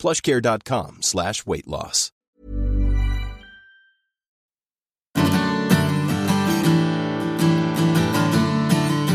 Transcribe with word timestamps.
plushcare.com 0.00 0.98
slash 1.02 1.42
weight 1.46 1.66
loss. 1.66 2.12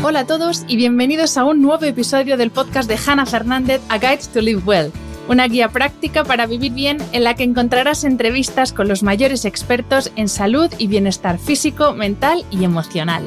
Hola 0.08 0.20
a 0.20 0.26
todos 0.26 0.64
y 0.68 0.76
bienvenidos 0.76 1.36
a 1.36 1.44
un 1.44 1.60
nuevo 1.60 1.84
episodio 1.84 2.36
del 2.36 2.52
podcast 2.52 2.88
de 2.88 2.96
Hannah 2.96 3.26
Fernández, 3.26 3.80
A 3.88 3.98
Guide 3.98 4.20
to 4.32 4.40
Live 4.40 4.62
Well, 4.64 4.92
una 5.28 5.48
guía 5.48 5.68
práctica 5.70 6.22
para 6.22 6.46
vivir 6.46 6.72
bien 6.72 6.98
en 7.10 7.24
la 7.24 7.34
que 7.34 7.42
encontrarás 7.42 8.04
entrevistas 8.04 8.72
con 8.72 8.86
los 8.86 9.02
mayores 9.02 9.44
expertos 9.44 10.12
en 10.14 10.28
salud 10.28 10.70
y 10.78 10.86
bienestar 10.86 11.40
físico, 11.40 11.92
mental 11.92 12.44
y 12.52 12.62
emocional. 12.62 13.24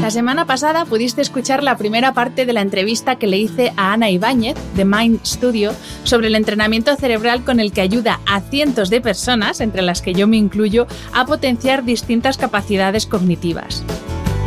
La 0.00 0.10
semana 0.10 0.46
pasada 0.46 0.86
pudiste 0.86 1.20
escuchar 1.20 1.62
la 1.62 1.76
primera 1.76 2.14
parte 2.14 2.46
de 2.46 2.54
la 2.54 2.62
entrevista 2.62 3.16
que 3.16 3.26
le 3.26 3.36
hice 3.36 3.74
a 3.76 3.92
Ana 3.92 4.08
Ibáñez 4.08 4.56
de 4.74 4.86
Mind 4.86 5.20
Studio 5.26 5.72
sobre 6.04 6.28
el 6.28 6.36
entrenamiento 6.36 6.96
cerebral 6.96 7.44
con 7.44 7.60
el 7.60 7.70
que 7.70 7.82
ayuda 7.82 8.18
a 8.26 8.40
cientos 8.40 8.88
de 8.88 9.02
personas, 9.02 9.60
entre 9.60 9.82
las 9.82 10.00
que 10.00 10.14
yo 10.14 10.26
me 10.26 10.38
incluyo, 10.38 10.86
a 11.12 11.26
potenciar 11.26 11.84
distintas 11.84 12.38
capacidades 12.38 13.04
cognitivas. 13.04 13.84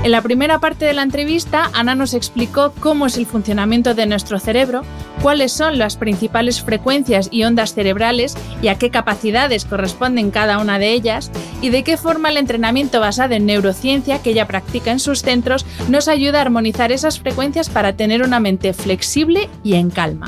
En 0.04 0.12
la 0.12 0.22
primera 0.22 0.60
parte 0.60 0.84
de 0.84 0.92
la 0.92 1.02
entrevista, 1.02 1.72
Ana 1.74 1.96
nos 1.96 2.14
explicó 2.14 2.74
cómo 2.82 3.06
es 3.06 3.18
el 3.18 3.26
funcionamiento 3.26 3.94
de 3.94 4.06
nuestro 4.06 4.38
cerebro, 4.38 4.82
cuáles 5.22 5.54
son 5.54 5.78
las 5.78 5.96
principales 5.96 6.62
frecuencias 6.62 7.30
y 7.32 7.46
ondas 7.46 7.74
cerebrales 7.74 8.36
y 8.62 8.68
a 8.68 8.76
qué 8.76 8.90
capacidades 8.90 9.64
corresponden 9.64 10.30
cada 10.30 10.58
una 10.58 10.78
de 10.78 10.92
ellas, 10.92 11.32
y 11.62 11.70
de 11.70 11.86
qué 11.86 11.96
forma 11.96 12.28
el 12.28 12.36
entrenamiento 12.36 13.00
basado 13.00 13.34
en 13.36 13.46
neurociencia 13.46 14.22
que 14.22 14.32
ella 14.32 14.46
practica 14.46 14.92
en 14.92 15.00
sus 15.00 15.22
centros 15.22 15.66
nos 15.88 16.10
ayuda 16.10 16.40
a 16.40 16.42
armonizar 16.42 16.92
esas 16.92 17.22
frecuencias 17.22 17.70
para 17.70 17.94
tener 17.94 18.24
una 18.24 18.42
mente 18.42 18.74
flexible 18.74 19.48
y 19.64 19.76
en 19.76 19.90
calma. 19.90 20.26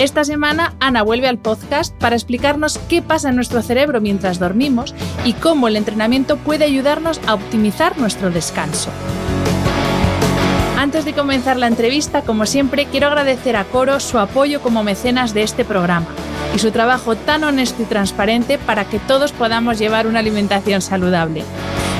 Esta 0.00 0.22
semana 0.22 0.74
Ana 0.78 1.02
vuelve 1.02 1.26
al 1.26 1.38
podcast 1.38 1.92
para 1.96 2.14
explicarnos 2.14 2.78
qué 2.88 3.02
pasa 3.02 3.30
en 3.30 3.34
nuestro 3.34 3.62
cerebro 3.62 4.00
mientras 4.00 4.38
dormimos 4.38 4.94
y 5.24 5.32
cómo 5.32 5.66
el 5.66 5.74
entrenamiento 5.74 6.36
puede 6.36 6.64
ayudarnos 6.64 7.20
a 7.26 7.34
optimizar 7.34 7.98
nuestro 7.98 8.30
descanso. 8.30 8.90
Antes 10.76 11.04
de 11.04 11.14
comenzar 11.14 11.56
la 11.56 11.66
entrevista, 11.66 12.22
como 12.22 12.46
siempre, 12.46 12.86
quiero 12.86 13.08
agradecer 13.08 13.56
a 13.56 13.64
Coro 13.64 13.98
su 13.98 14.20
apoyo 14.20 14.60
como 14.60 14.84
mecenas 14.84 15.34
de 15.34 15.42
este 15.42 15.64
programa 15.64 16.06
y 16.54 16.60
su 16.60 16.70
trabajo 16.70 17.16
tan 17.16 17.42
honesto 17.42 17.82
y 17.82 17.86
transparente 17.86 18.56
para 18.56 18.84
que 18.84 19.00
todos 19.00 19.32
podamos 19.32 19.80
llevar 19.80 20.06
una 20.06 20.20
alimentación 20.20 20.80
saludable. 20.80 21.42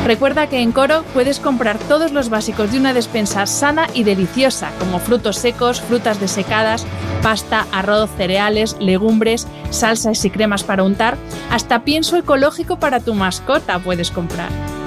Recuerda 0.07 0.47
que 0.49 0.61
en 0.61 0.73
Coro 0.73 1.05
puedes 1.13 1.39
comprar 1.39 1.79
todos 1.79 2.13
los 2.13 2.31
básicos 2.31 2.73
de 2.73 2.79
una 2.79 2.95
despensa 2.95 3.47
sana 3.47 3.89
y 3.93 4.05
deliciosa, 4.05 4.71
como 4.79 5.01
frutos 5.01 5.37
secos, 5.37 5.81
frutas 5.81 6.19
desecadas, 6.19 6.87
pasta, 7.23 7.67
arroz, 7.73 8.11
cereales, 8.17 8.77
legumbres, 8.81 9.47
salsas 9.71 10.25
y 10.25 10.31
cremas 10.31 10.65
para 10.65 10.83
untar, 10.83 11.19
hasta 11.51 11.85
pienso 11.85 12.17
ecológico 12.17 12.79
para 12.79 13.01
tu 13.01 13.15
mascota 13.15 13.79
puedes 13.79 14.11
comprar. 14.11 14.78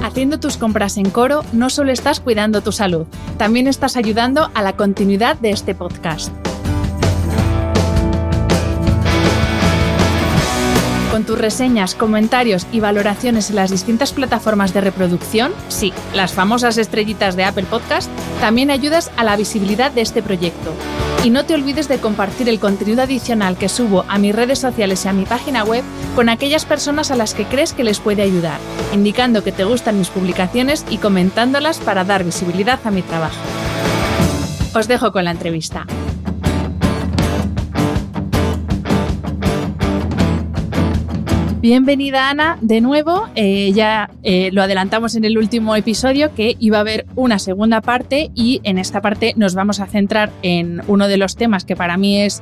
Haciendo 0.03 0.41
tus 0.41 0.56
compras 0.56 0.97
en 0.97 1.10
Coro 1.10 1.44
no 1.52 1.69
solo 1.69 1.92
estás 1.92 2.20
cuidando 2.20 2.62
tu 2.62 2.72
salud, 2.72 3.06
también 3.36 3.66
estás 3.66 3.98
ayudando 3.98 4.50
a 4.54 4.62
la 4.62 4.75
continuidad 4.75 5.36
de 5.36 5.50
este 5.50 5.75
podcast. 5.75 6.32
Reseñas, 11.36 11.94
comentarios 11.94 12.66
y 12.72 12.80
valoraciones 12.80 13.50
en 13.50 13.56
las 13.56 13.70
distintas 13.70 14.12
plataformas 14.12 14.74
de 14.74 14.80
reproducción, 14.80 15.52
sí, 15.69 15.92
las 16.14 16.32
famosas 16.32 16.78
estrellitas 16.78 17.36
de 17.36 17.44
Apple 17.44 17.66
Podcast, 17.69 18.10
también 18.41 18.70
ayudas 18.70 19.10
a 19.16 19.24
la 19.24 19.36
visibilidad 19.36 19.91
de 19.91 20.00
este 20.00 20.22
proyecto. 20.22 20.72
Y 21.25 21.30
no 21.30 21.44
te 21.44 21.54
olvides 21.54 21.88
de 21.88 21.98
compartir 21.98 22.48
el 22.48 22.60
contenido 22.60 23.02
adicional 23.02 23.56
que 23.56 23.69
subo 23.69 24.04
a 24.08 24.19
mis 24.19 24.34
redes 24.34 24.58
sociales 24.58 25.04
y 25.04 25.08
a 25.08 25.12
mi 25.12 25.25
página 25.25 25.64
web 25.64 25.82
con 26.14 26.28
aquellas 26.28 26.64
personas 26.64 27.10
a 27.10 27.16
las 27.16 27.34
que 27.34 27.44
crees 27.44 27.72
que 27.72 27.84
les 27.84 28.00
puede 28.00 28.22
ayudar, 28.22 28.58
indicando 28.92 29.42
que 29.42 29.52
te 29.52 29.64
gustan 29.64 29.98
mis 29.98 30.08
publicaciones 30.08 30.84
y 30.91 30.98
comentándolas 30.98 31.78
para 31.78 32.04
dar 32.04 32.25
visibilidad 32.25 32.78
a 32.84 32.91
mi 32.91 33.02
trabajo. 33.02 33.41
Os 34.75 34.88
dejo 34.88 35.10
con 35.10 35.25
la 35.25 35.30
entrevista. 35.30 35.86
Bienvenida 41.69 42.31
Ana, 42.31 42.59
de 42.60 42.81
nuevo. 42.81 43.28
Eh, 43.34 43.72
ya 43.72 44.09
eh, 44.22 44.50
lo 44.53 44.62
adelantamos 44.62 45.16
en 45.16 45.25
el 45.25 45.37
último 45.37 45.75
episodio 45.75 46.32
que 46.32 46.54
iba 46.60 46.77
a 46.77 46.82
haber 46.82 47.06
una 47.16 47.41
segunda 47.41 47.81
parte 47.81 48.31
y 48.37 48.60
en 48.62 48.78
esta 48.78 49.00
parte 49.00 49.34
nos 49.37 49.56
vamos 49.56 49.81
a 49.81 49.87
centrar 49.87 50.31
en 50.43 50.81
uno 50.87 51.09
de 51.09 51.16
los 51.16 51.34
temas 51.34 51.65
que 51.65 51.75
para 51.75 51.97
mí 51.97 52.21
es 52.21 52.41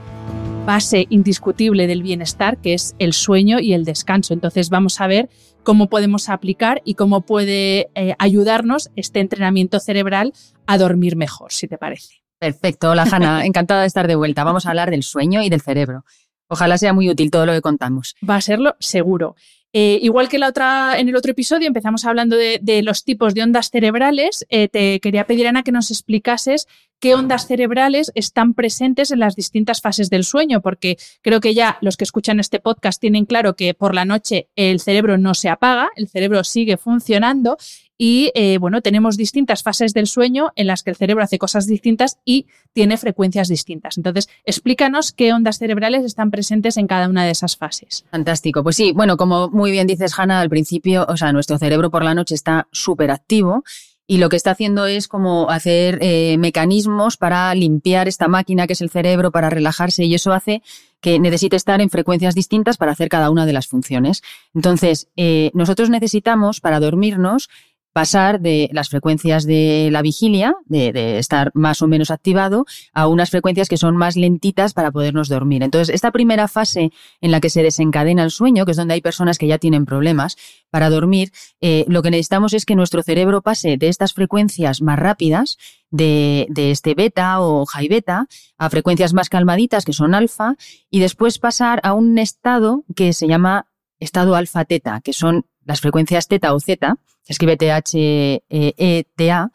base 0.67 1.07
indiscutible 1.09 1.87
del 1.87 2.03
bienestar, 2.03 2.59
que 2.59 2.75
es 2.75 2.95
el 2.99 3.15
sueño 3.15 3.61
y 3.61 3.73
el 3.73 3.87
descanso. 3.87 4.35
Entonces 4.35 4.69
vamos 4.69 5.01
a 5.01 5.07
ver 5.07 5.31
cómo 5.63 5.89
podemos 5.89 6.29
aplicar 6.29 6.83
y 6.85 6.93
cómo 6.93 7.23
puede 7.23 7.89
eh, 7.95 8.15
ayudarnos 8.19 8.91
este 8.95 9.21
entrenamiento 9.21 9.81
cerebral 9.81 10.35
a 10.67 10.77
dormir 10.77 11.17
mejor, 11.17 11.51
si 11.51 11.67
te 11.67 11.79
parece. 11.79 12.17
Perfecto, 12.39 12.91
hola 12.91 13.07
Hanna, 13.11 13.47
encantada 13.47 13.81
de 13.81 13.87
estar 13.87 14.07
de 14.07 14.17
vuelta. 14.17 14.45
Vamos 14.45 14.67
a 14.67 14.69
hablar 14.69 14.91
del 14.91 15.03
sueño 15.03 15.41
y 15.41 15.49
del 15.49 15.63
cerebro. 15.63 16.05
Ojalá 16.49 16.79
sea 16.79 16.93
muy 16.93 17.09
útil 17.11 17.31
todo 17.31 17.47
lo 17.47 17.53
que 17.53 17.61
contamos. 17.61 18.15
Va 18.29 18.37
a 18.37 18.41
serlo 18.41 18.77
seguro. 18.81 19.37
Eh, 19.77 19.99
igual 20.03 20.29
que 20.29 20.39
la 20.39 20.47
otra, 20.47 21.01
en 21.01 21.09
el 21.09 21.17
otro 21.17 21.33
episodio 21.33 21.67
empezamos 21.67 22.05
hablando 22.05 22.37
de, 22.37 22.83
los 22.85 23.03
tipos 23.03 23.35
de 23.35 23.43
ondas 23.43 23.71
cerebrales, 23.71 24.47
eh, 24.49 24.69
te 24.69 25.01
quería 25.01 25.27
pedir, 25.27 25.49
Ana, 25.49 25.65
que 25.65 25.73
nos 25.73 25.91
explicases 25.91 26.69
qué 27.01 27.17
ondas 27.17 27.49
cerebrales 27.49 28.13
están 28.15 28.55
presentes 28.55 29.11
en 29.11 29.19
las 29.19 29.35
distintas 29.35 29.81
fases 29.81 30.11
del 30.11 30.23
sueño, 30.23 30.61
porque 30.63 30.97
creo 31.23 31.41
que 31.41 31.55
ya 31.55 31.77
los 31.81 31.97
que 31.97 32.05
escuchan 32.05 32.39
este 32.39 32.61
podcast 32.61 33.01
tienen 33.01 33.25
claro 33.25 33.57
que 33.57 33.75
por 33.75 33.97
la 33.97 34.05
noche 34.05 34.49
el 34.55 34.79
cerebro 34.79 35.19
no 35.19 35.35
se 35.35 35.49
apaga, 35.49 35.91
el 35.97 36.07
cerebro 36.07 36.45
sigue 36.45 36.77
funcionando 36.77 37.57
y 37.97 38.33
eh, 38.35 38.59
bueno, 38.59 38.81
tenemos 38.83 39.17
distintas 39.17 39.63
fases 39.63 39.95
del 39.95 40.07
sueño 40.07 40.51
en 40.57 40.67
las 40.67 40.83
que 40.83 40.91
el 40.91 40.97
cerebro 40.97 41.23
hace 41.23 41.39
cosas 41.39 41.67
distintas 41.67 42.19
y 42.25 42.47
tiene 42.73 42.97
frecuencias 42.97 43.49
distintas. 43.49 43.97
Entonces, 43.97 44.29
explícanos 44.45 45.13
qué 45.13 45.33
ondas 45.33 45.59
cerebrales 45.59 46.05
están 46.05 46.31
presentes 46.31 46.77
en 46.77 46.87
cada 46.87 47.09
una 47.09 47.25
de 47.25 47.31
esas 47.31 47.57
fases. 47.57 48.05
Fantástico. 48.11 48.63
Pues 48.63 48.77
sí, 48.77 48.93
bueno, 48.93 49.17
como 49.17 49.49
muy 49.49 49.71
bien 49.71 49.87
dices, 49.87 50.19
Hanna, 50.19 50.41
al 50.41 50.51
principio, 50.51 51.07
o 51.09 51.17
sea, 51.17 51.33
nuestro 51.33 51.59
cerebro 51.59 51.91
por 51.91 52.05
la 52.05 52.15
noche 52.15 52.35
está 52.35 52.69
súper 52.73 53.11
activo 53.11 53.63
y 54.07 54.19
lo 54.19 54.29
que 54.29 54.37
está 54.37 54.51
haciendo 54.51 54.87
es 54.87 55.09
como 55.09 55.49
hacer 55.51 55.99
eh, 56.03 56.37
mecanismos 56.39 57.17
para 57.17 57.55
limpiar 57.55 58.07
esta 58.07 58.29
máquina 58.29 58.67
que 58.67 58.75
es 58.75 58.83
el 58.83 58.91
cerebro, 58.91 59.31
para 59.31 59.51
relajarse 59.51 60.05
y 60.05 60.15
eso 60.15 60.33
hace 60.33 60.63
que 61.01 61.19
necesite 61.19 61.57
estar 61.57 61.81
en 61.81 61.91
frecuencias 61.91 62.35
distintas 62.35 62.77
para 62.77 62.93
hacer 62.93 63.09
cada 63.09 63.31
una 63.31 63.47
de 63.47 63.53
las 63.53 63.67
funciones. 63.67 64.23
Entonces, 64.55 65.09
eh, 65.17 65.51
nosotros 65.55 65.91
necesitamos 65.91 66.61
para 66.61 66.81
dormirnos 66.81 67.49
pasar 67.95 68.41
de 68.41 68.69
las 68.73 68.89
frecuencias 68.89 69.47
de 69.47 69.89
la 69.93 70.03
vigilia, 70.03 70.57
de, 70.67 71.17
estar 71.19 71.53
más 71.55 71.81
o 71.81 71.87
menos 71.87 72.11
activado, 72.11 72.67
a 72.93 73.07
unas 73.07 73.31
frecuencias 73.31 73.69
que 73.69 73.77
son 73.77 73.97
más 73.97 74.17
lentitas 74.17 74.75
para 74.75 74.91
podernos 74.91 75.29
dormir. 75.29 75.63
Entonces, 75.63 75.95
esta 75.95 76.11
primera 76.11 76.49
fase 76.49 76.91
en 77.21 77.31
la 77.31 77.39
que 77.39 77.51
se 77.51 77.63
desencadena 77.63 78.25
el 78.25 78.33
sueño, 78.33 78.65
que 78.65 78.73
es 78.73 78.77
donde 78.77 78.95
hay 78.95 79.01
personas 79.01 79.39
que 79.39 79.47
ya 79.47 79.59
tienen 79.59 79.87
problemas 79.87 80.37
para 80.71 80.91
dormir, 80.91 81.31
eh, 81.61 81.85
lo 81.87 82.03
que 82.03 82.11
necesitamos 82.11 82.53
es 82.53 82.67
que 82.67 82.75
nuestro 82.75 83.05
cerebro 83.05 83.43
pase 83.43 83.77
de 83.77 83.87
estas 83.87 84.13
frecuencias 84.13 84.83
más 84.83 84.99
rápidas, 84.99 85.57
de, 85.93 86.49
de 86.51 86.73
este 86.73 86.95
beta 86.95 87.41
o 87.41 87.65
high 87.65 87.87
beta, 87.87 88.27
a 88.59 88.71
frecuencias 88.71 89.15
más 89.15 89.29
calmaditas, 89.29 89.85
que 89.85 89.93
son 89.93 90.17
alfa, 90.17 90.57
y 90.91 90.99
después 90.99 91.39
pasar 91.39 91.79
a 91.85 91.93
un 91.93 92.19
estado 92.19 92.83
que 92.97 93.13
se 93.13 93.29
llama 93.29 93.69
estado 94.01 94.35
alfa 94.35 94.65
teta, 94.65 95.01
que 95.01 95.13
son 95.13 95.47
las 95.65 95.81
frecuencias 95.81 96.29
teta 96.29 96.55
o 96.55 96.61
zeta, 96.61 96.97
se 97.23 97.33
escribe 97.33 97.57
T-H-E-T-A, 97.57 99.51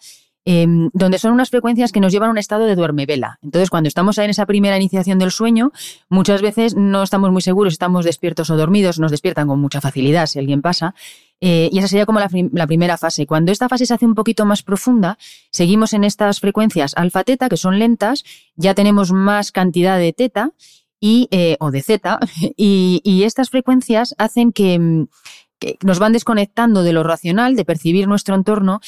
em, 0.45 0.89
donde 0.93 1.19
son 1.19 1.33
unas 1.33 1.49
frecuencias 1.49 1.91
que 1.91 1.99
nos 1.99 2.11
llevan 2.11 2.29
a 2.29 2.31
un 2.31 2.37
estado 2.39 2.65
de 2.65 2.75
duerme-vela. 2.75 3.37
Entonces, 3.43 3.69
cuando 3.69 3.87
estamos 3.87 4.17
en 4.17 4.31
esa 4.31 4.47
primera 4.47 4.75
iniciación 4.75 5.19
del 5.19 5.31
sueño, 5.31 5.71
muchas 6.09 6.41
veces 6.41 6.75
no 6.75 7.03
estamos 7.03 7.31
muy 7.31 7.41
seguros 7.43 7.73
estamos 7.73 8.05
despiertos 8.05 8.49
o 8.49 8.57
dormidos, 8.57 8.99
nos 8.99 9.11
despiertan 9.11 9.47
con 9.47 9.59
mucha 9.59 9.81
facilidad 9.81 10.25
si 10.25 10.39
alguien 10.39 10.61
pasa. 10.61 10.95
Eh, 11.41 11.69
y 11.71 11.77
esa 11.77 11.87
sería 11.87 12.05
como 12.05 12.19
la, 12.19 12.67
primera 12.67 12.97
fase. 12.97 13.25
Cuando 13.25 13.51
esta 13.51 13.69
fase 13.69 13.85
se 13.85 13.93
hace 13.93 14.05
un 14.05 14.15
poquito 14.15 14.45
más 14.45 14.63
profunda, 14.63 15.17
seguimos 15.51 15.93
en 15.93 16.03
estas 16.03 16.39
frecuencias 16.39 16.93
alfa-teta, 16.97 17.47
que 17.47 17.57
son 17.57 17.79
lentas, 17.79 18.23
ya 18.55 18.73
tenemos 18.73 19.11
más 19.11 19.51
cantidad 19.51 19.97
de 19.97 20.11
teta 20.11 20.51
y, 20.99 21.27
eh, 21.31 21.55
o 21.59 21.71
de 21.71 21.81
Z, 21.81 22.19
y, 22.57 23.01
y, 23.03 23.23
estas 23.23 23.49
frecuencias 23.49 24.15
hacen 24.17 24.51
que, 24.51 25.07
que 25.59 25.77
nos 25.83 25.99
van 25.99 26.13
desconectando 26.13 26.83
de 26.83 26.93
lo 26.93 27.03
racional, 27.03 27.55
de 27.55 27.65
percibir 27.65 28.07
nuestro 28.07 28.35
entorno 28.35 28.81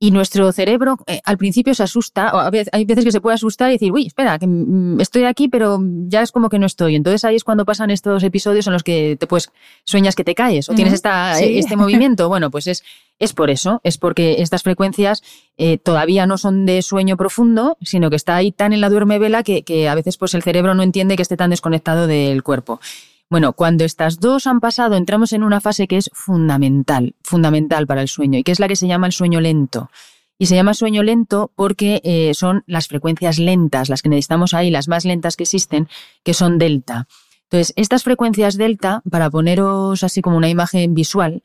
y 0.00 0.12
nuestro 0.12 0.52
cerebro 0.52 0.96
eh, 1.06 1.20
al 1.24 1.38
principio 1.38 1.74
se 1.74 1.82
asusta, 1.82 2.30
o 2.32 2.38
hay 2.72 2.84
veces 2.84 3.04
que 3.04 3.10
se 3.10 3.20
puede 3.20 3.34
asustar 3.34 3.70
y 3.70 3.72
decir, 3.72 3.90
uy, 3.90 4.06
espera, 4.06 4.38
que 4.38 4.46
mm, 4.46 5.00
estoy 5.00 5.24
aquí, 5.24 5.48
pero 5.48 5.80
ya 6.06 6.22
es 6.22 6.30
como 6.30 6.48
que 6.48 6.60
no 6.60 6.66
estoy. 6.66 6.94
Entonces 6.94 7.24
ahí 7.24 7.34
es 7.34 7.42
cuando 7.42 7.64
pasan 7.64 7.90
estos 7.90 8.22
episodios 8.22 8.68
en 8.68 8.74
los 8.74 8.84
que 8.84 9.16
te 9.18 9.26
pues 9.26 9.50
sueñas 9.84 10.14
que 10.14 10.22
te 10.22 10.36
caes 10.36 10.68
o 10.68 10.74
tienes 10.74 10.94
esta, 10.94 11.40
este 11.40 11.74
movimiento. 11.74 12.28
Bueno, 12.28 12.50
pues 12.50 12.68
es, 12.68 12.84
es 13.18 13.32
por 13.32 13.50
eso, 13.50 13.80
es 13.82 13.98
porque 13.98 14.36
estas 14.38 14.62
frecuencias 14.62 15.22
eh, 15.56 15.78
todavía 15.78 16.26
no 16.26 16.38
son 16.38 16.64
de 16.64 16.80
sueño 16.82 17.16
profundo, 17.16 17.76
sino 17.82 18.08
que 18.08 18.16
está 18.16 18.36
ahí 18.36 18.52
tan 18.52 18.72
en 18.72 18.80
la 18.80 18.90
duerme 18.90 19.18
vela 19.18 19.42
que, 19.42 19.64
que 19.64 19.88
a 19.88 19.96
veces 19.96 20.16
pues 20.16 20.32
el 20.34 20.44
cerebro 20.44 20.76
no 20.76 20.84
entiende 20.84 21.16
que 21.16 21.22
esté 21.22 21.36
tan 21.36 21.50
desconectado 21.50 22.06
del 22.06 22.44
cuerpo. 22.44 22.80
Bueno, 23.30 23.52
cuando 23.52 23.84
estas 23.84 24.20
dos 24.20 24.46
han 24.46 24.60
pasado, 24.60 24.96
entramos 24.96 25.32
en 25.34 25.42
una 25.42 25.60
fase 25.60 25.86
que 25.86 25.98
es 25.98 26.10
fundamental, 26.14 27.14
fundamental 27.22 27.86
para 27.86 28.00
el 28.00 28.08
sueño, 28.08 28.38
y 28.38 28.42
que 28.42 28.52
es 28.52 28.60
la 28.60 28.68
que 28.68 28.76
se 28.76 28.86
llama 28.86 29.06
el 29.06 29.12
sueño 29.12 29.40
lento. 29.40 29.90
Y 30.38 30.46
se 30.46 30.54
llama 30.54 30.72
sueño 30.72 31.02
lento 31.02 31.50
porque 31.54 32.00
eh, 32.04 32.32
son 32.32 32.62
las 32.66 32.88
frecuencias 32.88 33.38
lentas, 33.38 33.88
las 33.88 34.02
que 34.02 34.08
necesitamos 34.08 34.54
ahí, 34.54 34.70
las 34.70 34.88
más 34.88 35.04
lentas 35.04 35.36
que 35.36 35.42
existen, 35.42 35.88
que 36.22 36.32
son 36.32 36.58
delta. 36.58 37.06
Entonces, 37.50 37.74
estas 37.76 38.02
frecuencias 38.02 38.56
delta, 38.56 39.02
para 39.10 39.30
poneros 39.30 40.04
así 40.04 40.22
como 40.22 40.36
una 40.36 40.48
imagen 40.48 40.94
visual, 40.94 41.42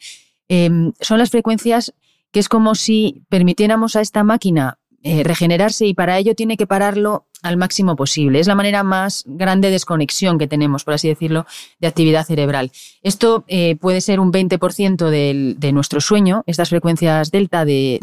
em, 0.47 0.93
son 1.01 1.17
las 1.17 1.31
frecuencias 1.31 1.93
que 2.31 2.39
es 2.39 2.49
como 2.49 2.75
si 2.75 3.23
permitiéramos 3.29 3.95
a 3.95 4.01
esta 4.01 4.23
máquina 4.23 4.77
eh, 5.01 5.23
regenerarse 5.23 5.85
y 5.85 5.93
para 5.93 6.17
ello 6.17 6.33
tiene 6.33 6.55
que 6.55 6.67
pararlo 6.67 7.25
al 7.43 7.57
máximo 7.57 7.95
posible. 7.95 8.39
Es 8.39 8.47
la 8.47 8.55
manera 8.55 8.83
más 8.83 9.23
grande 9.27 9.67
de 9.67 9.73
desconexión 9.73 10.39
que 10.39 10.47
tenemos, 10.47 10.83
por 10.83 10.95
así 10.95 11.07
decirlo, 11.07 11.45
de 11.79 11.87
actividad 11.87 12.25
cerebral. 12.25 12.71
Esto 13.03 13.43
eh, 13.47 13.75
puede 13.75 14.01
ser 14.01 14.19
un 14.19 14.31
20% 14.31 15.09
de 15.09 15.71
nuestro 15.71 16.01
sueño, 16.01 16.43
estas 16.47 16.69
frecuencias 16.69 17.31
delta 17.31 17.65
de, 17.65 17.99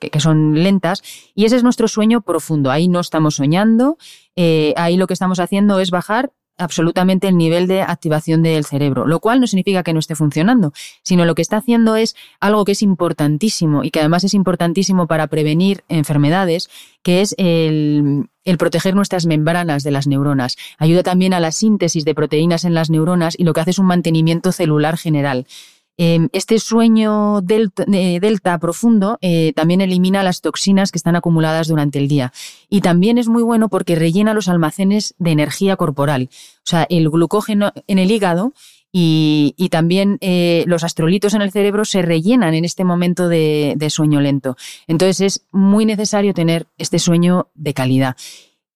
que 0.00 0.20
son 0.20 0.62
lentas, 0.62 1.02
y 1.34 1.44
ese 1.44 1.56
es 1.56 1.62
nuestro 1.62 1.86
sueño 1.86 2.22
profundo. 2.22 2.70
Ahí 2.70 2.88
no 2.88 3.00
estamos 3.00 3.36
soñando, 3.36 3.98
eh, 4.34 4.72
ahí 4.76 4.96
lo 4.96 5.06
que 5.06 5.14
estamos 5.14 5.38
haciendo 5.38 5.78
es 5.78 5.90
bajar 5.90 6.32
absolutamente 6.58 7.28
el 7.28 7.36
nivel 7.36 7.66
de 7.66 7.82
activación 7.82 8.42
del 8.42 8.64
cerebro, 8.64 9.06
lo 9.06 9.20
cual 9.20 9.40
no 9.40 9.46
significa 9.46 9.82
que 9.82 9.92
no 9.92 9.98
esté 9.98 10.14
funcionando, 10.14 10.72
sino 11.02 11.24
lo 11.24 11.34
que 11.34 11.42
está 11.42 11.56
haciendo 11.56 11.96
es 11.96 12.14
algo 12.40 12.64
que 12.64 12.72
es 12.72 12.82
importantísimo 12.82 13.84
y 13.84 13.90
que 13.90 14.00
además 14.00 14.24
es 14.24 14.34
importantísimo 14.34 15.06
para 15.06 15.26
prevenir 15.26 15.84
enfermedades, 15.88 16.70
que 17.02 17.20
es 17.20 17.34
el, 17.38 18.28
proteger 18.58 18.94
nuestras 18.94 19.26
membranas 19.26 19.82
de 19.82 19.90
las 19.90 20.06
neuronas. 20.06 20.56
Ayuda 20.78 21.02
también 21.02 21.34
a 21.34 21.40
la 21.40 21.52
síntesis 21.52 22.04
de 22.04 22.14
proteínas 22.14 22.64
en 22.64 22.74
las 22.74 22.90
neuronas 22.90 23.34
y 23.38 23.44
lo 23.44 23.52
que 23.52 23.60
hace 23.60 23.70
es 23.70 23.78
un 23.78 23.86
mantenimiento 23.86 24.52
celular 24.52 24.96
general. 24.96 25.46
Em, 25.96 26.28
este 26.32 26.58
sueño 26.58 27.40
delta, 27.40 28.58
profundo 28.58 29.18
eh, 29.20 29.52
también 29.54 29.80
elimina 29.80 30.24
las 30.24 30.40
toxinas 30.40 30.90
que 30.90 30.98
están 30.98 31.14
acumuladas 31.14 31.68
durante 31.68 31.98
el 31.98 32.08
día. 32.08 32.32
Y 32.68 32.80
también 32.80 33.16
es 33.16 33.28
muy 33.28 33.42
bueno 33.42 33.68
porque 33.68 33.94
rellena 33.94 34.34
los 34.34 34.48
almacenes 34.48 35.14
de 35.18 35.30
energía 35.30 35.76
corporal. 35.76 36.30
O 36.58 36.66
sea, 36.66 36.86
el 36.90 37.08
glucógeno 37.10 37.72
en 37.86 37.98
el 37.98 38.10
hígado 38.10 38.54
y, 38.96 39.68
también 39.70 40.18
eh, 40.20 40.62
los 40.68 40.84
astrolitos 40.84 41.34
en 41.34 41.42
el 41.42 41.50
cerebro 41.50 41.84
se 41.84 42.02
rellenan 42.02 42.54
en 42.54 42.64
este 42.64 42.84
momento 42.84 43.28
de, 43.28 43.76
sueño 43.90 44.20
lento. 44.20 44.56
Entonces 44.86 45.20
es 45.20 45.46
muy 45.50 45.84
necesario 45.84 46.32
tener 46.32 46.68
este 46.78 47.00
sueño 47.00 47.48
de 47.54 47.74
calidad. 47.74 48.16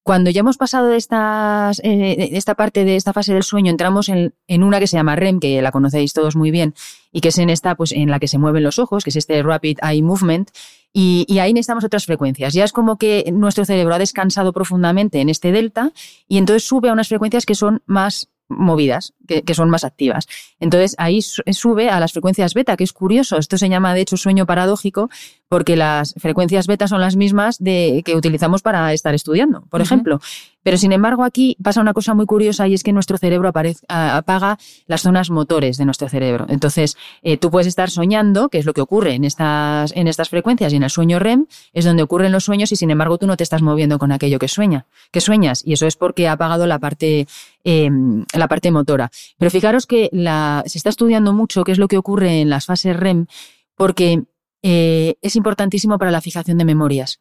Cuando 0.09 0.31
ya 0.31 0.41
hemos 0.41 0.57
pasado 0.57 0.87
de, 0.87 0.97
estas, 0.97 1.83
eh, 1.85 2.31
esta 2.33 2.55
parte 2.55 2.87
de 2.87 2.97
esta 2.97 3.13
fase 3.13 3.35
del 3.35 3.43
sueño, 3.43 3.71
entramos 3.71 4.09
en, 4.09 4.33
una 4.63 4.81
que 4.81 4.87
se 4.87 4.97
llama 4.97 5.17
REM, 5.17 5.39
que 5.39 5.61
la 5.61 5.71
conocéis 5.71 6.15
todos 6.15 6.35
muy 6.35 6.51
bien, 6.51 6.73
y 7.13 7.21
que 7.21 7.29
es 7.29 7.37
en 7.37 7.51
esta, 7.51 7.75
pues, 7.75 7.93
en 7.93 8.11
la 8.11 8.19
que 8.19 8.27
se 8.27 8.39
mueven 8.39 8.63
los 8.63 8.79
ojos, 8.79 9.05
que 9.05 9.11
es 9.11 9.17
este 9.17 9.43
Rapid 9.43 9.81
Eye 9.83 10.03
Movement, 10.03 10.49
y, 10.95 11.27
y, 11.29 11.41
ahí 11.41 11.53
necesitamos 11.53 11.85
otras 11.85 12.07
frecuencias. 12.07 12.55
Ya 12.55 12.65
es 12.65 12.73
como 12.73 12.97
que 12.97 13.31
nuestro 13.35 13.67
cerebro 13.67 13.97
ha 13.97 13.99
descansado 13.99 14.55
profundamente 14.55 15.21
en 15.21 15.29
este 15.29 15.53
delta 15.53 15.93
y 16.27 16.39
entonces 16.39 16.67
sube 16.67 16.89
a 16.89 16.95
unas 16.95 17.09
frecuencias 17.09 17.45
que 17.45 17.55
son 17.55 17.83
más 17.85 18.31
movidas, 18.49 19.15
que, 19.27 19.55
son 19.55 19.71
más 19.71 19.85
activas. 19.85 20.27
Entonces 20.59 20.95
ahí 20.99 21.21
sube 21.23 21.91
a 21.91 22.01
las 22.01 22.13
frecuencias 22.13 22.55
beta, 22.55 22.77
que 22.77 22.85
es 22.85 22.93
curioso. 22.93 23.37
Esto 23.37 23.59
se 23.59 23.69
llama 23.69 23.95
de 23.95 24.01
hecho 24.01 24.17
sueño 24.17 24.47
paradójico, 24.47 25.11
porque 25.49 25.77
las 25.77 26.15
frecuencias 26.19 26.67
beta 26.67 26.89
son 26.89 27.01
las 27.01 27.17
mismas 27.17 27.59
de, 27.59 28.03
que 28.05 28.15
utilizamos 28.15 28.63
para 28.63 28.93
estar 28.93 29.15
estudiando, 29.15 29.63
por 29.71 29.81
ejemplo. 29.81 30.21
Pero 30.63 30.77
sin 30.77 30.93
embargo 30.93 31.25
aquí 31.25 31.57
pasa 31.63 31.81
una 31.81 31.95
cosa 31.95 32.13
muy 32.13 32.27
curiosa 32.27 32.69
y 32.69 32.75
es 32.75 32.83
que 32.83 32.93
nuestro 32.93 33.17
cerebro 33.17 33.51
apaga 33.89 34.59
las 34.87 35.01
zonas 35.01 35.31
motores 35.31 35.79
de 35.79 35.87
nuestro 35.87 36.09
cerebro. 36.11 36.45
Entonces 36.51 36.99
eh, 37.23 37.39
tú 37.39 37.51
puedes 37.51 37.67
estar 37.67 37.89
soñando, 37.91 38.51
que 38.51 38.59
es 38.59 38.67
lo 38.67 38.75
que 38.75 38.83
ocurre 38.83 39.15
en 39.15 39.25
estas, 39.25 39.93
en 39.97 40.09
estas 40.09 40.29
frecuencias 40.29 40.73
y 40.73 40.77
en 40.77 40.83
el 40.83 40.91
sueño 40.91 41.19
REM, 41.19 41.47
es 41.73 41.87
donde 41.87 42.03
ocurren 42.03 42.33
los 42.33 42.45
sueños 42.45 42.71
y 42.73 42.77
sin 42.77 42.91
embargo 42.91 43.17
tú 43.17 43.27
no 43.27 43.37
te 43.39 43.45
estás 43.45 43.63
moviendo 43.63 43.99
con 43.99 44.13
aquello 44.13 44.39
que 44.39 44.49
sueña, 44.49 44.85
que 45.11 45.23
sueñas. 45.23 45.63
Y 45.65 45.73
eso 45.73 45.87
es 45.87 45.97
porque 45.97 46.29
ha 46.29 46.33
apagado 46.33 46.67
la 46.67 46.79
parte, 46.79 47.27
em, 47.65 48.27
la 48.35 48.49
parte 48.49 48.71
motora. 48.71 49.11
Pero 49.39 49.51
fijaros 49.51 49.87
que 49.87 50.11
la, 50.13 50.63
se 50.67 50.77
está 50.77 50.91
estudiando 50.91 51.33
mucho 51.33 51.65
qué 51.65 51.73
es 51.73 51.79
lo 51.79 51.89
que 51.89 51.97
ocurre 51.97 52.43
en 52.43 52.51
las 52.51 52.67
fases 52.67 52.95
REM 52.95 53.27
porque 53.75 54.25
eh, 54.63 55.17
es 55.23 55.37
importantísimo 55.37 55.99
para 55.99 56.11
la 56.11 56.21
fijación 56.21 56.59
de 56.59 56.65
memorias. 56.65 57.21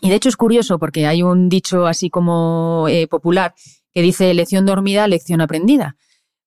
Y 0.00 0.10
de 0.10 0.16
hecho 0.16 0.28
es 0.28 0.36
curioso 0.36 0.78
porque 0.78 1.06
hay 1.06 1.22
un 1.22 1.48
dicho 1.48 1.86
así 1.86 2.10
como 2.10 2.86
eh, 2.88 3.06
popular 3.06 3.54
que 3.94 4.02
dice 4.02 4.34
lección 4.34 4.66
dormida, 4.66 5.08
lección 5.08 5.40
aprendida. 5.40 5.96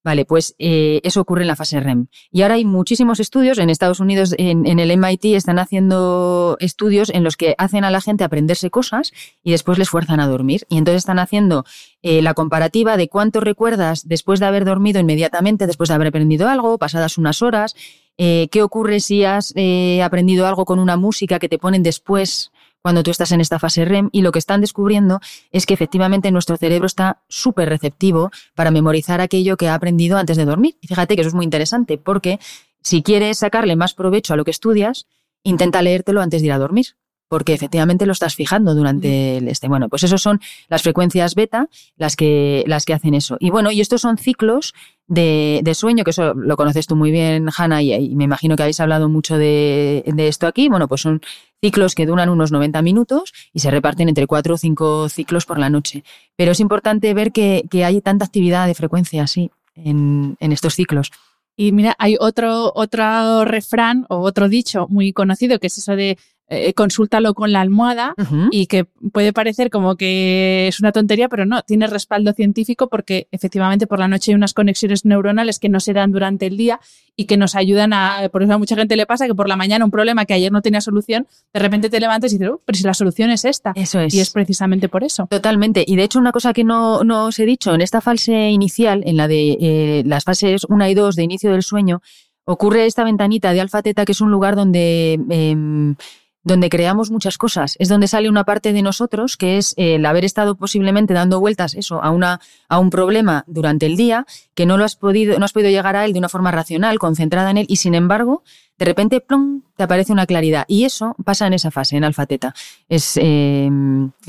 Vale, 0.02 0.24
pues 0.24 0.56
eh, 0.60 1.02
eso 1.04 1.20
ocurre 1.20 1.42
en 1.42 1.50
la 1.50 1.58
fase 1.58 1.80
REM. 1.80 2.08
Y 2.32 2.42
ahora 2.42 2.56
hay 2.56 2.64
muchísimos 2.64 3.20
estudios, 3.20 3.58
en 3.58 3.70
Estados 3.70 4.00
Unidos, 4.00 4.34
en, 4.38 4.80
el 4.80 4.98
MIT, 4.98 5.26
están 5.36 5.60
haciendo 5.60 6.56
estudios 6.62 7.10
en 7.10 7.26
los 7.26 7.36
que 7.36 7.54
hacen 7.58 7.84
a 7.84 7.92
la 7.92 8.00
gente 8.00 8.24
aprenderse 8.24 8.70
cosas 8.70 9.12
y 9.44 9.52
después 9.52 9.78
les 9.78 9.90
fuerzan 9.90 10.22
a 10.22 10.28
dormir. 10.28 10.66
Y 10.70 10.78
entonces 10.78 11.00
están 11.00 11.20
haciendo 11.20 11.66
la 12.02 12.34
comparativa 12.34 12.96
de 12.96 13.10
cuánto 13.10 13.42
recuerdas 13.42 14.08
después 14.08 14.40
de 14.40 14.46
haber 14.46 14.64
dormido 14.64 15.02
inmediatamente, 15.02 15.68
después 15.68 15.90
de 15.90 15.96
haber 15.96 16.08
aprendido 16.08 16.48
algo, 16.48 16.78
pasadas 16.78 17.18
unas 17.18 17.42
horas, 17.42 17.76
eh, 18.22 18.50
¿Qué 18.52 18.62
ocurre 18.62 19.00
si 19.00 19.24
has 19.24 19.54
eh, 19.56 20.04
aprendido 20.04 20.46
algo 20.46 20.66
con 20.66 20.78
una 20.78 20.98
música 20.98 21.40
que 21.40 21.48
te 21.48 21.58
ponen 21.58 21.84
después 21.84 22.52
cuando 22.82 23.02
tú 23.02 23.12
estás 23.12 23.32
en 23.32 23.40
esta 23.40 23.60
fase 23.60 23.86
REM? 23.86 24.10
Y 24.12 24.24
lo 24.24 24.34
que 24.34 24.40
están 24.40 24.60
descubriendo 24.60 25.22
es 25.54 25.66
que 25.66 25.74
efectivamente 25.74 26.30
nuestro 26.30 26.58
cerebro 26.58 26.86
está 26.86 27.24
súper 27.30 27.70
receptivo 27.70 28.30
para 28.56 28.72
memorizar 28.72 29.22
aquello 29.22 29.56
que 29.56 29.70
ha 29.70 29.74
aprendido 29.74 30.18
antes 30.18 30.36
de 30.36 30.44
dormir. 30.44 30.76
Y 30.82 30.88
fíjate 30.88 31.16
que 31.16 31.22
eso 31.22 31.30
es 31.30 31.34
muy 31.34 31.46
interesante 31.46 31.98
porque 31.98 32.40
si 32.84 33.04
quieres 33.04 33.38
sacarle 33.38 33.78
más 33.78 33.94
provecho 33.94 34.34
a 34.34 34.38
lo 34.38 34.44
que 34.44 34.52
estudias, 34.52 35.08
intenta 35.44 35.82
leértelo 35.82 36.22
antes 36.22 36.42
de 36.42 36.48
ir 36.48 36.52
a 36.52 36.60
dormir 36.60 36.88
porque 37.30 37.54
efectivamente 37.54 38.06
lo 38.06 38.12
estás 38.12 38.36
fijando 38.36 38.76
durante 38.76 39.38
el 39.38 39.48
este. 39.48 39.70
Bueno, 39.70 39.88
pues 39.88 40.04
esos 40.04 40.22
son 40.22 40.42
las 40.68 40.82
frecuencias 40.82 41.36
beta 41.36 41.70
las 41.96 42.16
que, 42.16 42.64
las 42.68 42.86
que 42.86 42.94
hacen 42.94 43.14
eso. 43.14 43.38
Y 43.40 43.52
bueno, 43.52 43.72
y 43.72 43.80
estos 43.80 44.02
son 44.02 44.18
ciclos 44.18 44.74
de, 45.08 45.62
sueño, 45.76 46.04
que 46.04 46.10
eso 46.10 46.34
lo 46.34 46.58
conoces 46.58 46.88
tú 46.88 46.96
muy 46.96 47.12
bien, 47.12 47.50
Hanna, 47.56 47.82
y, 47.82 48.16
me 48.16 48.24
imagino 48.26 48.56
que 48.56 48.64
habéis 48.64 48.80
hablado 48.80 49.10
mucho 49.10 49.38
de, 49.38 50.04
esto 50.18 50.48
aquí. 50.48 50.70
Bueno, 50.70 50.88
pues 50.88 51.02
son 51.02 51.22
ciclos 51.62 51.94
que 51.94 52.08
duran 52.08 52.30
unos 52.30 52.52
90 52.52 52.82
minutos 52.82 53.32
y 53.54 53.60
se 53.60 53.70
reparten 53.70 54.10
entre 54.10 54.26
cuatro 54.28 54.56
o 54.56 54.58
cinco 54.58 55.08
ciclos 55.08 55.46
por 55.46 55.60
la 55.60 55.70
noche. 55.70 56.04
Pero 56.36 56.52
es 56.52 56.60
importante 56.60 57.14
ver 57.14 57.32
que, 57.32 57.64
hay 57.86 58.02
tanta 58.02 58.26
actividad 58.26 58.66
de 58.66 58.74
frecuencia 58.74 59.24
así 59.24 59.52
en, 59.76 60.36
en 60.40 60.52
estos 60.52 60.74
ciclos. 60.74 61.12
Y 61.56 61.74
mira, 61.74 61.94
hay 62.00 62.16
otro, 62.20 62.72
otro 62.74 63.44
refrán 63.44 64.06
o 64.10 64.20
otro 64.20 64.48
dicho 64.48 64.88
muy 64.90 65.12
conocido 65.12 65.60
que 65.60 65.68
es 65.68 65.78
eso 65.78 65.96
de 65.96 66.18
eh, 66.52 66.74
consúltalo 66.74 67.36
con 67.36 67.52
la 67.52 67.62
almohada 67.62 68.16
y 68.50 68.66
que 68.66 68.86
puede 68.86 69.34
parecer 69.34 69.70
como 69.70 69.96
que 69.96 70.68
es 70.68 70.80
una 70.80 70.92
tontería, 70.92 71.30
pero 71.30 71.46
no, 71.46 71.62
tiene 71.62 71.86
respaldo 71.86 72.34
científico 72.34 72.88
porque 72.88 73.28
efectivamente 73.32 73.86
por 73.86 74.00
la 74.00 74.08
noche 74.08 74.32
hay 74.32 74.36
unas 74.36 74.56
conexiones 74.56 75.06
neuronales 75.06 75.60
que 75.60 75.70
no 75.70 75.80
se 75.80 75.94
dan 75.94 76.12
durante 76.12 76.48
el 76.48 76.58
día 76.58 76.80
y 77.16 77.26
que 77.26 77.38
nos 77.38 77.56
ayudan 77.56 77.94
a, 77.94 78.30
por 78.32 78.42
eso 78.42 78.54
a 78.54 78.58
mucha 78.58 78.76
gente 78.76 78.96
le 78.96 79.06
pasa 79.06 79.28
que 79.28 79.36
por 79.36 79.48
la 79.48 79.58
mañana 79.58 79.86
un 79.86 79.92
problema 79.92 80.26
que 80.26 80.34
ayer 80.34 80.52
no 80.52 80.62
tenía 80.62 80.82
solución, 80.82 81.28
de 81.54 81.60
repente 81.60 81.90
te 81.90 82.00
levantas 82.00 82.32
y 82.32 82.38
dices, 82.38 82.54
oh, 82.54 82.62
pero 82.66 82.78
si 82.78 82.84
la 82.84 82.94
solución 82.94 83.30
es 83.30 83.46
esta. 83.46 83.74
Eso 83.76 84.00
es. 84.00 84.14
Y 84.14 84.20
es 84.20 84.32
precisamente 84.32 84.90
por 84.90 85.04
eso. 85.04 85.28
Totalmente. 85.30 85.84
Y 85.86 85.98
de 85.98 86.04
hecho 86.04 86.18
una 86.18 86.32
cosa 86.32 86.54
que 86.54 86.64
no, 86.64 87.04
no 87.04 87.26
os 87.26 87.38
he 87.38 87.46
dicho, 87.46 87.76
en 87.76 87.82
esta 87.82 88.02
fase 88.02 88.50
inicial, 88.50 89.04
en 89.06 89.18
la 89.18 89.28
de 89.28 89.58
eh, 89.60 90.04
las 90.06 90.24
fases 90.24 90.64
1 90.68 90.88
y 90.88 90.94
2 90.96 91.16
de 91.16 91.24
inicio 91.24 91.52
del 91.52 91.62
sueño, 91.62 92.02
ocurre 92.46 92.88
esta 92.88 93.04
ventanita 93.04 93.54
de 93.54 93.62
alfa 93.62 93.84
teta 93.84 94.06
que 94.06 94.14
es 94.14 94.22
un 94.22 94.32
lugar 94.32 94.56
donde... 94.56 95.20
Em, 95.30 95.96
donde 96.44 96.70
creamos 96.70 97.12
muchas 97.12 97.38
cosas. 97.38 97.76
Es 97.80 97.90
donde 97.90 98.08
sale 98.08 98.30
una 98.30 98.44
parte 98.44 98.74
de 98.74 98.82
nosotros 98.82 99.38
que 99.38 99.58
es 99.58 99.74
el 99.78 100.06
haber 100.06 100.26
estado 100.26 100.56
posiblemente 100.56 101.14
dando 101.14 101.40
vueltas 101.40 101.76
eso 101.76 102.02
a 102.02 102.12
una 102.12 102.40
a 102.68 102.80
un 102.80 102.90
problema 102.90 103.44
durante 103.48 103.86
el 103.86 103.98
día 103.98 104.26
que 104.54 104.66
no 104.66 104.78
lo 104.78 104.86
has 104.86 104.96
podido 104.96 105.38
no 105.38 105.46
has 105.46 105.54
podido 105.54 105.70
llegar 105.70 105.96
a 105.96 106.06
él 106.06 106.14
de 106.14 106.20
una 106.20 106.30
forma 106.30 106.52
racional, 106.52 106.98
concentrada 107.00 107.52
en 107.52 107.58
él 107.58 107.66
y 107.70 107.78
sin 107.78 107.96
embargo 107.96 108.44
de 108.78 108.86
repente 108.86 109.20
plum, 109.20 109.64
te 109.76 109.84
aparece 109.84 110.14
una 110.14 110.26
claridad 110.26 110.64
y 110.68 110.86
eso 110.86 111.16
pasa 111.26 111.46
en 111.48 111.54
esa 111.54 111.70
fase 111.70 111.98
en 111.98 112.06
alfa 112.06 112.26
teta. 112.26 112.54
Es 112.88 113.20
eh, 113.22 113.70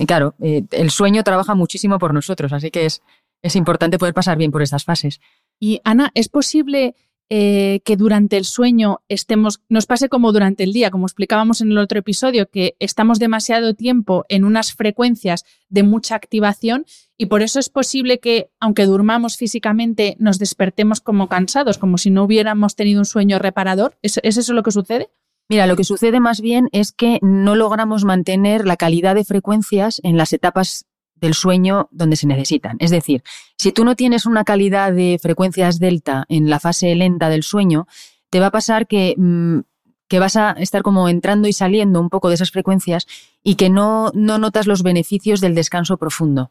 claro 0.07 0.35
eh, 0.41 0.65
el 0.73 0.91
sueño 0.91 1.23
trabaja 1.23 1.55
muchísimo 1.55 1.99
por 1.99 2.13
nosotros, 2.13 2.53
así 2.53 2.71
que 2.71 2.87
es 2.87 3.03
es 3.43 3.57
importante 3.57 3.99
poder 3.99 4.15
pasar 4.15 4.37
bien 4.37 4.51
por 4.51 4.63
estas 4.63 4.85
fases. 4.85 5.21
Y 5.59 5.81
Ana, 5.85 6.11
¿es 6.15 6.29
posible 6.29 6.95
eh, 7.33 7.81
que 7.85 7.97
durante 7.97 8.37
el 8.37 8.45
sueño 8.45 9.03
estemos, 9.09 9.61
nos 9.69 9.87
pase 9.87 10.09
como 10.09 10.33
durante 10.33 10.65
el 10.65 10.73
día, 10.73 10.91
como 10.91 11.07
explicábamos 11.07 11.61
en 11.61 11.71
el 11.71 11.79
otro 11.79 12.01
episodio, 12.01 12.51
que 12.51 12.75
estamos 12.81 13.21
demasiado 13.21 13.75
tiempo 13.75 14.25
en 14.29 14.45
unas 14.45 14.73
frecuencias 14.73 15.45
de 15.69 15.85
mucha 15.85 16.17
activación 16.17 16.87
y 17.17 17.27
por 17.27 17.43
eso 17.43 17.61
es 17.61 17.69
posible 17.69 18.19
que, 18.19 18.51
aunque 18.59 18.85
durmamos 18.85 19.37
físicamente, 19.37 20.17
nos 20.19 20.41
despertemos 20.41 21.01
como 21.01 21.29
cansados, 21.29 21.79
como 21.79 21.99
si 21.99 22.11
no 22.11 22.25
hubiéramos 22.25 22.75
tenido 22.75 22.99
un 22.99 23.07
sueño 23.07 23.39
reparador. 23.39 23.97
¿Es, 24.03 24.19
¿Es 24.25 24.37
eso 24.37 24.53
lo 24.53 24.65
que 24.65 24.73
sucede? 24.73 25.11
Mira, 25.49 25.67
lo 25.67 25.77
que 25.77 25.85
sucede 25.85 26.19
más 26.19 26.41
bien 26.41 26.69
es 26.73 26.93
que 26.93 27.19
no 27.23 27.57
logramos 27.57 28.05
mantener 28.05 28.67
la 28.67 28.77
calidad 28.77 29.15
de 29.15 29.25
frecuencias 29.25 30.01
en 30.03 30.17
las 30.17 30.33
etapas 30.33 30.87
del 31.21 31.35
sueño 31.35 31.89
donde 31.91 32.17
se 32.17 32.27
necesitan. 32.27 32.77
Es 32.81 32.91
decir, 32.91 33.23
si 33.57 33.73
tú 33.73 33.85
no 33.85 33.97
tienes 33.97 34.27
una 34.27 34.45
calidad 34.45 34.93
de 34.93 35.19
frecuencias 35.21 35.79
delta 35.79 36.25
en 36.29 36.51
la 36.51 36.61
fase 36.61 36.95
lenta 36.95 37.29
del 37.29 37.43
sueño, 37.43 37.87
te 38.31 38.41
va 38.41 38.47
a 38.47 38.51
pasar 38.51 38.87
que, 38.87 39.15
mm, 39.17 39.61
que 40.09 40.19
vas 40.19 40.37
a 40.37 40.53
estar 40.53 40.83
como 40.83 41.09
entrando 41.09 41.49
y 41.49 41.53
saliendo 41.53 42.01
un 42.01 42.11
poco 42.11 42.29
de 42.29 42.35
esas 42.35 42.51
frecuencias 42.51 43.07
y 43.43 43.55
que 43.55 43.71
no, 43.71 44.11
no 44.15 44.39
notas 44.39 44.67
los 44.67 44.83
beneficios 44.83 45.41
del 45.41 45.55
descanso 45.55 45.99
profundo. 45.99 46.51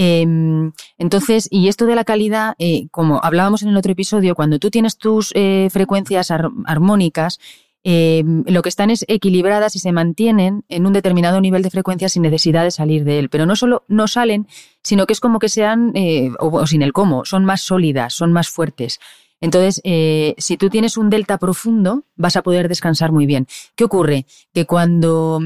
Em, 0.00 0.72
entonces, 0.96 1.48
y 1.50 1.66
esto 1.66 1.84
de 1.86 1.96
la 1.96 2.04
calidad, 2.04 2.54
eh, 2.58 2.86
como 2.92 3.20
hablábamos 3.20 3.62
en 3.62 3.70
el 3.70 3.76
otro 3.76 3.90
episodio, 3.90 4.36
cuando 4.36 4.60
tú 4.60 4.70
tienes 4.70 4.96
tus 4.96 5.32
eh, 5.34 5.68
frecuencias 5.72 6.30
armónicas, 6.30 7.40
eh, 7.84 8.22
lo 8.46 8.62
que 8.62 8.68
están 8.68 8.90
es 8.90 9.04
equilibradas 9.08 9.76
y 9.76 9.78
se 9.78 9.92
mantienen 9.92 10.64
en 10.68 10.86
un 10.86 10.92
determinado 10.92 11.40
nivel 11.40 11.62
de 11.62 11.70
frecuencia 11.70 12.08
sin 12.08 12.22
necesidad 12.22 12.64
de 12.64 12.70
salir 12.70 13.04
de 13.04 13.18
él. 13.18 13.28
Pero 13.28 13.46
no 13.46 13.56
solo 13.56 13.84
no 13.88 14.08
salen, 14.08 14.46
sino 14.82 15.06
que 15.06 15.12
es 15.12 15.20
como 15.20 15.38
que 15.38 15.48
sean, 15.48 15.92
eh, 15.94 16.30
o, 16.38 16.66
sin 16.66 16.82
el 16.82 16.92
cómo, 16.92 17.24
son 17.24 17.44
más 17.44 17.60
sólidas, 17.60 18.14
son 18.14 18.32
más 18.32 18.48
fuertes. 18.48 19.00
Entonces, 19.40 19.80
eh, 19.84 20.34
si 20.38 20.56
tú 20.56 20.68
tienes 20.68 20.96
un 20.96 21.10
delta 21.10 21.38
profundo, 21.38 22.04
vas 22.16 22.36
a 22.36 22.42
poder 22.42 22.68
descansar 22.68 23.12
muy 23.12 23.24
bien. 23.24 23.46
¿Qué 23.76 23.84
ocurre? 23.84 24.26
Que 24.52 24.66
cuando 24.66 25.40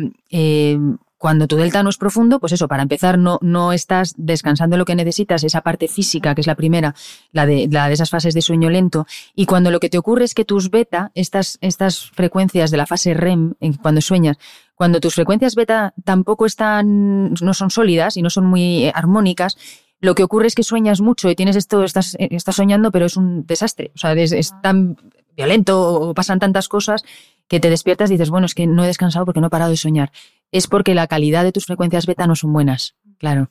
cuando 1.22 1.46
tu 1.46 1.54
delta 1.54 1.84
no 1.84 1.90
es 1.90 1.98
profundo, 1.98 2.40
pues 2.40 2.50
eso, 2.50 2.66
para 2.66 2.82
empezar, 2.82 3.16
no, 3.16 3.38
no 3.42 3.72
estás 3.72 4.12
descansando 4.16 4.76
lo 4.76 4.84
que 4.84 4.96
necesitas, 4.96 5.44
esa 5.44 5.60
parte 5.60 5.86
física, 5.86 6.34
que 6.34 6.40
es 6.40 6.48
la 6.48 6.56
primera, 6.56 6.96
la 7.30 7.46
de, 7.46 7.68
la 7.70 7.86
de 7.86 7.94
esas 7.94 8.10
fases 8.10 8.34
de 8.34 8.42
sueño 8.42 8.68
lento. 8.70 9.06
Y 9.36 9.46
cuando 9.46 9.70
lo 9.70 9.78
que 9.78 9.88
te 9.88 9.98
ocurre 9.98 10.24
es 10.24 10.34
que 10.34 10.44
tus 10.44 10.68
beta, 10.68 11.12
estas, 11.14 11.58
estas 11.60 12.10
frecuencias 12.10 12.72
de 12.72 12.76
la 12.76 12.86
fase 12.86 13.14
REM, 13.14 13.54
cuando 13.80 14.00
sueñas, 14.00 14.36
cuando 14.74 14.98
tus 14.98 15.14
frecuencias 15.14 15.54
beta 15.54 15.94
tampoco 16.02 16.44
están, 16.44 17.34
no 17.34 17.54
son 17.54 17.70
sólidas 17.70 18.16
y 18.16 18.22
no 18.22 18.28
son 18.28 18.46
muy 18.46 18.86
eh, 18.86 18.92
armónicas, 18.92 19.56
lo 20.00 20.16
que 20.16 20.24
ocurre 20.24 20.48
es 20.48 20.56
que 20.56 20.64
sueñas 20.64 21.00
mucho 21.00 21.30
y 21.30 21.36
tienes 21.36 21.54
esto, 21.54 21.84
estás, 21.84 22.16
eh, 22.16 22.30
estás 22.32 22.56
soñando, 22.56 22.90
pero 22.90 23.06
es 23.06 23.16
un 23.16 23.46
desastre. 23.46 23.92
O 23.94 23.98
sea, 23.98 24.12
es, 24.14 24.32
es 24.32 24.60
tan 24.60 24.96
violento 25.36 25.88
o 25.88 26.14
pasan 26.14 26.40
tantas 26.40 26.66
cosas 26.66 27.04
que 27.46 27.60
te 27.60 27.70
despiertas 27.70 28.10
y 28.10 28.14
dices, 28.14 28.30
bueno, 28.30 28.46
es 28.46 28.56
que 28.56 28.66
no 28.66 28.82
he 28.82 28.88
descansado 28.88 29.24
porque 29.24 29.40
no 29.40 29.46
he 29.46 29.50
parado 29.50 29.70
de 29.70 29.76
soñar 29.76 30.10
es 30.52 30.68
porque 30.68 30.94
la 30.94 31.08
calidad 31.08 31.42
de 31.42 31.52
tus 31.52 31.66
frecuencias 31.66 32.06
beta 32.06 32.26
no 32.26 32.36
son 32.36 32.52
buenas, 32.52 32.94
claro. 33.18 33.50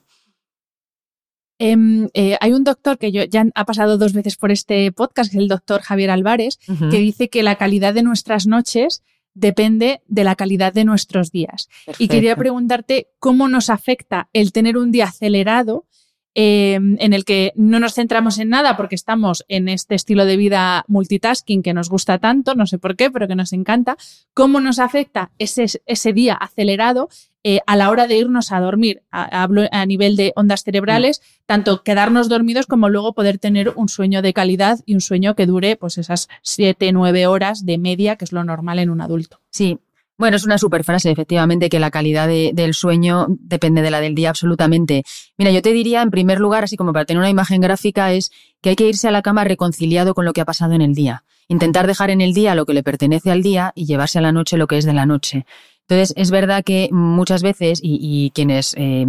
Em, 1.58 2.08
eh, 2.14 2.36
hay 2.40 2.52
un 2.52 2.64
doctor 2.64 2.98
que 2.98 3.12
yo, 3.12 3.24
ya 3.24 3.46
ha 3.54 3.64
pasado 3.64 3.98
dos 3.98 4.12
veces 4.14 4.36
por 4.36 4.50
este 4.50 4.90
podcast, 4.90 5.30
que 5.30 5.36
es 5.36 5.42
el 5.42 5.48
doctor 5.48 5.82
Javier 5.82 6.10
Álvarez, 6.10 6.58
que 6.90 6.98
dice 6.98 7.28
que 7.28 7.42
la 7.42 7.56
calidad 7.56 7.94
de 7.94 8.02
nuestras 8.02 8.46
noches 8.46 9.02
depende 9.34 10.02
de 10.08 10.24
la 10.24 10.34
calidad 10.34 10.72
de 10.72 10.84
nuestros 10.84 11.30
días. 11.30 11.68
Y 11.98 12.08
quería 12.08 12.36
preguntarte 12.36 13.08
cómo 13.18 13.48
nos 13.48 13.70
afecta 13.70 14.28
el 14.32 14.52
tener 14.52 14.76
un 14.76 14.90
día 14.90 15.04
acelerado 15.04 15.86
Em, 16.34 16.96
en 16.98 17.12
el 17.12 17.26
que 17.26 17.52
no 17.56 17.78
nos 17.78 17.92
centramos 17.92 18.38
en 18.38 18.48
nada 18.48 18.74
porque 18.78 18.94
estamos 18.94 19.44
en 19.48 19.68
este 19.68 19.94
estilo 19.94 20.24
de 20.24 20.38
vida 20.38 20.82
multitasking 20.88 21.62
que 21.62 21.74
nos 21.74 21.90
gusta 21.90 22.18
tanto, 22.18 22.54
no 22.54 22.66
sé 22.66 22.78
por 22.78 22.96
qué, 22.96 23.10
pero 23.10 23.28
que 23.28 23.34
nos 23.34 23.52
encanta, 23.52 23.98
cómo 24.32 24.58
nos 24.58 24.78
afecta 24.78 25.30
ese, 25.38 26.12
día 26.14 26.32
acelerado 26.32 27.10
eh, 27.44 27.60
a 27.66 27.76
la 27.76 27.90
hora 27.90 28.06
de 28.06 28.16
irnos 28.16 28.50
a 28.50 28.60
dormir. 28.60 29.02
hablo 29.10 29.64
a 29.72 29.84
nivel 29.84 30.16
de 30.16 30.32
ondas 30.34 30.64
cerebrales, 30.64 31.20
tanto 31.44 31.82
quedarnos 31.82 32.30
dormidos 32.30 32.66
como 32.66 32.88
luego 32.88 33.12
poder 33.12 33.36
tener 33.36 33.74
un 33.76 33.90
sueño 33.90 34.22
de 34.22 34.32
calidad 34.32 34.78
y 34.86 34.94
un 34.94 35.02
sueño 35.02 35.34
que 35.34 35.44
dure 35.44 35.76
pues 35.76 35.98
esas 35.98 36.28
7, 36.40 36.92
9 36.92 37.26
horas 37.26 37.66
de 37.66 37.76
media, 37.76 38.16
que 38.16 38.24
es 38.24 38.32
lo 38.32 38.42
normal 38.42 38.78
en 38.78 38.88
un 38.88 39.02
adulto. 39.02 39.40
Sí, 39.50 39.80
bueno, 40.18 40.36
es 40.36 40.44
una 40.44 40.58
super 40.58 40.84
frase, 40.84 41.10
efectivamente, 41.10 41.68
que 41.68 41.80
la 41.80 41.90
calidad 41.90 42.28
del 42.28 42.74
sueño 42.74 43.26
depende 43.28 43.82
de 43.82 43.90
la 43.90 44.00
del 44.00 44.14
día 44.14 44.28
absolutamente. 44.28 45.04
Mira, 45.36 45.50
yo 45.50 45.62
te 45.62 45.72
diría, 45.72 46.02
en 46.02 46.10
primer 46.10 46.38
lugar, 46.38 46.64
así 46.64 46.76
como 46.76 46.92
para 46.92 47.04
tener 47.04 47.18
una 47.18 47.30
imagen 47.30 47.60
gráfica, 47.60 48.12
es 48.12 48.30
que 48.60 48.70
hay 48.70 48.76
que 48.76 48.88
irse 48.88 49.08
a 49.08 49.10
la 49.10 49.22
cama 49.22 49.44
reconciliado 49.44 50.14
con 50.14 50.24
lo 50.24 50.32
que 50.32 50.40
ha 50.40 50.44
pasado 50.44 50.74
en 50.74 50.82
el 50.82 50.94
día. 50.94 51.24
Intentar 51.48 51.86
dejar 51.86 52.10
en 52.10 52.20
el 52.20 52.34
día 52.34 52.54
lo 52.54 52.66
que 52.66 52.72
le 52.72 52.82
pertenece 52.82 53.30
al 53.30 53.42
día 53.42 53.72
y 53.74 53.86
llevarse 53.86 54.18
a 54.18 54.22
la 54.22 54.32
noche 54.32 54.56
lo 54.56 54.66
que 54.66 54.78
es 54.78 54.84
de 54.84 54.92
la 54.92 55.06
noche. 55.06 55.44
Entonces, 55.92 56.14
es 56.16 56.30
verdad 56.30 56.64
que 56.64 56.88
muchas 56.90 57.42
veces, 57.42 57.78
y, 57.82 58.30
quienes 58.34 58.74
eh, 58.78 59.06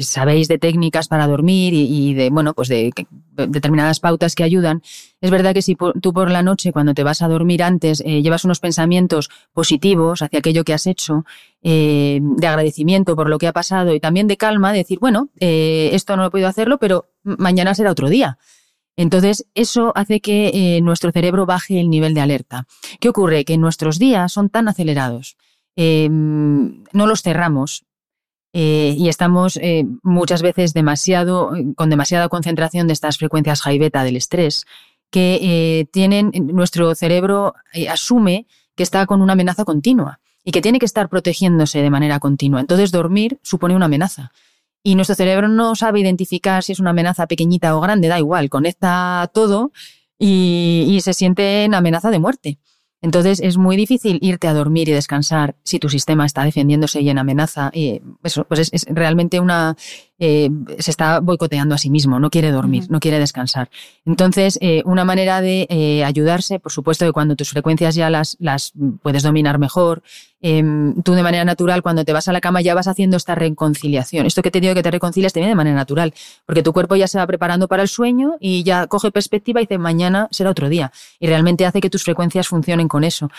sabéis 0.00 0.48
de 0.48 0.58
técnicas 0.58 1.06
para 1.06 1.28
dormir 1.28 1.72
y, 1.74 2.12
de, 2.12 2.28
bueno, 2.30 2.54
pues 2.54 2.66
de, 2.66 2.92
determinadas 3.36 4.00
pautas 4.00 4.34
que 4.34 4.42
ayudan, 4.42 4.82
es 5.20 5.30
verdad 5.30 5.54
que 5.54 5.62
si 5.62 5.76
tú 5.76 6.12
por 6.12 6.32
la 6.32 6.42
noche, 6.42 6.72
cuando 6.72 6.92
te 6.92 7.04
vas 7.04 7.22
a 7.22 7.28
dormir 7.28 7.62
antes, 7.62 8.02
eh, 8.04 8.20
llevas 8.20 8.44
unos 8.44 8.58
pensamientos 8.58 9.30
positivos 9.52 10.20
hacia 10.20 10.40
aquello 10.40 10.64
que 10.64 10.74
has 10.74 10.88
hecho, 10.88 11.24
eh, 11.62 12.18
de 12.20 12.46
agradecimiento 12.48 13.14
por 13.14 13.28
lo 13.28 13.38
que 13.38 13.46
ha 13.46 13.52
pasado 13.52 13.94
y 13.94 14.00
también 14.00 14.26
de 14.26 14.36
calma, 14.36 14.72
de 14.72 14.78
decir, 14.78 14.98
bueno, 14.98 15.28
esto 15.38 16.16
no 16.16 16.26
he 16.26 16.30
podido 16.30 16.48
hacerlo, 16.48 16.78
pero 16.78 17.12
mañana 17.22 17.76
será 17.76 17.92
otro 17.92 18.08
día. 18.08 18.38
Entonces, 18.96 19.46
eso 19.54 19.92
hace 19.94 20.18
que 20.18 20.80
nuestro 20.82 21.12
cerebro 21.12 21.46
baje 21.46 21.78
el 21.78 21.90
nivel 21.90 22.12
de 22.12 22.22
alerta. 22.22 22.66
¿Qué 22.98 23.08
ocurre? 23.08 23.44
Que 23.44 23.56
nuestros 23.56 24.00
días 24.00 24.32
son 24.32 24.48
tan 24.48 24.66
acelerados 24.66 25.36
Em, 25.80 26.82
no 26.92 27.06
los 27.06 27.22
cerramos. 27.22 27.84
Eh, 28.52 28.96
y 28.98 29.08
estamos 29.08 29.56
eh, 29.58 29.86
muchas 30.02 30.42
veces 30.42 30.74
demasiado, 30.74 31.52
con 31.76 31.88
demasiada 31.88 32.28
concentración 32.28 32.88
de 32.88 32.94
estas 32.94 33.16
frecuencias 33.16 33.60
high 33.60 33.78
beta 33.78 34.02
del 34.02 34.16
estrés, 34.16 34.66
que 35.10 35.38
eh, 35.40 35.84
tienen, 35.92 36.32
nuestro 36.52 36.92
cerebro 36.96 37.54
asume 37.88 38.48
que 38.74 38.82
está 38.82 39.06
con 39.06 39.22
una 39.22 39.34
amenaza 39.34 39.64
continua 39.64 40.18
y 40.42 40.50
que 40.50 40.62
tiene 40.62 40.80
que 40.80 40.86
estar 40.86 41.08
protegiéndose 41.08 41.80
de 41.80 41.90
manera 41.90 42.18
continua. 42.18 42.58
Entonces 42.58 42.90
dormir 42.90 43.38
supone 43.44 43.76
una 43.76 43.84
amenaza. 43.84 44.32
Y 44.82 44.96
nuestro 44.96 45.14
cerebro 45.14 45.46
no 45.46 45.76
sabe 45.76 46.00
identificar 46.00 46.64
si 46.64 46.72
es 46.72 46.80
una 46.80 46.90
amenaza 46.90 47.28
pequeñita 47.28 47.76
o 47.76 47.80
grande, 47.80 48.08
da 48.08 48.18
igual, 48.18 48.50
conecta 48.50 49.30
todo 49.32 49.70
y, 50.18 50.86
y 50.88 51.00
se 51.02 51.14
siente 51.14 51.62
en 51.62 51.74
amenaza 51.74 52.10
de 52.10 52.18
muerte. 52.18 52.58
Entonces 53.00 53.40
es 53.40 53.56
muy 53.56 53.76
difícil 53.76 54.18
irte 54.22 54.48
a 54.48 54.54
dormir 54.54 54.88
y 54.88 54.92
descansar 54.92 55.54
si 55.62 55.78
tu 55.78 55.88
sistema 55.88 56.26
está 56.26 56.42
defendiéndose 56.44 57.00
y 57.00 57.10
en 57.10 57.18
amenaza. 57.18 57.70
Y 57.72 58.02
eso 58.24 58.44
pues 58.44 58.70
es, 58.72 58.86
realmente 58.88 59.38
una 59.38 59.76
eh, 60.18 60.50
se 60.80 60.90
está 60.90 61.20
boicoteando 61.20 61.76
a 61.76 61.78
sí 61.78 61.90
mismo, 61.90 62.18
no 62.18 62.28
quiere 62.28 62.50
dormir, 62.50 62.86
no 62.90 62.98
quiere 62.98 63.20
descansar. 63.20 63.70
Entonces, 64.04 64.58
eh, 64.60 64.82
una 64.84 65.04
manera 65.04 65.40
de 65.40 65.68
eh, 65.70 66.02
ayudarse, 66.04 66.58
por 66.58 66.72
supuesto 66.72 67.06
que 67.06 67.12
cuando 67.12 67.36
tus 67.36 67.50
frecuencias 67.50 67.94
ya 67.94 68.10
las, 68.10 68.36
las 68.40 68.72
puedes 69.00 69.22
dominar 69.22 69.60
mejor, 69.60 70.02
em, 70.40 71.02
tú 71.02 71.14
de 71.14 71.22
manera 71.22 71.44
natural 71.44 71.82
cuando 71.82 72.04
te 72.04 72.12
vas 72.12 72.28
a 72.28 72.32
la 72.32 72.40
cama 72.40 72.60
ya 72.60 72.74
vas 72.74 72.88
haciendo 72.88 73.16
esta 73.16 73.34
reconciliación. 73.34 74.26
Esto 74.26 74.42
que 74.42 74.50
te 74.50 74.60
digo 74.60 74.74
que 74.74 74.82
te 74.82 74.90
reconcilias 74.90 75.32
te 75.32 75.40
viene 75.40 75.50
de 75.50 75.56
manera 75.56 75.76
natural, 75.76 76.14
porque 76.46 76.62
tu 76.62 76.72
cuerpo 76.72 76.96
ya 76.96 77.08
se 77.08 77.18
va 77.18 77.26
preparando 77.26 77.68
para 77.68 77.82
el 77.82 77.88
sueño 77.88 78.36
y 78.40 78.62
ya 78.62 78.86
coge 78.86 79.10
perspectiva 79.10 79.60
y 79.60 79.64
dice 79.64 79.78
mañana 79.78 80.28
será 80.30 80.50
otro 80.50 80.68
día. 80.68 80.92
Y 81.18 81.26
realmente 81.26 81.66
hace 81.66 81.80
que 81.80 81.90
tus 81.90 82.04
frecuencias 82.04 82.48
funcionen 82.48 82.88
con 82.88 83.04
eso. 83.04 83.30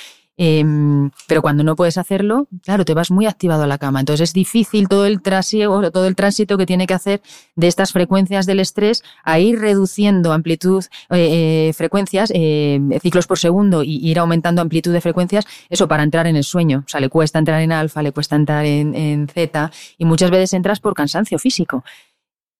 Em, 0.42 1.12
pero 1.28 1.42
cuando 1.42 1.66
no 1.66 1.76
puedes 1.76 1.98
hacerlo, 1.98 2.48
claro, 2.64 2.86
te 2.86 2.94
vas 2.94 3.12
muy 3.12 3.26
activado 3.26 3.64
a 3.64 3.68
la 3.68 3.78
cama. 3.78 4.00
Entonces 4.00 4.30
es 4.30 4.34
difícil 4.34 4.88
todo 4.88 5.06
el 5.06 5.22
trasiego, 5.22 5.92
todo 5.92 6.08
el 6.08 6.16
tránsito 6.16 6.58
que 6.58 6.66
tiene 6.66 6.88
que 6.88 6.94
hacer 6.94 7.22
de 7.58 7.68
estas 7.68 7.92
frecuencias 7.92 8.46
del 8.46 8.62
estrés 8.62 9.04
a 9.26 9.40
ir 9.40 9.60
reduciendo 9.60 10.32
amplitud, 10.32 10.86
eh, 11.10 11.68
eh, 11.68 11.74
frecuencias, 11.74 12.32
eh, 12.34 12.80
ciclos 13.02 13.28
por 13.28 13.38
segundo 13.38 13.84
y 13.84 13.98
ir 13.98 14.18
aumentando 14.18 14.62
amplitud 14.62 14.94
de 14.94 15.02
frecuencias, 15.02 15.46
eso 15.70 15.90
para 15.90 16.04
entrar 16.04 16.26
en 16.26 16.38
el 16.38 16.46
sueño. 16.46 16.84
O 16.86 16.90
sea, 16.90 17.02
le 17.02 17.10
cuesta 17.10 17.38
entrar 17.38 17.62
en 17.62 17.74
alfa, 17.74 18.02
le 18.02 18.14
cuesta 18.14 18.38
entrar 18.38 18.64
en, 18.64 18.96
en 18.96 19.28
zeta 19.28 19.74
y 19.98 20.06
muchas 20.06 20.32
veces 20.32 20.54
entras 20.54 20.80
por 20.80 20.94
cansancio 20.94 21.38
físico. 21.38 21.84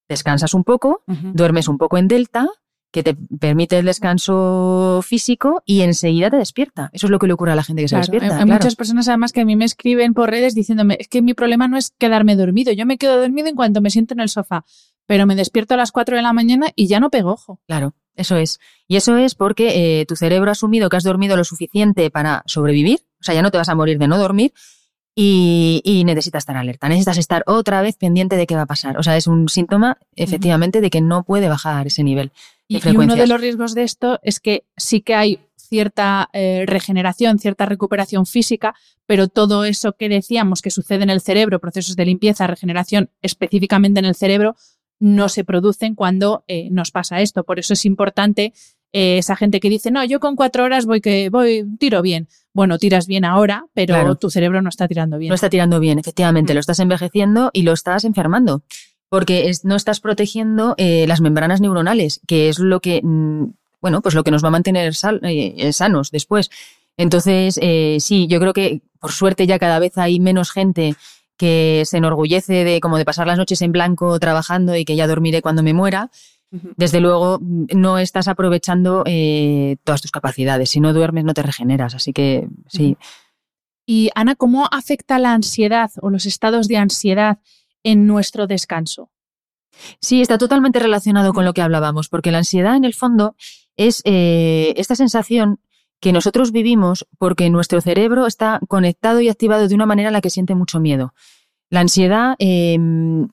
Descansas 0.10 0.54
un 0.54 0.66
poco, 0.66 1.04
duermes 1.08 1.70
un 1.70 1.78
poco 1.78 1.98
en 1.98 2.10
delta 2.10 2.50
que 2.92 3.04
te 3.04 3.16
permite 3.40 3.78
el 3.78 3.86
descanso 3.86 5.02
físico 5.04 5.62
y 5.66 5.82
enseguida 5.82 6.30
te 6.30 6.38
despierta. 6.38 6.90
Eso 6.92 7.08
es 7.08 7.12
lo 7.12 7.20
que 7.20 7.28
le 7.28 7.34
ocurre 7.34 7.52
a 7.52 7.56
la 7.56 7.64
gente 7.64 7.84
que 7.84 7.88
se 7.88 7.98
despierta. 7.98 8.38
Hay, 8.38 8.46
muchas 8.46 8.76
personas 8.76 9.08
además 9.08 9.32
que 9.32 9.42
a 9.42 9.46
mí 9.46 9.56
me 9.56 9.66
escriben 9.66 10.14
por 10.14 10.30
redes 10.30 10.56
diciéndome, 10.56 10.98
es 11.00 11.08
que 11.08 11.22
mi 11.22 11.34
problema 11.34 11.68
no 11.68 11.78
es 11.78 11.92
quedarme 11.92 12.36
dormido, 12.36 12.72
yo 12.72 12.86
me 12.86 12.98
quedo 12.98 13.20
dormido 13.20 13.48
en 13.48 13.56
cuanto 13.56 13.82
me 13.82 13.92
siento 13.92 14.16
en 14.16 14.22
el 14.22 14.30
sofá, 14.30 14.66
pero 15.06 15.26
me 15.26 15.36
despierto 15.36 15.76
a 15.76 15.78
las 15.78 15.92
4 15.92 16.16
de 16.16 16.22
la 16.24 16.34
mañana 16.34 16.68
y 16.76 16.88
ya 16.88 17.00
no 17.00 17.10
pego 17.10 17.32
ojo. 17.32 17.60
Claro, 17.68 17.94
eso 18.16 18.38
es. 18.38 18.60
Y 18.88 18.96
eso 18.96 19.18
es 19.18 19.36
porque 19.36 20.02
eh, 20.02 20.06
tu 20.06 20.16
cerebro 20.16 20.50
ha 20.50 20.54
asumido 20.54 20.90
que 20.90 20.98
has 20.98 21.04
dormido 21.04 21.38
lo 21.38 21.44
suficiente 21.44 22.10
para 22.10 22.44
sobrevivir, 22.48 23.00
o 23.20 23.24
sea, 23.24 23.36
ya 23.36 23.42
no 23.44 23.52
te 23.52 23.58
vas 23.58 23.70
a 23.70 23.76
morir 23.76 24.00
de 24.00 24.08
no 24.08 24.18
dormir, 24.18 24.54
y, 25.22 26.04
necesitas 26.06 26.44
estar 26.44 26.56
alerta, 26.56 26.88
necesitas 26.88 27.18
estar 27.18 27.44
otra 27.46 27.82
vez 27.82 27.98
pendiente 27.98 28.38
de 28.38 28.48
qué 28.48 28.56
va 28.56 28.62
a 28.62 28.68
pasar. 28.68 28.98
O 28.98 29.04
sea, 29.04 29.18
es 29.18 29.28
un 29.28 29.50
síntoma 29.50 29.98
efectivamente 30.16 30.80
de 30.80 30.90
que 30.90 31.02
no 31.02 31.24
puede 31.24 31.50
bajar 31.50 31.88
ese 31.88 32.04
nivel. 32.04 32.32
De 32.70 32.80
y, 32.84 32.96
uno 32.96 33.16
de 33.16 33.28
los 33.28 33.42
riesgos 33.42 33.76
de 33.76 33.84
esto 33.84 34.20
es 34.24 34.40
que 34.40 34.64
sí 34.78 35.02
que 35.02 35.16
hay 35.16 35.40
cierta 35.58 36.30
eh, 36.32 36.64
regeneración, 36.66 37.38
cierta 37.38 37.66
recuperación 37.66 38.26
física, 38.26 38.76
pero 39.06 39.28
todo 39.28 39.66
eso 39.66 39.94
que 39.94 40.08
decíamos 40.08 40.62
que 40.62 40.72
sucede 40.72 41.04
en 41.04 41.10
el 41.10 41.20
cerebro, 41.20 41.60
procesos 41.60 41.98
de 41.98 42.06
limpieza, 42.06 42.48
regeneración 42.48 43.10
específicamente 43.22 44.00
en 44.00 44.06
el 44.06 44.16
cerebro, 44.16 44.56
no 45.00 45.28
se 45.28 45.44
producen 45.44 45.96
cuando 45.96 46.44
eh, 46.48 46.70
nos 46.72 46.92
pasa 46.92 47.20
esto. 47.20 47.44
Por 47.44 47.60
eso 47.60 47.74
es 47.74 47.86
importante 47.86 48.54
eh, 48.92 49.18
esa 49.20 49.36
gente 49.36 49.60
que 49.60 49.70
dice, 49.70 49.92
no, 49.92 50.04
yo 50.04 50.20
con 50.20 50.36
cuatro 50.36 50.64
horas 50.64 50.86
voy 50.86 51.02
que 51.02 51.30
voy, 51.30 51.66
tiro 51.78 52.02
bien. 52.02 52.28
Bueno, 52.54 52.78
tiras 52.80 53.06
bien 53.08 53.26
ahora, 53.26 53.66
pero 53.74 54.16
tu 54.16 54.30
cerebro 54.30 54.62
no 54.62 54.70
está 54.70 54.88
tirando 54.88 55.18
bien. 55.18 55.30
No 55.30 55.36
está 55.36 55.50
tirando 55.50 55.80
bien, 55.80 56.00
efectivamente. 56.00 56.54
Mm. 56.54 56.56
Lo 56.56 56.60
estás 56.60 56.80
envejeciendo 56.80 57.52
y 57.54 57.62
lo 57.62 57.74
estás 57.74 58.04
enfermando. 58.04 58.64
Porque 59.10 59.52
no 59.64 59.76
estás 59.76 60.00
protegiendo 60.00 60.76
eh, 60.78 61.06
las 61.08 61.22
membranas 61.22 61.62
neuronales, 61.62 62.22
que 62.28 62.50
es 62.50 62.60
lo 62.60 62.80
que, 62.80 63.02
mm, 63.04 63.46
bueno, 63.82 64.02
pues 64.02 64.14
lo 64.16 64.24
que 64.24 64.32
nos 64.32 64.44
va 64.44 64.50
a 64.50 64.52
mantener 64.52 64.94
eh, 65.24 65.74
sanos 65.74 66.12
después. 66.12 66.50
Entonces, 66.98 67.60
sí, 68.04 68.28
yo 68.28 68.40
creo 68.40 68.54
que 68.54 68.82
por 69.00 69.14
suerte 69.14 69.48
ya 69.48 69.58
cada 69.58 69.80
vez 69.80 69.98
hay 69.98 70.20
menos 70.20 70.52
gente 70.52 70.96
que 71.38 71.84
se 71.86 71.98
enorgullece 71.98 72.66
de 72.66 72.82
como 72.82 72.98
de 72.98 73.06
pasar 73.06 73.26
las 73.26 73.38
noches 73.38 73.62
en 73.62 73.72
blanco 73.72 74.20
trabajando 74.20 74.76
y 74.76 74.84
que 74.84 74.98
ya 74.98 75.08
dormiré 75.08 75.42
cuando 75.42 75.64
me 75.64 75.74
muera 75.74 76.12
desde 76.52 77.00
luego 77.00 77.40
no 77.42 78.00
estás 78.00 78.28
aprovechando 78.28 79.04
eh, 79.06 79.78
todas 79.84 80.02
tus 80.02 80.12
capacidades. 80.12 80.70
Si 80.70 80.80
no 80.80 80.94
duermes, 80.94 81.24
no 81.24 81.34
te 81.34 81.44
regeneras. 81.44 81.96
Así 81.96 82.14
que 82.14 82.48
sí. 82.68 82.98
Y 83.86 84.10
Ana, 84.16 84.36
¿cómo 84.36 84.68
afecta 84.72 85.20
la 85.20 85.34
ansiedad 85.34 85.92
o 86.02 86.10
los 86.10 86.26
estados 86.26 86.68
de 86.68 86.78
ansiedad 86.78 87.40
en 87.84 88.08
nuestro 88.08 88.48
descanso? 88.48 89.12
Sí, 90.02 90.22
está 90.22 90.38
totalmente 90.38 90.80
relacionado 90.80 91.34
con 91.34 91.46
lo 91.46 91.54
que 91.54 91.62
hablábamos, 91.62 92.10
porque 92.10 92.32
la 92.32 92.40
ansiedad 92.40 92.76
en 92.76 92.84
el 92.84 92.94
fondo 92.94 93.36
es 93.78 94.02
eh, 94.06 94.74
esta 94.78 94.96
sensación 94.96 95.60
que 96.00 96.14
nosotros 96.14 96.52
vivimos 96.52 97.08
porque 97.18 97.50
nuestro 97.50 97.82
cerebro 97.82 98.26
está 98.26 98.60
conectado 98.68 99.22
y 99.22 99.30
activado 99.30 99.68
de 99.68 99.76
una 99.76 99.86
manera 99.86 100.10
en 100.10 100.14
la 100.14 100.22
que 100.22 100.30
siente 100.30 100.56
mucho 100.56 100.80
miedo. 100.80 101.14
La 101.70 101.82
ansiedad 101.82 102.36
em, 102.40 103.30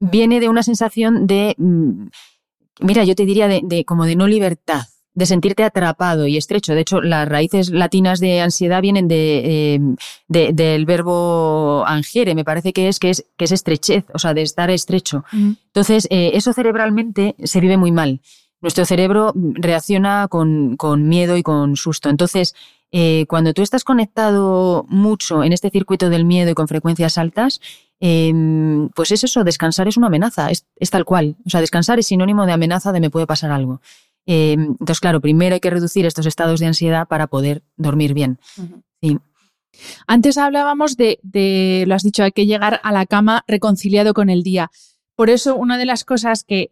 viene 0.00 0.40
de 0.40 0.48
una 0.48 0.62
sensación 0.62 1.26
de 1.26 1.54
mm, 1.58 2.06
mira, 2.80 3.04
yo 3.04 3.14
te 3.14 3.24
diría 3.24 3.48
de, 3.48 3.84
como 3.84 4.04
de 4.04 4.16
no 4.16 4.26
libertad, 4.26 4.82
de 5.14 5.26
sentirte 5.26 5.64
atrapado 5.64 6.26
y 6.26 6.36
estrecho. 6.36 6.74
De 6.74 6.80
hecho, 6.80 7.00
las 7.00 7.28
raíces 7.28 7.70
latinas 7.70 8.20
de 8.20 8.40
ansiedad 8.40 8.82
vienen 8.82 9.08
de, 9.08 9.74
em, 9.74 9.96
del 10.28 10.84
verbo 10.84 11.84
angere, 11.86 12.34
me 12.34 12.44
parece 12.44 12.72
que 12.72 12.88
es, 12.88 12.98
que 12.98 13.10
es, 13.10 13.26
que 13.36 13.46
es 13.46 13.52
estrechez, 13.52 14.04
o 14.12 14.18
sea, 14.18 14.34
de 14.34 14.42
estar 14.42 14.70
estrecho. 14.70 15.24
Entonces, 15.32 16.06
eh, 16.10 16.32
eso 16.34 16.52
cerebralmente 16.52 17.34
se 17.42 17.60
vive 17.60 17.76
muy 17.76 17.92
mal. 17.92 18.20
Nuestro 18.60 18.84
cerebro 18.84 19.32
reacciona 19.34 20.28
con, 20.28 20.76
con 20.76 21.08
miedo 21.08 21.36
y 21.36 21.42
con 21.42 21.76
susto. 21.76 22.08
Entonces, 22.08 22.54
eh, 22.92 23.26
cuando 23.28 23.52
tú 23.52 23.62
estás 23.62 23.84
conectado 23.84 24.84
mucho 24.88 25.44
en 25.44 25.52
este 25.52 25.70
circuito 25.70 26.08
del 26.08 26.24
miedo 26.24 26.50
y 26.50 26.54
con 26.54 26.68
frecuencias 26.68 27.18
altas, 27.18 27.60
Em, 27.98 28.90
pues 28.90 29.10
es 29.10 29.24
eso, 29.24 29.42
descansar 29.42 29.88
es 29.88 29.96
una 29.96 30.08
amenaza, 30.08 30.50
es, 30.50 30.66
tal 30.90 31.04
cual. 31.04 31.36
O 31.46 31.50
sea, 31.50 31.60
descansar 31.60 31.98
es 31.98 32.06
sinónimo 32.06 32.46
de 32.46 32.52
amenaza 32.52 32.92
de 32.92 33.00
me 33.00 33.10
puede 33.10 33.26
pasar 33.26 33.50
algo. 33.50 33.80
Em, 34.26 34.72
entonces, 34.72 35.00
claro, 35.00 35.20
primero 35.20 35.54
hay 35.54 35.60
que 35.60 35.70
reducir 35.70 36.04
estos 36.04 36.26
estados 36.26 36.60
de 36.60 36.66
ansiedad 36.66 37.08
para 37.08 37.26
poder 37.26 37.62
dormir 37.76 38.12
bien. 38.12 38.38
Antes 40.06 40.38
hablábamos 40.38 40.96
de, 40.96 41.18
de, 41.22 41.84
lo 41.86 41.94
has 41.94 42.02
dicho, 42.02 42.22
hay 42.22 42.32
que 42.32 42.46
llegar 42.46 42.80
a 42.82 42.92
la 42.92 43.06
cama 43.06 43.44
reconciliado 43.46 44.14
con 44.14 44.30
el 44.30 44.42
día. 44.42 44.70
Por 45.14 45.30
eso, 45.30 45.54
una 45.54 45.78
de 45.78 45.84
las 45.84 46.04
cosas 46.04 46.44
que 46.44 46.70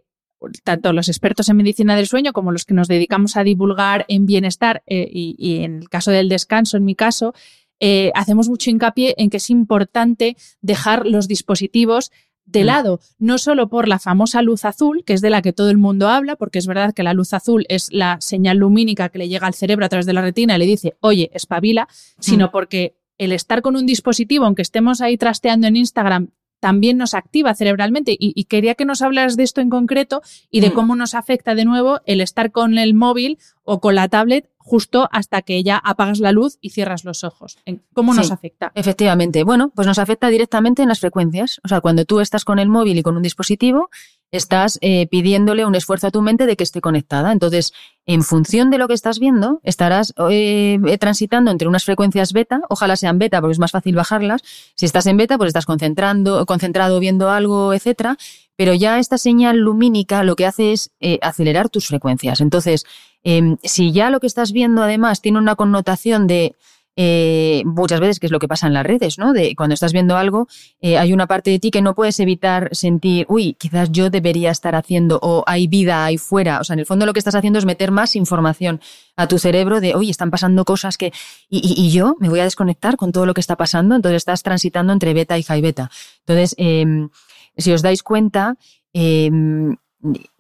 tanto 0.63 0.93
los 0.93 1.09
expertos 1.09 1.49
en 1.49 1.57
medicina 1.57 1.97
del 1.97 2.07
sueño 2.07 2.33
como 2.33 2.53
los 2.53 2.65
que 2.65 2.75
nos 2.75 2.89
dedicamos 2.89 3.37
a 3.37 3.45
divulgar 3.45 4.05
en 4.09 4.27
bienestar 4.27 4.83
eh, 4.87 5.09
y, 5.11 5.63
en 5.63 5.77
el 5.83 5.89
caso 5.89 6.11
del 6.11 6.29
descanso, 6.29 6.77
en 6.77 6.85
mi 6.85 6.95
caso, 6.95 7.35
eh, 7.81 8.11
hacemos 8.15 8.49
mucho 8.49 8.71
hincapié 8.71 9.15
en 9.19 9.31
que 9.31 9.39
es 9.39 9.51
importante 9.51 10.37
dejar 10.61 11.07
los 11.07 11.29
dispositivos 11.29 12.13
de 12.47 12.63
mm. 12.63 12.67
lado, 12.67 13.01
no 13.19 13.39
solo 13.39 13.69
por 13.69 13.89
la 13.89 13.99
famosa 13.99 14.43
luz 14.43 14.65
azul, 14.65 15.03
que 15.05 15.15
es 15.15 15.21
de 15.21 15.31
la 15.31 15.43
que 15.43 15.53
todo 15.53 15.71
el 15.71 15.79
mundo 15.79 16.09
habla, 16.09 16.37
porque 16.37 16.59
es 16.59 16.67
verdad 16.67 16.95
que 16.95 17.03
la 17.03 17.15
luz 17.15 17.33
azul 17.33 17.65
es 17.69 17.89
la 17.91 18.21
señal 18.21 18.59
lumínica 18.59 19.09
que 19.09 19.19
le 19.19 19.29
llega 19.29 19.47
al 19.47 19.55
cerebro 19.55 19.87
a 19.87 19.89
través 19.89 20.07
de 20.07 20.13
la 20.13 20.21
retina 20.21 20.57
y 20.57 20.59
le 20.59 20.67
dice, 20.67 20.97
oye, 21.01 21.31
espabila, 21.33 21.89
sino 22.19 22.49
mm. 22.49 22.51
porque 22.51 22.95
el 23.19 23.33
estar 23.33 23.63
con 23.63 23.77
un 23.77 23.87
dispositivo, 23.87 24.45
aunque 24.45 24.63
estemos 24.63 25.01
ahí 25.01 25.17
trasteando 25.17 25.67
en 25.67 25.77
Instagram, 25.77 26.31
también 26.65 26.97
nos 26.97 27.13
activa 27.13 27.55
cerebralmente. 27.55 28.17
Y, 28.19 28.43
quería 28.45 28.75
que 28.75 28.87
nos 28.87 29.03
hablas 29.03 29.37
de 29.37 29.43
esto 29.43 29.61
en 29.61 29.69
concreto 29.69 30.23
y 30.51 30.61
de 30.61 30.71
mm. 30.71 30.73
cómo 30.73 30.97
nos 30.97 31.13
afecta 31.13 31.55
de 31.55 31.67
nuevo 31.67 32.01
el 32.07 32.23
estar 32.23 32.53
con 32.53 32.79
el 32.79 32.95
móvil 32.95 33.37
o 33.65 33.81
con 33.81 33.95
la 33.95 34.09
tablet 34.09 34.49
justo 34.57 35.07
hasta 35.13 35.43
que 35.43 35.63
ya 35.63 35.77
apagas 35.77 36.21
la 36.21 36.33
luz 36.33 36.57
y 36.63 36.71
cierras 36.71 37.05
los 37.05 37.23
ojos. 37.23 37.59
¿Cómo 37.93 38.15
nos 38.15 38.31
afecta? 38.31 38.73
Efectivamente. 38.75 39.45
Bueno, 39.45 39.73
pues 39.75 39.87
nos 39.87 39.99
afecta 39.99 40.29
directamente 40.29 40.81
en 40.81 40.89
las 40.89 41.01
frecuencias. 41.01 41.61
O 41.65 41.69
sea, 41.69 41.83
cuando 41.83 42.07
tú 42.07 42.21
estás 42.21 42.47
con 42.47 42.59
el 42.59 42.71
móvil 42.71 42.97
y 42.97 43.03
con 43.03 43.15
un 43.19 43.23
dispositivo, 43.23 43.91
estás 44.37 44.79
eh, 44.81 45.07
pidiéndole 45.09 45.65
un 45.65 45.75
esfuerzo 45.75 46.07
a 46.07 46.11
tu 46.11 46.23
mente 46.23 46.47
de 46.47 46.57
que 46.57 46.65
esté 46.65 46.81
conectada. 46.81 47.33
Entonces, 47.33 47.73
en 48.07 48.23
función 48.23 48.71
de 48.71 48.79
lo 48.79 48.89
que 48.89 48.95
estás 48.95 49.19
viendo, 49.19 49.61
estarás 49.63 50.15
eh, 50.31 50.79
eh, 50.87 50.99
transitando 50.99 51.51
entre 51.51 51.69
unas 51.69 51.85
frecuencias 51.85 52.33
beta, 52.33 52.61
ojalá 52.69 52.97
sean 52.97 53.19
beta 53.19 53.41
porque 53.41 53.53
es 53.53 53.59
más 53.59 53.73
fácil 53.73 53.95
bajarlas. 53.95 54.43
Si 54.77 54.87
estás 54.87 55.07
en 55.07 55.17
beta, 55.17 55.39
pues 55.39 55.49
estás 55.49 55.67
concentrando, 55.67 56.45
concentrado 56.47 57.01
viendo 57.01 57.31
algo, 57.31 57.73
etcétera. 57.73 58.17
Pero 58.57 58.73
ya 58.75 58.99
esta 58.99 59.19
señal 59.19 59.59
lumínica 59.59 60.23
lo 60.23 60.37
que 60.37 60.47
hace 60.47 60.73
es 60.73 60.93
acelerar 61.23 61.71
tus 61.71 61.89
frecuencias. 61.89 62.41
Entonces, 62.41 62.85
Em, 63.25 63.57
si 63.63 63.91
ya 63.91 64.11
lo 64.11 64.21
que 64.21 64.27
estás 64.27 64.53
viendo 64.53 64.83
además 64.83 65.23
tiene 65.23 65.39
una 65.39 65.57
connotación 65.57 66.27
de 66.27 66.55
eh, 66.97 67.63
muchas 67.65 67.99
veces, 67.99 68.21
que 68.21 68.27
es 68.27 68.33
lo 68.33 68.39
que 68.39 68.47
pasa 68.47 68.67
en 68.67 68.75
las 68.75 68.87
redes, 68.87 69.19
¿no? 69.19 69.33
De 69.33 69.57
cuando 69.57 69.75
estás 69.75 69.93
viendo 69.93 70.17
algo, 70.17 70.47
eh, 70.81 70.97
hay 70.97 71.13
una 71.13 71.27
parte 71.27 71.51
de 71.51 71.59
ti 71.59 71.71
que 71.71 71.83
no 71.83 71.95
puedes 71.95 72.21
evitar 72.21 72.69
sentir, 72.73 73.27
uy, 73.29 73.55
quizás 73.55 73.91
yo 73.91 74.11
debería 74.11 74.51
estar 74.51 74.77
haciendo, 74.77 75.19
o 75.21 75.43
hay 75.47 75.67
vida 75.67 76.05
ahí 76.05 76.19
fuera. 76.19 76.61
O 76.61 76.65
sea, 76.65 76.75
en 76.75 76.81
el 76.81 76.87
fondo 76.87 77.05
lo 77.05 77.13
que 77.13 77.19
estás 77.19 77.35
haciendo 77.35 77.59
es 77.59 77.65
meter 77.65 77.91
más 77.91 78.15
información 78.15 78.81
a 79.17 79.27
tu 79.27 79.39
cerebro 79.39 79.81
de, 79.81 79.97
uy, 79.97 80.11
están 80.11 80.31
pasando 80.31 80.65
cosas 80.65 80.97
que. 80.97 81.13
Y, 81.49 81.91
yo 81.91 82.17
me 82.19 82.29
voy 82.29 82.41
a 82.41 82.45
desconectar 82.45 82.97
con 82.97 83.13
todo 83.13 83.27
lo 83.27 83.35
que 83.35 83.41
está 83.41 83.57
pasando. 83.57 83.95
Entonces 83.97 84.17
estás 84.17 84.43
transitando 84.43 84.93
entre 84.93 85.15
beta 85.15 85.39
y 85.39 85.43
high 85.43 85.61
beta. 85.61 85.91
Entonces, 86.21 86.55
em, 86.59 87.09
si 87.57 87.73
os 87.73 87.83
dais 87.83 88.03
cuenta, 88.03 88.57
em, 88.93 89.77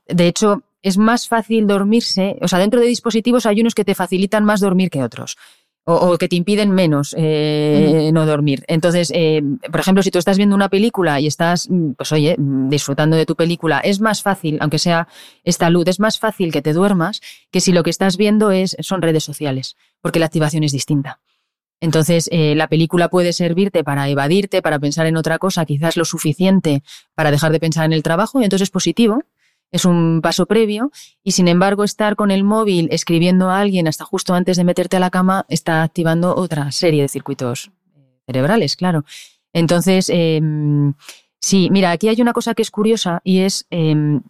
de 0.09 0.27
hecho, 0.27 0.63
es 0.83 0.99
más 0.99 1.29
fácil 1.29 1.67
dormirse, 1.67 2.37
o 2.43 2.49
sea, 2.49 2.59
dentro 2.59 2.79
de 2.79 2.87
dispositivos 2.87 3.47
hay 3.47 3.61
unos 3.61 3.75
que 3.75 3.87
te 3.87 3.95
facilitan 3.95 4.45
más 4.45 4.61
dormir 4.61 4.91
que 4.91 5.03
otros. 5.03 5.39
O, 5.87 6.17
que 6.17 6.29
te 6.29 6.37
impiden 6.37 6.71
menos 6.71 7.15
eh, 7.19 8.11
no 8.15 8.25
dormir. 8.25 8.65
Entonces, 8.69 9.13
eh, 9.15 9.43
por 9.71 9.81
ejemplo, 9.81 10.03
si 10.03 10.11
tú 10.11 10.19
estás 10.19 10.39
viendo 10.39 10.57
una 10.57 10.71
película 10.71 11.21
y 11.21 11.27
estás, 11.27 11.69
mm, 11.69 11.91
pues 11.93 12.11
oye, 12.13 12.37
mm, 12.39 12.71
disfrutando 12.71 13.19
de 13.19 13.27
tu 13.27 13.37
película, 13.37 13.81
es 13.81 14.01
más 14.01 14.23
fácil, 14.23 14.57
aunque 14.63 14.79
sea 14.79 15.09
esta 15.43 15.69
luz, 15.69 15.87
es 15.89 16.01
más 16.01 16.19
fácil 16.19 16.53
que 16.53 16.63
te 16.63 16.73
duermas 16.73 17.21
que 17.51 17.61
si 17.61 17.73
lo 17.73 17.83
que 17.83 17.91
estás 17.91 18.17
viendo 18.17 18.51
es, 18.51 18.79
son 18.81 19.03
redes 19.03 19.25
sociales, 19.25 19.77
porque 20.01 20.21
la 20.21 20.27
activación 20.27 20.65
es 20.65 20.73
distinta. 20.73 21.21
Entonces, 21.81 22.31
eh, 22.33 22.55
la 22.55 22.69
película 22.69 23.11
puede 23.11 23.35
servirte 23.35 23.85
para 23.85 24.09
evadirte, 24.09 24.63
para 24.63 24.79
pensar 24.79 25.05
en 25.05 25.19
otra 25.19 25.39
cosa, 25.39 25.67
quizás 25.67 25.99
lo 25.99 26.07
suficiente 26.07 26.83
para 27.15 27.31
dejar 27.31 27.53
de 27.53 27.61
pensar 27.61 27.85
en 27.85 27.93
el 27.93 28.03
trabajo, 28.03 28.41
y 28.41 28.45
entonces 28.45 28.69
es 28.69 28.71
positivo 28.71 29.23
es 29.75 29.85
un 29.85 30.21
paso 30.23 30.47
previo 30.47 30.93
y 31.25 31.33
sin 31.33 31.49
embargo 31.49 31.83
estar 31.83 32.15
con 32.15 32.31
el 32.31 32.45
móvil 32.45 32.87
escribiendo 32.93 33.51
a 33.51 33.59
alguien 33.59 33.89
hasta 33.89 34.05
justo 34.05 34.33
antes 34.33 34.57
de 34.57 34.63
meterte 34.63 34.97
a 34.97 35.01
la 35.01 35.11
cama 35.11 35.47
está 35.49 35.83
activando 35.83 36.37
otra 36.37 36.71
serie 36.71 37.03
de 37.03 37.09
circuitos 37.09 37.73
cerebrales, 38.25 38.77
claro. 38.77 39.05
Entonces, 39.53 40.09
em, 40.11 40.95
sí, 41.41 41.71
mira, 41.73 41.91
aquí 41.91 42.09
hay 42.09 42.23
una 42.23 42.33
cosa 42.33 42.55
que 42.55 42.63
es 42.63 42.71
curiosa 42.71 43.21
y 43.25 43.41
es 43.41 43.67
em, 43.71 44.23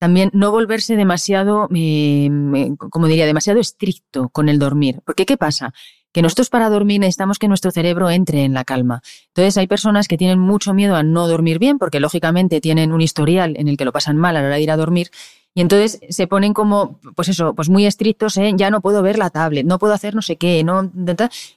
también 0.00 0.30
no 0.32 0.50
volverse 0.50 0.96
demasiado, 0.96 1.68
em, 1.72 2.76
como 2.76 3.06
diría, 3.06 3.26
demasiado 3.26 3.60
estricto 3.60 4.30
con 4.30 4.48
el 4.48 4.58
dormir. 4.58 5.00
Porque 5.04 5.26
¿qué 5.26 5.36
pasa? 5.36 5.72
Que 6.14 6.22
nosotros 6.22 6.48
para 6.48 6.70
dormir 6.70 7.00
necesitamos 7.00 7.40
que 7.40 7.48
nuestro 7.48 7.72
cerebro 7.72 8.08
entre 8.08 8.44
en 8.44 8.54
la 8.54 8.64
calma. 8.64 9.02
Entonces 9.26 9.58
hay 9.58 9.66
personas 9.66 10.06
que 10.06 10.16
tienen 10.16 10.38
mucho 10.38 10.72
miedo 10.72 10.94
a 10.94 11.02
no 11.02 11.26
dormir 11.26 11.58
bien 11.58 11.76
porque 11.76 11.98
lógicamente 11.98 12.60
tienen 12.60 12.92
un 12.92 13.00
historial 13.00 13.56
en 13.58 13.66
el 13.66 13.76
que 13.76 13.84
lo 13.84 13.90
pasan 13.90 14.16
mal 14.16 14.36
a 14.36 14.40
la 14.40 14.46
hora 14.46 14.54
de 14.54 14.62
ir 14.62 14.70
a 14.70 14.76
dormir. 14.76 15.10
Y 15.56 15.60
entonces 15.60 16.00
se 16.08 16.26
ponen 16.26 16.52
como, 16.52 16.98
pues 17.14 17.28
eso, 17.28 17.54
pues 17.54 17.68
muy 17.68 17.86
estrictos 17.86 18.36
en 18.36 18.58
ya 18.58 18.70
no 18.70 18.80
puedo 18.80 19.02
ver 19.02 19.18
la 19.18 19.30
tablet, 19.30 19.64
no 19.64 19.78
puedo 19.78 19.92
hacer 19.92 20.14
no 20.14 20.20
sé 20.22 20.34
qué, 20.36 20.64
no, 20.64 20.90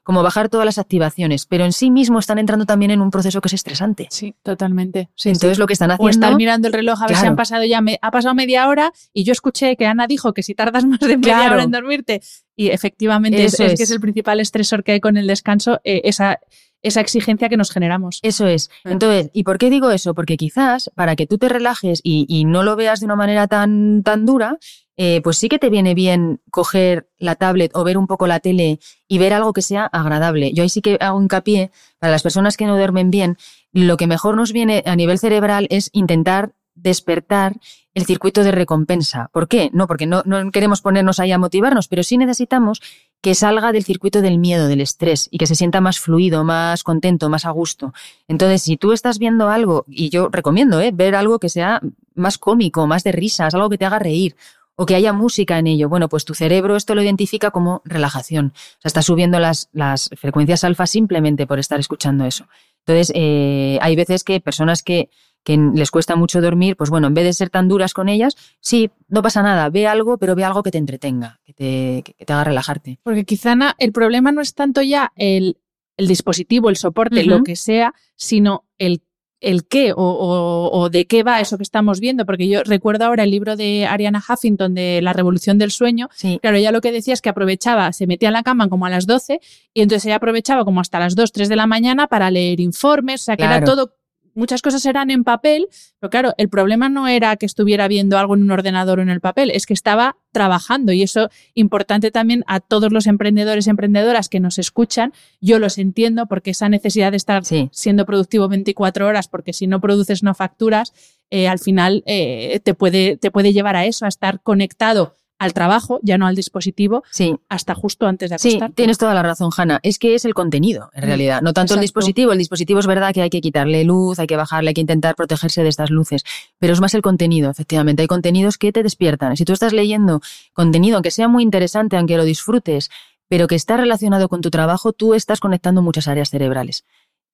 como 0.04 0.22
bajar 0.22 0.50
todas 0.50 0.66
las 0.66 0.78
activaciones, 0.78 1.48
pero 1.48 1.66
en 1.66 1.74
sí 1.74 1.90
mismo 1.90 2.20
están 2.20 2.38
entrando 2.38 2.68
también 2.68 2.92
en 2.92 3.02
un 3.02 3.10
proceso 3.10 3.42
que 3.42 3.48
es 3.48 3.54
estresante. 3.54 4.08
Sí, 4.12 4.36
totalmente. 4.44 5.10
entonces 5.26 5.58
lo 5.58 5.66
que 5.66 5.74
están 5.74 5.90
haciendo... 5.90 6.06
O 6.06 6.10
estar 6.10 6.36
mirando 6.36 6.68
el 6.68 6.74
reloj 6.74 7.02
a 7.02 7.08
ver 7.08 7.18
si 7.18 7.26
han 7.26 7.36
pasado 7.36 7.64
ya, 7.66 7.82
ha 8.02 8.12
pasado 8.12 8.36
media 8.36 8.68
hora 8.68 8.94
y 9.14 9.24
yo 9.24 9.32
escuché 9.32 9.76
que 9.76 9.88
Ana 9.88 10.06
dijo 10.06 10.32
que 10.34 10.44
si 10.44 10.54
tardas 10.54 10.86
más 10.86 11.00
de 11.00 11.18
media 11.18 11.52
hora 11.52 11.64
en 11.64 11.72
dormirte 11.72 12.22
y 12.56 12.70
efectivamente 12.70 13.46
es, 13.46 13.56
que 13.56 13.66
es. 13.66 13.92
el 13.92 14.00
principal 14.00 14.40
estresor 14.40 14.84
que 14.84 14.94
hay 14.94 15.00
con 15.00 15.16
el 15.16 15.28
descanso, 15.28 15.80
eh, 15.84 16.02
esa 16.04 16.40
esa 16.82 17.02
exigencia 17.02 17.50
que 17.50 17.58
nos 17.58 17.72
generamos. 17.72 18.20
Eso 18.22 18.48
es. 18.48 18.70
Ah. 18.84 18.92
Entonces, 18.92 19.30
¿y 19.34 19.44
por 19.44 19.58
qué 19.58 19.70
digo 19.70 19.92
eso? 19.92 20.14
Porque 20.14 20.38
quizás 20.38 20.92
para 20.96 21.16
que 21.16 21.28
tú 21.28 21.38
te 21.38 21.50
relajes 21.50 22.02
y, 22.04 22.46
no 22.46 22.64
lo 22.64 22.76
veas 22.76 23.00
de 23.00 23.06
una 23.06 23.16
manera 23.16 23.48
tan, 23.48 24.04
tan 24.04 24.26
dura, 24.26 24.58
eh, 24.96 25.22
pues 25.22 25.38
sí 25.38 25.50
que 25.50 25.60
te 25.60 25.70
viene 25.70 25.94
bien 25.94 26.42
coger 26.50 27.10
la 27.20 27.36
tablet 27.36 27.72
o 27.76 27.84
ver 27.84 27.98
un 27.98 28.08
poco 28.08 28.26
la 28.26 28.40
tele 28.40 28.80
y 29.08 29.18
ver 29.18 29.34
algo 29.34 29.54
que 29.54 29.62
sea 29.62 29.86
agradable. 29.86 30.54
Yo 30.54 30.64
ahí 30.64 30.70
sí 30.70 30.82
que 30.82 30.98
hago 31.00 31.22
hincapié, 31.22 31.72
para 32.00 32.12
las 32.12 32.24
personas 32.24 32.58
que 32.58 32.66
no 32.66 32.76
duermen 32.76 33.12
bien, 33.12 33.38
lo 33.74 33.98
que 33.98 34.08
mejor 34.08 34.36
nos 34.36 34.54
viene 34.54 34.84
a 34.86 34.96
nivel 34.96 35.20
cerebral 35.20 35.68
es 35.70 35.90
intentar 35.94 36.54
despertar 36.74 37.58
el 37.94 38.06
circuito 38.06 38.44
de 38.44 38.52
recompensa. 38.52 39.30
¿Por 39.34 39.48
qué? 39.48 39.70
No, 39.74 39.88
porque 39.88 40.06
no, 40.06 40.22
no, 40.26 40.52
queremos 40.52 40.82
ponernos 40.82 41.20
ahí 41.20 41.32
a 41.32 41.40
motivarnos, 41.40 41.88
pero 41.88 42.04
sí 42.04 42.18
necesitamos 42.18 42.82
que 43.22 43.36
salga 43.36 43.72
del 43.72 43.84
circuito 43.84 44.22
del 44.22 44.38
miedo, 44.38 44.68
del 44.68 44.82
estrés 44.82 45.28
y 45.32 45.38
que 45.38 45.48
se 45.48 45.56
sienta 45.56 45.82
más 45.82 46.00
fluido, 46.00 46.44
más 46.44 46.84
contento, 46.84 47.30
más 47.30 47.46
a 47.46 47.52
gusto. 47.52 47.94
Entonces, 48.28 48.62
si 48.62 48.78
tú 48.78 48.92
estás 48.92 49.20
viendo 49.20 49.50
algo, 49.50 49.86
y 49.88 50.10
yo 50.10 50.30
recomiendo 50.32 50.80
¿eh? 50.82 50.92
ver 50.94 51.16
algo 51.16 51.40
que 51.40 51.50
sea 51.50 51.82
más 52.16 52.38
cómico, 52.38 52.88
más 52.88 53.04
de 53.04 53.12
risas, 53.12 53.54
algo 53.54 53.70
que 53.70 53.78
te 53.78 53.86
haga 53.86 54.00
reír 54.00 54.36
o 54.76 54.86
que 54.86 54.94
haya 54.94 55.12
música 55.12 55.58
en 55.58 55.66
ello, 55.66 55.90
bueno, 55.90 56.08
pues 56.08 56.24
tu 56.24 56.36
cerebro 56.36 56.76
esto 56.76 56.94
lo 56.94 57.02
identifica 57.02 57.50
como 57.50 57.82
relajación. 57.84 58.54
O 58.56 58.82
sea, 58.82 58.90
está 58.90 59.02
subiendo 59.02 59.40
las, 59.40 59.70
las 59.74 60.10
frecuencias 60.16 60.64
alfa 60.64 60.86
simplemente 60.86 61.48
por 61.48 61.58
estar 61.58 61.80
escuchando 61.80 62.26
eso. 62.26 62.46
Entonces, 62.86 63.12
eh, 63.16 63.80
hay 63.82 63.96
veces 63.96 64.24
que 64.24 64.40
personas 64.40 64.84
que 64.84 65.10
que 65.48 65.56
les 65.56 65.92
cuesta 65.92 66.18
mucho 66.18 66.42
dormir, 66.42 66.76
pues 66.76 66.90
bueno, 66.90 67.08
en 67.08 67.14
vez 67.14 67.24
de 67.24 67.32
ser 67.32 67.50
tan 67.50 67.70
duras 67.70 67.94
con 67.94 68.10
ellas, 68.10 68.36
sí, 68.60 68.92
no 69.08 69.22
pasa 69.22 69.42
nada, 69.42 69.70
ve 69.70 69.88
algo, 69.88 70.18
pero 70.18 70.36
ve 70.36 70.44
algo 70.44 70.62
que 70.62 70.72
te 70.72 70.78
entretenga, 70.78 71.40
que 71.46 71.54
te, 71.54 72.04
que 72.04 72.26
te 72.26 72.34
haga 72.34 72.44
relajarte. 72.44 73.00
Porque 73.02 73.24
quizá 73.24 73.56
el 73.78 73.94
problema 73.94 74.34
no 74.34 74.42
es 74.42 74.54
tanto 74.56 74.82
ya 74.82 75.14
el, 75.16 75.56
el 75.96 76.08
dispositivo, 76.10 76.70
el 76.70 76.76
soporte, 76.76 77.24
lo 77.24 77.44
que 77.44 77.56
sea, 77.56 77.94
sino 78.18 78.66
el 78.78 79.02
el 79.40 79.68
qué 79.68 79.94
o, 79.96 80.70
o, 80.74 80.90
de 80.90 81.06
qué 81.06 81.22
va 81.22 81.40
eso 81.40 81.58
que 81.58 81.64
estamos 81.64 82.00
viendo, 82.00 82.26
porque 82.26 82.48
yo 82.50 82.64
recuerdo 82.64 83.06
ahora 83.06 83.24
el 83.24 83.30
libro 83.30 83.56
de 83.56 83.86
Ariana 83.86 84.22
Huffington 84.28 84.74
de 84.74 85.00
La 85.04 85.14
Revolución 85.14 85.60
del 85.60 85.70
Sueño, 85.70 86.10
claro, 86.42 86.58
ella 86.58 86.72
lo 86.72 86.82
que 86.82 86.92
decía 86.92 87.14
es 87.14 87.22
que 87.22 87.30
aprovechaba, 87.30 87.94
se 87.94 88.08
metía 88.08 88.30
en 88.30 88.34
la 88.34 88.42
cama 88.42 88.68
como 88.68 88.88
a 88.88 88.90
las 88.90 89.06
12 89.06 89.40
y 89.76 89.82
entonces 89.82 90.08
ella 90.08 90.16
aprovechaba 90.16 90.66
como 90.66 90.82
hasta 90.82 90.98
las 90.98 91.14
2, 91.14 91.32
3 91.32 91.50
de 91.50 91.56
la 91.56 91.68
mañana 91.68 92.08
para 92.08 92.32
leer 92.32 92.60
informes, 92.60 93.22
o 93.22 93.26
sea, 93.26 93.38
que 93.38 93.44
era 93.44 93.64
todo 93.64 93.94
muchas 94.38 94.62
cosas 94.62 94.86
eran 94.86 95.10
en 95.12 95.24
papel, 95.24 95.68
pero 96.00 96.10
claro, 96.10 96.34
el 96.38 96.48
problema 96.48 96.88
no 96.88 97.08
era 97.08 97.36
que 97.36 97.46
estuviera 97.46 97.88
viendo 97.88 98.18
algo 98.18 98.36
en 98.36 98.44
un 98.44 98.52
ordenador 98.52 99.00
o 99.00 99.02
en 99.02 99.10
el 99.10 99.20
papel, 99.20 99.52
es 99.52 99.66
que 99.66 99.74
estaba 99.74 100.16
trabajando 100.32 100.92
y 100.94 101.04
eso 101.04 101.30
importante 101.56 102.12
también 102.12 102.44
a 102.48 102.60
todos 102.60 102.94
los 102.94 103.08
emprendedores 103.08 103.68
y 103.68 103.72
emprendedoras 103.72 104.30
que 104.30 104.40
nos 104.40 104.60
escuchan, 104.60 105.12
yo 105.42 105.60
los 105.60 105.78
entiendo 105.78 106.28
porque 106.28 106.52
esa 106.52 106.70
necesidad 106.70 107.12
de 107.12 107.18
estar 107.18 107.44
siendo 107.72 108.06
productivo 108.06 108.48
24 108.48 109.08
horas, 109.08 109.28
porque 109.28 109.54
si 109.54 109.68
no 109.68 109.82
produces 109.82 110.24
no 110.24 110.34
facturas, 110.36 110.94
eh, 111.30 111.48
al 111.48 111.60
final 111.60 112.04
eh, 112.06 112.60
te, 112.64 112.74
puede, 112.74 113.18
te 113.18 113.32
puede 113.32 113.54
llevar 113.54 113.76
a 113.76 113.86
eso, 113.86 114.06
a 114.06 114.08
estar 114.08 114.42
conectado 114.42 115.16
al 115.40 115.54
trabajo, 115.54 116.00
ya 116.02 116.18
no 116.18 116.28
al 116.28 116.36
dispositivo, 116.36 117.04
sí. 117.12 117.36
hasta 117.50 117.76
justo 117.76 118.08
antes 118.08 118.30
de 118.30 118.36
acostarte. 118.36 118.68
Sí, 118.68 118.74
tienes 118.76 118.98
toda 118.98 119.14
la 119.14 119.24
razón, 119.24 119.52
Hanna. 119.56 119.80
Es 119.84 120.00
que 120.00 120.16
es 120.16 120.26
el 120.26 120.34
contenido, 120.34 120.90
en 120.94 121.04
mm, 121.04 121.08
realidad, 121.08 121.42
no 121.42 121.54
tanto 121.54 121.76
el 121.76 121.82
dispositivo. 121.82 122.32
El 122.32 122.40
dispositivo 122.40 122.80
es 122.80 122.88
verdad 122.88 123.14
que 123.14 123.22
hay 123.22 123.30
que 123.30 123.42
quitarle 123.42 123.84
luz, 123.84 124.20
hay 124.20 124.28
que 124.28 124.36
bajarle, 124.36 124.70
hay 124.70 124.74
que 124.74 124.82
intentar 124.82 125.16
protegerse 125.16 125.64
de 125.64 125.70
estas 125.70 125.90
luces, 125.90 126.24
pero 126.58 126.74
es 126.74 126.82
más 126.82 126.94
el 126.94 127.02
contenido, 127.02 127.52
efectivamente. 127.52 128.02
Hay 128.02 128.08
contenidos 128.08 128.58
que 128.58 128.72
te 128.72 128.84
despiertan. 128.84 129.38
Si 129.38 129.46
tú 129.46 129.54
estás 129.54 129.74
leyendo 129.74 130.22
contenido, 130.54 130.98
aunque 130.98 131.12
sea 131.12 131.28
muy 131.28 131.44
interesante, 131.44 131.98
aunque 131.98 132.18
lo 132.18 132.24
disfrutes, 132.24 132.90
pero 133.30 133.48
que 133.48 133.56
está 133.56 133.78
relacionado 133.78 134.30
con 134.30 134.42
tu 134.42 134.50
trabajo, 134.50 134.94
tú 134.94 135.14
estás 135.14 135.40
conectando 135.40 135.82
muchas 135.82 136.08
áreas 136.08 136.30
cerebrales. 136.30 136.86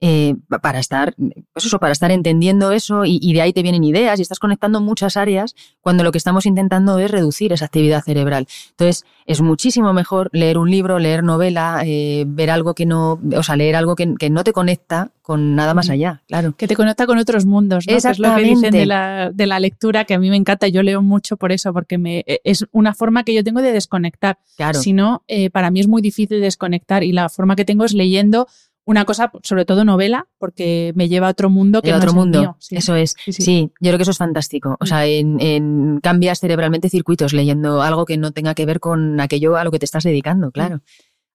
Eh, 0.05 0.35
para 0.61 0.79
estar, 0.79 1.15
pues 1.53 1.65
eso, 1.65 1.79
para 1.79 1.93
estar 1.93 2.11
entendiendo 2.11 2.73
eso 2.73 3.03
y, 3.05 3.31
de 3.31 3.41
ahí 3.41 3.53
te 3.53 3.63
vienen 3.63 3.85
ideas 3.85 4.19
y 4.19 4.21
estás 4.21 4.37
conectando 4.37 4.81
muchas 4.81 5.15
áreas 5.15 5.55
cuando 5.79 6.03
lo 6.03 6.11
que 6.11 6.17
estamos 6.17 6.45
intentando 6.45 6.99
es 6.99 7.09
reducir 7.09 7.53
esa 7.53 7.63
actividad 7.63 8.03
cerebral. 8.03 8.45
Entonces, 8.71 9.05
es 9.25 9.39
muchísimo 9.39 9.93
mejor 9.93 10.29
leer 10.33 10.57
un 10.57 10.69
libro, 10.69 10.99
leer 10.99 11.23
novela, 11.23 11.83
eh, 11.85 12.25
ver 12.27 12.49
algo 12.49 12.73
que 12.73 12.85
no, 12.85 13.17
o 13.33 13.43
sea, 13.43 13.55
leer 13.55 13.77
algo 13.77 13.95
que, 13.95 14.05
no 14.29 14.43
te 14.43 14.51
conecta 14.51 15.11
con 15.21 15.55
nada 15.55 15.73
más 15.73 15.89
allá, 15.89 16.21
claro. 16.27 16.53
Que 16.57 16.67
te 16.67 16.75
conecta 16.75 17.05
con 17.05 17.17
otros 17.17 17.45
mundos, 17.45 17.87
¿no? 17.87 17.95
es 17.95 18.19
lo 18.19 18.35
que 18.35 18.41
dicen 18.41 18.71
de 18.71 18.85
la, 18.85 19.31
de 19.33 19.47
la 19.47 19.61
lectura, 19.61 20.03
que 20.03 20.15
a 20.15 20.19
mí 20.19 20.29
me 20.29 20.35
encanta, 20.35 20.67
yo 20.67 20.83
leo 20.83 21.01
mucho 21.01 21.37
por 21.37 21.53
eso, 21.53 21.71
porque 21.71 21.97
me, 21.97 22.25
e, 22.27 22.41
es 22.43 22.65
una 22.73 22.93
forma 22.93 23.23
que 23.23 23.33
yo 23.33 23.41
tengo 23.41 23.61
de 23.61 23.71
desconectar. 23.71 24.37
Claro. 24.57 24.81
Si 24.81 24.91
no, 24.91 25.23
eh, 25.29 25.49
para 25.49 25.71
mí 25.71 25.79
es 25.79 25.87
muy 25.87 26.01
difícil 26.01 26.41
desconectar 26.41 27.05
y 27.05 27.13
la 27.13 27.29
forma 27.29 27.55
que 27.55 27.63
tengo 27.63 27.85
es 27.85 27.93
leyendo 27.93 28.49
una 28.85 29.05
cosa, 29.05 29.31
sobre 29.43 29.65
todo 29.65 29.85
novela, 29.85 30.27
porque 30.37 30.91
me 30.95 31.07
lleva 31.07 31.27
a 31.27 31.31
otro 31.31 31.49
mundo 31.49 31.81
que 31.81 31.91
no 31.91 31.97
otro 31.97 32.13
mundo. 32.13 32.57
Eso 32.69 32.95
es. 32.95 33.15
Sí, 33.27 33.71
yo 33.79 33.89
creo 33.89 33.97
que 33.97 34.03
eso 34.03 34.11
es 34.11 34.17
fantástico. 34.17 34.77
O 34.79 34.85
sea, 34.85 35.05
en, 35.05 35.99
cambias 36.01 36.39
cerebralmente 36.39 36.89
circuitos 36.89 37.33
leyendo 37.33 37.81
algo 37.81 38.05
que 38.05 38.17
no 38.17 38.31
tenga 38.31 38.55
que 38.55 38.65
ver 38.65 38.79
con 38.79 39.19
aquello 39.19 39.55
a 39.55 39.63
lo 39.63 39.71
que 39.71 39.79
te 39.79 39.85
estás 39.85 40.03
dedicando, 40.03 40.51
claro. 40.51 40.81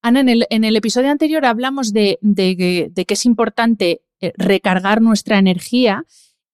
Ana, 0.02 0.20
en 0.20 0.28
el, 0.28 0.46
en 0.50 0.64
el 0.64 0.76
episodio 0.76 1.11
anterior 1.11 1.44
hablamos 1.44 1.92
de, 1.92 2.18
de, 2.20 2.88
de 2.92 3.04
que 3.04 3.14
es 3.14 3.26
importante 3.26 4.02
eh, 4.20 4.32
recargar 4.37 5.00
nuestra 5.00 5.38
energía 5.38 6.04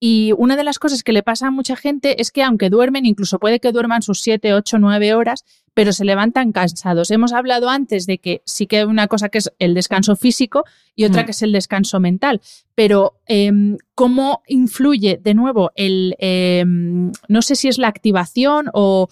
y 0.07 0.33
una 0.37 0.55
de 0.55 0.65
las 0.65 0.79
cosas 0.79 1.03
que 1.03 1.15
le 1.15 1.23
pasa 1.23 1.47
a 1.47 1.51
mucha 1.51 1.77
gente 1.77 2.21
es 2.21 2.31
que 2.31 2.43
aunque 2.43 2.69
duermen, 2.69 3.07
incluso 3.07 3.39
puede 3.39 3.59
que 3.59 3.73
duerman 3.73 4.03
sus 4.03 4.21
7, 4.21 4.53
8, 4.53 4.79
9 4.79 5.15
horas, 5.15 5.47
pero 5.73 5.95
se 5.95 6.05
levantan 6.05 6.53
cansados. 6.53 7.11
Hemos 7.11 7.33
hablado 7.33 7.71
antes 7.71 8.05
de 8.05 8.19
que 8.19 8.43
sí 8.45 8.67
que 8.67 8.81
hay 8.81 8.85
una 8.85 9.09
cosa 9.09 9.31
que 9.31 9.39
es 9.39 9.51
el 9.59 9.73
descanso 9.73 10.15
físico 10.15 10.65
y 10.95 11.07
otra 11.07 11.23
mm. 11.23 11.25
que 11.25 11.31
es 11.31 11.41
el 11.41 11.53
descanso 11.53 12.01
mental, 12.01 12.43
pero 12.75 13.15
em, 13.25 13.79
¿cómo 13.95 14.43
influye 14.47 15.19
de 15.23 15.33
nuevo 15.33 15.73
el, 15.75 16.17
em, 16.19 17.11
no 17.29 17.41
sé 17.41 17.57
si 17.57 17.69
es 17.69 17.79
la 17.79 17.89
activación 17.89 18.67
o, 18.75 19.09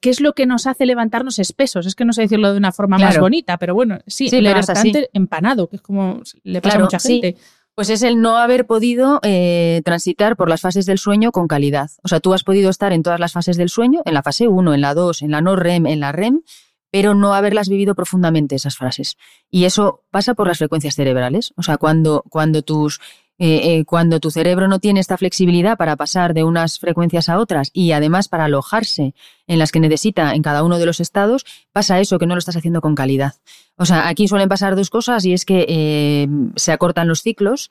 qué 0.00 0.10
es 0.10 0.20
lo 0.20 0.34
que 0.34 0.46
nos 0.46 0.66
hace 0.66 0.84
levantarnos 0.84 1.38
espesos. 1.38 1.86
Es 1.86 1.94
que 1.94 2.04
no 2.04 2.12
sé 2.12 2.20
decirlo 2.20 2.52
de 2.52 2.58
una 2.58 2.70
forma 2.70 2.98
más 2.98 3.18
bonita, 3.18 3.56
pero 3.56 3.74
bueno, 3.74 3.98
sí, 4.06 4.28
sí 4.28 4.42
bastante 4.42 5.08
empanado, 5.14 5.68
que 5.68 5.76
es 5.76 5.82
como 5.82 6.20
le 6.44 6.60
pasa 6.60 6.76
a 6.76 6.80
mucha 6.80 7.00
gente. 7.00 7.34
Pues 7.78 7.90
es 7.90 8.02
el 8.02 8.20
no 8.20 8.38
haber 8.38 8.66
podido 8.66 9.20
eh, 9.22 9.82
transitar 9.84 10.34
por 10.34 10.48
las 10.48 10.62
fases 10.62 10.84
del 10.84 10.98
sueño 10.98 11.30
con 11.30 11.46
calidad. 11.46 11.92
O 12.02 12.08
sea, 12.08 12.18
tú 12.18 12.34
has 12.34 12.42
podido 12.42 12.70
estar 12.70 12.92
en 12.92 13.04
todas 13.04 13.20
las 13.20 13.34
fases 13.34 13.56
del 13.56 13.68
sueño, 13.68 14.02
en 14.04 14.14
la 14.14 14.24
fase 14.24 14.48
1, 14.48 14.74
en 14.74 14.80
la 14.80 14.94
2, 14.94 15.22
en 15.22 15.30
la 15.30 15.40
no 15.40 15.54
REM, 15.54 15.86
en 15.86 16.00
la 16.00 16.10
REM, 16.10 16.42
pero 16.90 17.14
no 17.14 17.34
haberlas 17.34 17.68
vivido 17.68 17.94
profundamente 17.94 18.56
esas 18.56 18.76
frases. 18.76 19.16
Y 19.48 19.62
eso 19.62 20.02
pasa 20.10 20.34
por 20.34 20.48
las 20.48 20.58
frecuencias 20.58 20.96
cerebrales. 20.96 21.52
O 21.56 21.62
sea, 21.62 21.76
cuando, 21.76 22.24
cuando 22.28 22.62
tus 22.62 22.98
eh, 23.40 23.78
eh, 23.78 23.84
cuando 23.84 24.18
tu 24.18 24.30
cerebro 24.32 24.66
no 24.66 24.80
tiene 24.80 24.98
esta 24.98 25.16
flexibilidad 25.16 25.76
para 25.76 25.94
pasar 25.94 26.34
de 26.34 26.42
unas 26.42 26.80
frecuencias 26.80 27.28
a 27.28 27.38
otras 27.38 27.70
y 27.72 27.92
además 27.92 28.28
para 28.28 28.46
alojarse 28.46 29.14
en 29.46 29.58
las 29.60 29.70
que 29.70 29.78
necesita 29.78 30.34
en 30.34 30.42
cada 30.42 30.64
uno 30.64 30.78
de 30.78 30.86
los 30.86 30.98
estados, 30.98 31.46
pasa 31.72 32.00
eso, 32.00 32.18
que 32.18 32.26
no 32.26 32.34
lo 32.34 32.40
estás 32.40 32.56
haciendo 32.56 32.80
con 32.80 32.96
calidad. 32.96 33.34
O 33.76 33.86
sea, 33.86 34.08
aquí 34.08 34.26
suelen 34.26 34.48
pasar 34.48 34.74
dos 34.74 34.90
cosas 34.90 35.24
y 35.24 35.32
es 35.32 35.44
que 35.44 35.66
eh, 35.68 36.28
se 36.56 36.72
acortan 36.72 37.06
los 37.06 37.22
ciclos. 37.22 37.70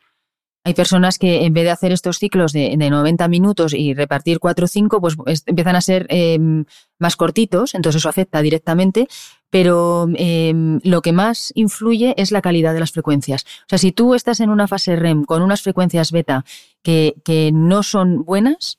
Hay 0.68 0.74
personas 0.74 1.18
que 1.18 1.46
en 1.46 1.54
vez 1.54 1.64
de 1.64 1.72
hacer 1.72 1.94
estos 1.94 2.18
ciclos 2.18 2.52
de, 2.52 2.76
90 2.76 3.26
minutos 3.30 3.74
y 3.74 3.94
repartir 3.94 4.38
4 4.38 4.66
o 4.66 4.68
5, 4.68 5.00
pues 5.00 5.16
empiezan 5.46 5.78
a 5.78 5.82
ser 5.82 6.10
más 7.00 7.16
cortitos, 7.16 7.74
entonces 7.74 8.02
eso 8.02 8.10
afecta 8.10 8.42
directamente 8.42 9.08
pero 9.50 10.10
em, 10.16 10.82
lo 10.84 11.02
que 11.02 11.14
más 11.14 11.54
influye 11.56 12.14
es 12.18 12.34
la 12.34 12.42
calidad 12.42 12.74
de 12.74 12.82
las 12.82 12.92
frecuencias. 12.92 13.46
O 13.62 13.70
sea, 13.70 13.80
si 13.80 13.94
tú 13.94 14.14
estás 14.14 14.42
en 14.42 14.50
una 14.50 14.68
fase 14.68 14.98
REM 14.98 15.24
con 15.24 15.42
unas 15.42 15.62
frecuencias 15.62 16.12
beta 16.12 16.44
que, 16.84 17.16
que 17.24 17.52
no 17.54 17.82
son 17.82 18.26
buenas, 18.26 18.78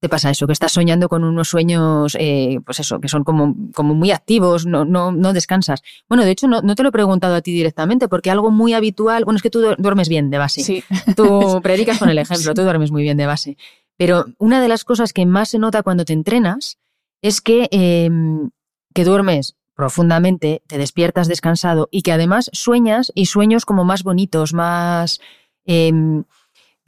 te 0.00 0.08
pasa 0.08 0.30
eso, 0.30 0.46
que 0.46 0.54
estás 0.54 0.72
soñando 0.72 1.10
con 1.10 1.24
unos 1.24 1.48
sueños, 1.48 2.16
eh, 2.18 2.58
pues 2.64 2.80
eso, 2.80 3.00
que 3.00 3.08
son 3.08 3.22
como, 3.22 3.54
como 3.74 3.94
muy 3.94 4.10
activos, 4.10 4.64
no, 4.64 4.86
no, 4.86 5.12
no 5.12 5.34
descansas. 5.34 5.82
Bueno, 6.08 6.24
de 6.24 6.30
hecho, 6.30 6.48
no, 6.48 6.62
no, 6.62 6.74
te 6.74 6.82
lo 6.82 6.88
he 6.88 6.92
preguntado 6.92 7.34
a 7.34 7.42
ti 7.42 7.52
directamente, 7.52 8.08
porque 8.08 8.30
algo 8.30 8.50
muy 8.50 8.72
habitual, 8.72 9.26
bueno, 9.26 9.36
es 9.36 9.42
que 9.42 9.50
tú 9.50 9.60
duermes 9.76 10.08
bien 10.08 10.30
de 10.30 10.38
base. 10.38 10.62
Sí. 10.62 10.82
Tú 11.16 11.60
predicas 11.62 11.98
con 11.98 12.08
el 12.08 12.16
ejemplo, 12.16 12.54
tú 12.54 12.62
duermes 12.62 12.90
muy 12.90 13.02
bien 13.02 13.18
de 13.18 13.26
base. 13.26 13.58
Pero 13.98 14.24
una 14.38 14.62
de 14.62 14.68
las 14.68 14.84
cosas 14.84 15.12
que 15.12 15.26
más 15.26 15.50
se 15.50 15.58
nota 15.58 15.82
cuando 15.82 16.06
te 16.06 16.14
entrenas 16.14 16.78
es 17.20 17.42
que, 17.42 17.68
em, 17.70 18.48
que 18.94 19.04
duermes 19.04 19.56
profundamente, 19.74 20.62
te 20.66 20.78
despiertas 20.78 21.28
descansado 21.28 21.88
y 21.90 22.00
que 22.00 22.12
además 22.12 22.50
sueñas 22.54 23.12
y 23.14 23.26
sueños 23.26 23.66
como 23.66 23.84
más 23.84 24.02
bonitos, 24.02 24.54
más... 24.54 25.20
Em, 25.66 26.24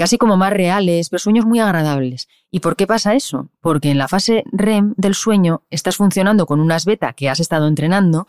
casi 0.03 0.19
como 0.19 0.37
más 0.37 0.53
reales, 0.53 1.11
pero 1.11 1.21
sueños 1.21 1.47
muy 1.47 1.61
agradables. 1.61 2.27
¿Y 2.51 2.59
por 2.59 2.75
qué 2.75 2.89
pasa 2.89 3.15
eso? 3.15 3.51
Porque 3.61 3.89
en 3.89 3.99
la 3.99 4.09
fase 4.09 4.43
REM 4.51 4.95
del 4.97 5.15
sueño 5.15 5.63
estás 5.71 5.95
funcionando 5.95 6.45
con 6.45 6.59
unas 6.59 6.87
beta 6.87 7.13
que 7.13 7.31
has 7.31 7.39
estado 7.39 7.69
entrenando 7.69 8.27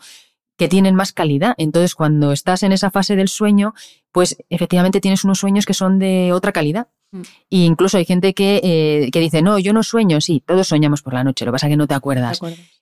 que 0.56 0.68
tienen 0.68 0.94
más 0.94 1.12
calidad. 1.12 1.56
Entonces, 1.58 1.96
cuando 1.96 2.30
estás 2.30 2.62
en 2.62 2.70
esa 2.70 2.92
fase 2.92 3.16
del 3.16 3.26
sueño, 3.26 3.74
pues 4.12 4.36
efectivamente 4.50 5.00
tienes 5.00 5.24
unos 5.24 5.40
sueños 5.40 5.66
que 5.66 5.74
son 5.74 5.98
de 5.98 6.32
otra 6.32 6.52
calidad. 6.52 6.86
Mm. 7.14 7.22
E 7.50 7.58
incluso 7.58 7.96
hay 7.96 8.04
gente 8.04 8.34
que, 8.34 8.60
eh, 8.64 9.10
que, 9.12 9.20
dice, 9.20 9.40
no, 9.40 9.58
yo 9.60 9.72
no 9.72 9.84
sueño, 9.84 10.20
sí, 10.20 10.42
todos 10.44 10.66
soñamos 10.66 11.02
por 11.02 11.14
la 11.14 11.22
noche, 11.22 11.44
lo 11.44 11.52
que 11.52 11.54
pasa 11.54 11.68
es 11.68 11.70
que 11.72 11.76
no 11.76 11.86
te 11.86 11.94
acuerdas. 11.94 12.40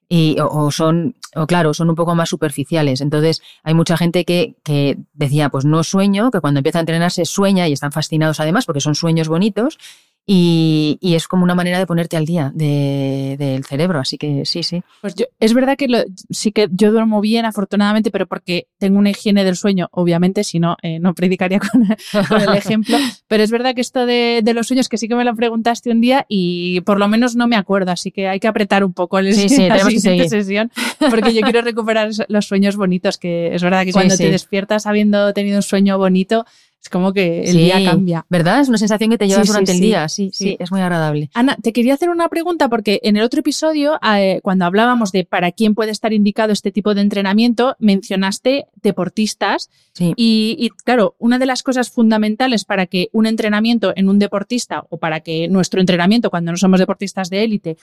y, 0.09 0.37
o, 0.40 0.71
son, 0.71 1.14
o 1.35 1.47
claro, 1.47 1.75
son 1.75 1.90
un 1.90 1.95
poco 1.95 2.14
más 2.14 2.31
superficiales. 2.31 3.03
Entonces, 3.03 3.42
hay 3.62 3.75
mucha 3.75 3.97
gente 3.99 4.25
que, 4.25 4.57
que 4.64 4.99
decía, 5.12 5.51
pues 5.51 5.66
no 5.66 5.85
sueño, 5.85 6.31
que 6.31 6.40
cuando 6.40 6.61
empieza 6.61 6.79
a 6.79 6.81
entrenarse 6.81 7.27
sueña 7.27 7.68
y 7.68 7.73
están 7.73 7.92
fascinados 7.92 8.40
además 8.40 8.64
porque 8.64 8.81
son 8.81 8.95
sueños 8.95 9.29
bonitos 9.29 9.79
y, 10.24 10.98
es 11.02 11.26
como 11.26 11.42
una 11.42 11.56
manera 11.56 11.78
de 11.78 11.87
ponerte 11.87 12.16
al 12.16 12.24
día 12.24 12.52
del 12.54 13.64
cerebro, 13.64 13.98
así 13.98 14.18
que 14.18 14.44
sí, 14.44 14.62
sí. 14.62 14.82
Pues 15.00 15.16
yo, 15.16 15.26
es 15.40 15.52
verdad 15.52 15.76
que 15.76 15.88
sí 16.30 16.52
que 16.52 16.68
yo 16.70 16.92
duermo 16.92 17.20
bien, 17.20 17.44
afortunadamente, 17.44 18.12
pero 18.12 18.26
porque 18.26 18.68
tengo 18.78 18.98
una 18.98 19.11
higiene 19.11 19.44
del 19.44 19.56
sueño, 19.56 19.88
obviamente, 19.90 20.44
si 20.44 20.61
no, 20.61 20.76
eh, 20.82 21.00
no 21.00 21.14
predicaría 21.14 21.58
con, 22.28 22.40
el 22.40 22.56
ejemplo. 22.56 22.96
Pero 23.28 23.42
es 23.42 23.50
verdad 23.50 23.74
que 23.74 23.80
esto 23.80 24.06
de, 24.06 24.42
los 24.54 24.66
sueños, 24.66 24.88
que 24.88 24.98
sí 24.98 25.08
que 25.08 25.14
me 25.14 25.24
lo 25.24 25.35
preguntaste 25.35 25.90
un 25.90 26.00
día 26.00 26.26
y 26.28 26.82
por 26.82 26.98
lo 26.98 27.08
menos 27.08 27.35
no 27.35 27.48
me 27.48 27.56
acuerdo, 27.56 27.90
así 27.90 28.11
que 28.11 28.28
hay 28.28 28.40
que 28.40 28.48
apretar 28.48 28.85
un 28.85 28.92
poco 28.92 29.18
el, 29.18 29.35
sí, 29.35 29.48
sí, 29.48 29.66
la 29.68 29.80
siguiente 29.80 30.28
sesión, 30.28 30.70
porque 31.11 31.35
yo 31.35 31.40
quiero 31.40 31.62
recuperar 31.62 32.11
los 32.28 32.46
sueños 32.46 32.76
bonitos, 32.76 33.18
que 33.18 33.54
es 33.54 33.62
verdad 33.62 33.85
que 33.85 33.92
cuando 33.92 34.16
te 34.16 34.30
despiertas 34.30 34.87
habiendo 34.87 35.32
tenido 35.32 35.56
un 35.56 35.62
sueño 35.62 35.98
bonito, 35.98 36.44
es 36.83 36.88
como 36.88 37.12
que 37.12 37.45
el 37.45 37.57
día 37.57 37.85
cambia. 37.85 38.27
¿Verdad? 38.29 38.61
Es 38.61 38.68
una 38.68 38.77
sensación 38.77 39.09
que 39.11 39.18
te 39.18 39.29
llevas 39.29 39.47
durante 39.47 39.71
el 39.71 39.79
día. 39.79 40.09
Sí, 40.09 40.31
sí, 40.33 40.57
es 40.59 40.73
muy 40.73 40.81
agradable. 40.81 41.31
Ana, 41.33 41.57
te 41.62 41.73
quería 41.73 41.95
hacer 41.95 42.11
una 42.11 42.29
pregunta 42.29 42.68
porque 42.68 42.99
en 43.05 43.16
el 43.16 43.23
otro 43.23 43.38
episodio, 43.38 44.01
eh, 44.16 44.40
cuando 44.42 44.64
hablábamos 44.64 45.12
de 45.12 45.25
para 45.25 45.53
quién 45.53 45.77
puede 45.77 45.92
estar 45.92 46.12
indicado 46.12 46.53
este 46.53 46.73
tipo 46.73 46.95
de 46.95 47.03
entrenamiento, 47.03 47.77
mencionaste 47.79 48.66
deportistas. 48.83 49.71
Y, 50.16 50.57
y 50.59 50.71
claro, 50.71 51.14
una 51.18 51.38
de 51.38 51.47
las 51.47 51.62
cosas 51.62 51.88
fundamentales 51.88 52.64
para 52.64 52.87
que 52.87 53.09
un 53.12 53.27
entrenamiento 53.27 53.92
en 53.95 54.09
un 54.09 54.18
deportista 54.18 54.85
o 54.90 54.99
para 54.99 55.21
que 55.21 55.47
nuestro 55.47 55.81
entrenamiento 55.81 56.31
cuando 56.31 56.51
no 56.51 56.57
somos 56.57 56.81
deportistas 56.81 57.31
de 57.31 57.45
élite 57.45 57.77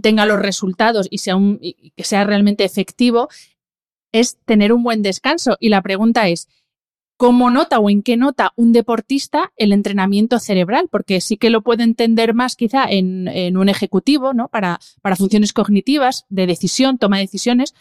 tenga 0.00 0.24
los 0.24 0.38
resultados 0.38 1.08
y, 1.10 1.18
sea 1.18 1.34
un, 1.34 1.58
y 1.60 1.92
que 1.96 2.04
sea 2.04 2.22
realmente 2.22 2.64
efectivo 2.64 3.28
es 4.12 4.38
tener 4.44 4.72
un 4.72 4.84
buen 4.84 5.02
descanso. 5.02 5.56
Y 5.58 5.68
la 5.68 5.82
pregunta 5.82 6.28
es, 6.28 6.48
cómo 7.16 7.50
nota 7.50 7.78
o 7.78 7.90
en 7.90 8.02
qué 8.02 8.16
nota 8.16 8.52
un 8.56 8.72
deportista 8.72 9.52
el 9.56 9.72
entrenamiento 9.72 10.38
cerebral, 10.38 10.88
porque 10.90 11.20
sí 11.20 11.36
que 11.36 11.50
lo 11.50 11.62
puede 11.62 11.82
entender 11.82 12.34
más 12.34 12.56
quizá 12.56 12.84
en, 12.88 13.56
un 13.56 13.68
ejecutivo, 13.68 14.34
¿no? 14.34 14.48
Para, 14.48 14.78
para, 15.02 15.16
funciones 15.16 15.52
cognitivas, 15.52 16.26
de 16.28 16.46
decisión, 16.46 16.98
toma 16.98 17.16
de 17.16 17.22
decisiones, 17.22 17.74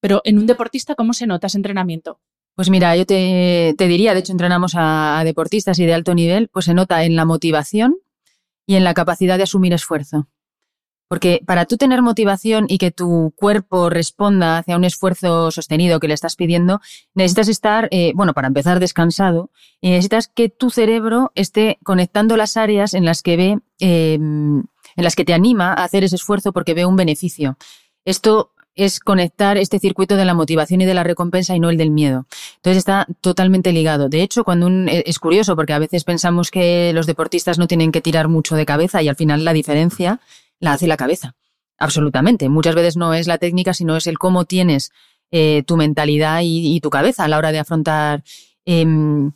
pero 0.00 0.20
en 0.24 0.38
un 0.38 0.46
deportista, 0.46 0.94
¿cómo 0.94 1.14
se 1.14 1.26
nota 1.26 1.46
ese 1.46 1.58
entrenamiento? 1.58 2.20
Pues 2.54 2.68
mira, 2.68 2.94
yo 2.96 3.06
te, 3.06 3.74
diría, 3.78 4.12
de 4.12 4.20
hecho 4.20 4.32
entrenamos 4.32 4.74
a 4.76 5.22
deportistas 5.24 5.78
y 5.78 5.86
de 5.86 5.94
alto 5.94 6.14
nivel, 6.14 6.48
pues 6.48 6.66
se 6.66 6.74
nota 6.74 7.04
en 7.04 7.16
la 7.16 7.24
motivación 7.24 7.96
y 8.66 8.74
en 8.74 8.84
la 8.84 8.94
capacidad 8.94 9.38
de 9.38 9.44
asumir 9.44 9.72
esfuerzo. 9.72 10.28
Porque 11.12 11.42
para 11.44 11.66
tú 11.66 11.76
tener 11.76 12.00
motivación 12.00 12.64
y 12.70 12.78
que 12.78 12.90
tu 12.90 13.34
cuerpo 13.36 13.90
responda 13.90 14.56
hacia 14.56 14.78
un 14.78 14.84
esfuerzo 14.84 15.50
sostenido 15.50 16.00
que 16.00 16.08
le 16.08 16.14
estás 16.14 16.36
pidiendo, 16.36 16.80
necesitas 17.12 17.48
estar, 17.48 17.86
eh, 17.90 18.12
bueno, 18.14 18.32
para 18.32 18.48
empezar 18.48 18.80
descansado, 18.80 19.50
y 19.82 19.90
necesitas 19.90 20.26
que 20.26 20.48
tu 20.48 20.70
cerebro 20.70 21.30
esté 21.34 21.78
conectando 21.84 22.38
las 22.38 22.56
áreas 22.56 22.94
en 22.94 23.04
las 23.04 23.22
que 23.22 23.36
ve, 23.36 23.58
em, 23.78 24.60
en 24.60 25.04
las 25.04 25.14
que 25.14 25.26
te 25.26 25.34
anima 25.34 25.74
a 25.74 25.84
hacer 25.84 26.02
ese 26.02 26.16
esfuerzo 26.16 26.50
porque 26.50 26.72
ve 26.72 26.86
un 26.86 26.96
beneficio. 26.96 27.58
Esto 28.06 28.52
es 28.74 28.98
conectar 28.98 29.58
este 29.58 29.78
circuito 29.78 30.16
de 30.16 30.24
la 30.24 30.32
motivación 30.32 30.80
y 30.80 30.86
de 30.86 30.94
la 30.94 31.04
recompensa 31.04 31.54
y 31.54 31.60
no 31.60 31.68
el 31.68 31.76
del 31.76 31.90
miedo. 31.90 32.26
Entonces 32.56 32.78
está 32.78 33.06
totalmente 33.20 33.70
ligado. 33.72 34.08
De 34.08 34.22
hecho, 34.22 34.44
cuando 34.44 34.64
un, 34.64 34.88
e, 34.88 35.04
es 35.04 35.18
curioso 35.18 35.56
porque 35.56 35.74
a 35.74 35.78
veces 35.78 36.04
pensamos 36.04 36.50
que 36.50 36.90
los 36.94 37.06
deportistas 37.06 37.58
no 37.58 37.66
tienen 37.66 37.92
que 37.92 38.00
tirar 38.00 38.28
mucho 38.28 38.56
de 38.56 38.64
cabeza 38.64 39.02
y 39.02 39.08
al 39.08 39.16
final 39.16 39.44
la 39.44 39.52
diferencia 39.52 40.20
la 40.62 40.72
hace 40.72 40.86
la 40.86 40.96
cabeza. 40.96 41.34
Absolutamente. 41.76 42.48
Muchas 42.48 42.74
veces 42.74 42.96
no 42.96 43.12
es 43.12 43.26
la 43.26 43.38
técnica, 43.38 43.74
sino 43.74 43.96
es 43.96 44.06
el 44.06 44.16
cómo 44.16 44.44
tienes 44.44 44.92
eh, 45.32 45.64
tu 45.66 45.76
mentalidad 45.76 46.40
y, 46.44 46.80
tu 46.80 46.88
cabeza 46.88 47.24
a 47.24 47.28
la 47.28 47.38
hora 47.38 47.52
de 47.52 47.58
afrontar, 47.58 48.22
em, 48.64 49.32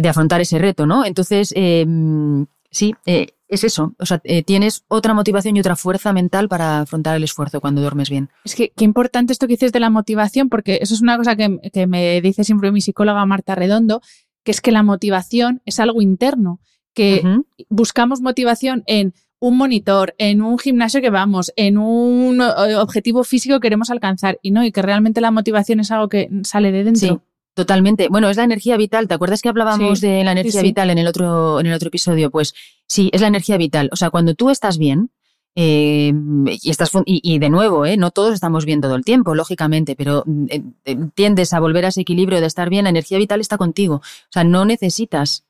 de 0.00 0.08
afrontar 0.08 0.40
ese 0.40 0.58
reto, 0.58 0.86
¿no? 0.86 1.04
Entonces, 1.04 1.52
em, 1.56 2.46
sí, 2.70 2.94
eh, 3.06 3.28
es 3.48 3.64
eso. 3.64 3.94
O 3.98 4.06
sea, 4.06 4.20
eh, 4.22 4.44
tienes 4.44 4.84
otra 4.86 5.14
motivación 5.14 5.56
y 5.56 5.60
otra 5.60 5.74
fuerza 5.74 6.12
mental 6.12 6.48
para 6.48 6.80
afrontar 6.80 7.16
el 7.16 7.24
esfuerzo 7.24 7.60
cuando 7.60 7.80
duermes 7.80 8.08
bien. 8.08 8.30
Es 8.44 8.54
que 8.54 8.70
qué 8.76 8.84
importante 8.84 9.32
esto 9.32 9.48
que 9.48 9.54
dices 9.54 9.72
de 9.72 9.80
la 9.80 9.90
motivación, 9.90 10.48
porque 10.48 10.78
eso 10.80 10.94
es 10.94 11.02
una 11.02 11.16
cosa 11.16 11.34
que, 11.34 11.58
que 11.72 11.88
me 11.88 12.20
dice 12.20 12.44
siempre 12.44 12.70
mi 12.70 12.80
psicóloga 12.80 13.26
Marta 13.26 13.56
Redondo, 13.56 14.00
que 14.44 14.52
es 14.52 14.60
que 14.60 14.70
la 14.70 14.84
motivación 14.84 15.60
es 15.64 15.80
algo 15.80 16.00
interno, 16.00 16.60
que 16.94 17.22
buscamos 17.68 18.20
motivación 18.20 18.84
en 18.86 19.14
un 19.42 19.56
monitor, 19.56 20.14
en 20.18 20.40
un 20.40 20.56
gimnasio 20.56 21.00
que 21.00 21.10
vamos, 21.10 21.52
en 21.56 21.76
un 21.76 22.40
eh, 22.40 22.76
objetivo 22.76 23.24
físico 23.24 23.56
que 23.56 23.66
queremos 23.66 23.90
alcanzar 23.90 24.38
y 24.40 24.52
no, 24.52 24.64
y 24.64 24.70
que 24.70 24.82
realmente 24.82 25.20
la 25.20 25.32
motivación 25.32 25.80
es 25.80 25.90
algo 25.90 26.08
que 26.08 26.30
sale 26.44 26.70
de 26.70 26.84
dentro. 26.84 27.08
Sí. 27.08 27.20
Totalmente. 27.54 28.06
Bueno, 28.08 28.30
es 28.30 28.36
la 28.36 28.44
energía 28.44 28.76
vital. 28.76 29.08
¿Te 29.08 29.14
acuerdas 29.14 29.42
que 29.42 29.48
hablábamos 29.48 30.00
de 30.00 30.22
la 30.22 30.32
energía 30.32 30.62
vital 30.62 30.90
en 30.90 30.98
el 30.98 31.08
otro 31.08 31.58
en 31.58 31.66
el 31.66 31.74
otro 31.74 31.88
episodio? 31.88 32.30
Pues 32.30 32.54
sí, 32.86 33.10
es 33.12 33.20
la 33.20 33.26
energía 33.26 33.56
vital. 33.56 33.90
O 33.92 33.96
sea, 33.96 34.10
cuando 34.10 34.34
tú 34.34 34.48
estás 34.48 34.78
bien, 34.78 35.10
eh, 35.54 36.12
y, 36.46 36.70
estás, 36.70 36.90
y, 37.04 37.38
de 37.38 37.50
nuevo, 37.50 37.84
eh, 37.84 37.96
no 37.96 38.10
todos 38.10 38.32
estamos 38.32 38.64
bien 38.64 38.80
todo 38.80 38.94
el 38.94 39.04
tiempo, 39.04 39.34
lógicamente, 39.34 39.94
pero 39.96 40.24
eh, 40.48 40.62
eh, 40.84 40.96
tiendes 41.14 41.52
a 41.52 41.60
volver 41.60 41.84
a 41.84 41.88
ese 41.88 42.00
equilibrio 42.00 42.40
de 42.40 42.46
estar 42.46 42.70
bien, 42.70 42.84
la 42.84 42.90
energía 42.90 43.18
vital 43.18 43.40
está 43.40 43.58
contigo. 43.58 43.96
O 43.96 44.32
sea, 44.32 44.44
no 44.44 44.64
necesitas 44.64 45.44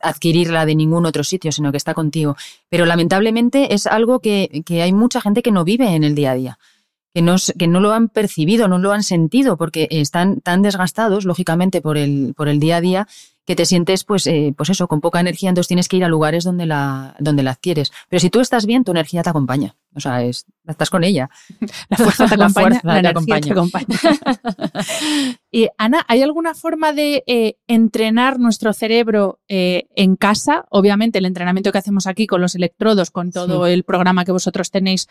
adquirirla 0.00 0.64
de 0.64 0.74
ningún 0.74 1.04
otro 1.04 1.24
sitio, 1.24 1.52
sino 1.52 1.72
que 1.72 1.76
está 1.76 1.92
contigo. 1.92 2.36
Pero 2.70 2.86
lamentablemente 2.86 3.74
es 3.74 3.86
algo 3.86 4.20
que, 4.20 4.62
que 4.64 4.80
hay 4.80 4.94
mucha 4.94 5.20
gente 5.20 5.42
que 5.42 5.50
no 5.50 5.62
vive 5.62 5.94
en 5.94 6.04
el 6.04 6.14
día 6.14 6.30
a 6.30 6.34
día 6.34 6.58
que 7.14 7.22
no, 7.22 7.36
que 7.58 7.68
no 7.68 7.80
lo 7.80 7.92
han 7.92 8.08
percibido, 8.08 8.68
no 8.68 8.78
lo 8.78 8.92
han 8.92 9.02
sentido, 9.02 9.56
porque 9.56 9.88
están 9.90 10.40
tan 10.40 10.62
desgastados, 10.62 11.24
lógicamente, 11.24 11.82
por 11.82 11.98
el, 11.98 12.32
por 12.34 12.48
el 12.48 12.58
día 12.58 12.76
a 12.76 12.80
día, 12.80 13.08
que 13.44 13.56
te 13.56 13.66
sientes, 13.66 14.04
pues, 14.04 14.26
eh, 14.26 14.54
pues 14.56 14.70
eso, 14.70 14.86
con 14.86 15.00
poca 15.00 15.18
energía, 15.18 15.48
entonces 15.48 15.68
tienes 15.68 15.88
que 15.88 15.96
ir 15.96 16.04
a 16.04 16.08
lugares 16.08 16.44
donde 16.44 16.66
la, 16.66 17.16
donde 17.18 17.42
la 17.42 17.52
adquieres. 17.52 17.92
Pero 18.08 18.20
si 18.20 18.30
tú 18.30 18.40
estás 18.40 18.66
bien, 18.66 18.84
tu 18.84 18.92
energía 18.92 19.22
te 19.22 19.30
acompaña. 19.30 19.74
O 19.94 20.00
sea, 20.00 20.22
es, 20.22 20.46
estás 20.66 20.90
con 20.90 21.02
ella. 21.02 21.28
La 21.88 21.96
fuerza 21.96 22.26
te 22.26 22.34
acompaña, 22.34 22.80
la, 22.82 22.98
energía 23.00 23.40
te 23.40 23.52
acompaña. 23.52 23.86
y 25.50 25.68
Ana, 25.76 26.04
¿hay 26.08 26.22
alguna 26.22 26.54
forma 26.54 26.92
de 26.92 27.24
eh, 27.26 27.56
entrenar 27.66 28.38
nuestro 28.38 28.72
cerebro 28.72 29.40
eh, 29.48 29.88
en 29.96 30.16
casa? 30.16 30.64
Obviamente 30.70 31.18
el 31.18 31.26
entrenamiento 31.26 31.72
que 31.72 31.78
hacemos 31.78 32.06
aquí 32.06 32.26
con 32.26 32.40
los 32.40 32.54
electrodos, 32.54 33.10
con 33.10 33.32
todo 33.32 33.66
el 33.66 33.82
programa 33.84 34.24
que 34.24 34.32
vosotros 34.32 34.70
tenéis 34.70 35.08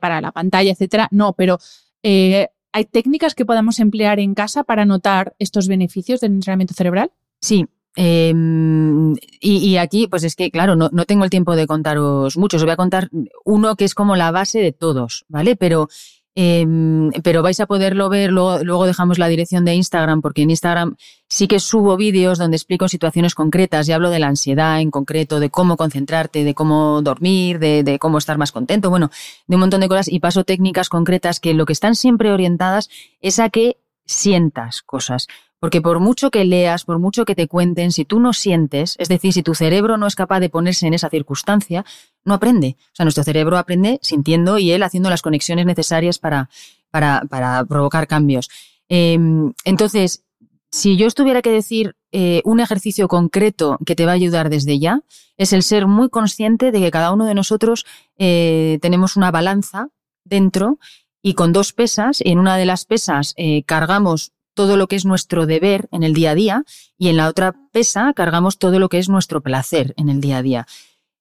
para 0.00 0.20
la 0.20 0.32
pantalla, 0.32 0.72
etcétera, 0.72 1.08
no, 1.10 1.34
pero 1.34 1.58
¿hay 2.02 2.84
técnicas 2.90 3.34
que 3.34 3.44
podamos 3.44 3.78
emplear 3.78 4.18
en 4.18 4.34
casa 4.34 4.64
para 4.64 4.86
notar 4.86 5.36
estos 5.38 5.68
beneficios 5.68 6.20
del 6.20 6.32
entrenamiento 6.32 6.74
cerebral? 6.74 7.12
Sí. 7.46 7.64
Em, 7.94 9.14
y, 9.40 9.76
aquí, 9.76 10.08
pues 10.08 10.24
es 10.24 10.34
que, 10.34 10.50
claro, 10.50 10.74
no, 10.74 10.90
tengo 11.06 11.22
el 11.22 11.30
tiempo 11.30 11.54
de 11.54 11.68
contaros 11.68 12.36
muchos. 12.36 12.60
Os 12.60 12.64
voy 12.64 12.72
a 12.72 12.76
contar 12.76 13.08
uno 13.44 13.76
que 13.76 13.84
es 13.84 13.94
como 13.94 14.16
la 14.16 14.32
base 14.32 14.58
de 14.58 14.72
todos, 14.72 15.24
¿vale? 15.28 15.54
Pero, 15.54 15.88
em, 16.34 17.12
pero 17.22 17.42
vais 17.44 17.60
a 17.60 17.66
poderlo 17.66 18.08
ver. 18.08 18.32
Luego, 18.32 18.64
luego, 18.64 18.84
dejamos 18.84 19.18
la 19.18 19.28
dirección 19.28 19.64
de 19.64 19.76
Instagram, 19.76 20.22
porque 20.22 20.42
en 20.42 20.50
Instagram 20.50 20.96
sí 21.28 21.46
que 21.46 21.60
subo 21.60 21.96
vídeos 21.96 22.38
donde 22.38 22.56
explico 22.56 22.88
situaciones 22.88 23.36
concretas 23.36 23.88
y 23.88 23.92
hablo 23.92 24.10
de 24.10 24.18
la 24.18 24.26
ansiedad 24.26 24.80
en 24.80 24.90
concreto, 24.90 25.38
de 25.38 25.48
cómo 25.48 25.76
concentrarte, 25.76 26.42
de 26.42 26.54
cómo 26.54 27.00
dormir, 27.02 27.60
de, 27.60 27.84
de 27.84 27.98
cómo 28.00 28.18
estar 28.18 28.38
más 28.38 28.50
contento, 28.50 28.90
bueno, 28.90 29.10
de 29.46 29.54
un 29.54 29.60
montón 29.60 29.82
de 29.82 29.88
cosas 29.88 30.08
y 30.08 30.18
paso 30.18 30.42
técnicas 30.42 30.88
concretas 30.88 31.38
que 31.38 31.54
lo 31.54 31.64
que 31.64 31.74
están 31.74 31.94
siempre 31.94 32.32
orientadas 32.32 32.90
es 33.20 33.38
a 33.38 33.50
que 33.50 33.76
sientas 34.04 34.82
cosas. 34.82 35.28
Porque 35.58 35.80
por 35.80 36.00
mucho 36.00 36.30
que 36.30 36.44
leas, 36.44 36.84
por 36.84 36.98
mucho 36.98 37.24
que 37.24 37.34
te 37.34 37.48
cuenten, 37.48 37.90
si 37.92 38.04
tú 38.04 38.20
no 38.20 38.32
sientes, 38.32 38.94
es 38.98 39.08
decir, 39.08 39.32
si 39.32 39.42
tu 39.42 39.54
cerebro 39.54 39.96
no 39.96 40.06
es 40.06 40.14
capaz 40.14 40.40
de 40.40 40.50
ponerse 40.50 40.86
en 40.86 40.94
esa 40.94 41.08
circunstancia, 41.08 41.84
no 42.24 42.34
aprende. 42.34 42.76
O 42.78 42.94
sea, 42.94 43.04
nuestro 43.04 43.24
cerebro 43.24 43.56
aprende 43.56 43.98
sintiendo 44.02 44.58
y 44.58 44.72
él 44.72 44.82
haciendo 44.82 45.08
las 45.08 45.22
conexiones 45.22 45.64
necesarias 45.64 46.18
para, 46.18 46.50
para, 46.90 47.64
provocar 47.64 48.06
cambios. 48.06 48.50
Em, 48.88 49.52
entonces, 49.64 50.24
si 50.70 50.96
yo 50.96 51.06
estuviera 51.06 51.42
que 51.42 51.50
decir 51.50 51.96
eh, 52.12 52.42
un 52.44 52.60
ejercicio 52.60 53.08
concreto 53.08 53.78
que 53.86 53.94
te 53.94 54.04
va 54.04 54.12
a 54.12 54.14
ayudar 54.14 54.50
desde 54.50 54.78
ya, 54.78 55.00
es 55.38 55.52
el 55.52 55.62
ser 55.62 55.86
muy 55.86 56.08
consciente 56.10 56.70
de 56.70 56.80
que 56.80 56.90
cada 56.90 57.12
uno 57.12 57.24
de 57.24 57.34
nosotros 57.34 57.86
eh, 58.18 58.78
tenemos 58.82 59.16
una 59.16 59.30
balanza 59.30 59.88
dentro 60.24 60.78
y 61.22 61.34
con 61.34 61.52
dos 61.52 61.72
pesas, 61.72 62.20
en 62.24 62.38
una 62.38 62.56
de 62.56 62.66
las 62.66 62.84
pesas 62.84 63.34
eh, 63.36 63.62
cargamos 63.64 64.32
todo 64.56 64.76
lo 64.76 64.88
que 64.88 64.96
es 64.96 65.04
nuestro 65.04 65.46
deber 65.46 65.88
en 65.92 66.02
el 66.02 66.14
día 66.14 66.32
a 66.32 66.34
día 66.34 66.64
y 66.98 67.08
en 67.08 67.16
la 67.16 67.28
otra 67.28 67.54
pesa 67.70 68.12
cargamos 68.14 68.58
todo 68.58 68.80
lo 68.80 68.88
que 68.88 68.98
es 68.98 69.08
nuestro 69.08 69.42
placer 69.42 69.94
en 69.96 70.08
el 70.08 70.20
día 70.20 70.38
a 70.38 70.42
día. 70.42 70.66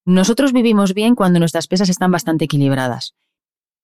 Nosotros 0.06 0.54
vivimos 0.54 0.94
bien 0.94 1.14
cuando 1.16 1.38
nuestras 1.38 1.68
pesas 1.68 1.90
están 1.90 2.12
bastante 2.12 2.46
equilibradas. 2.46 3.14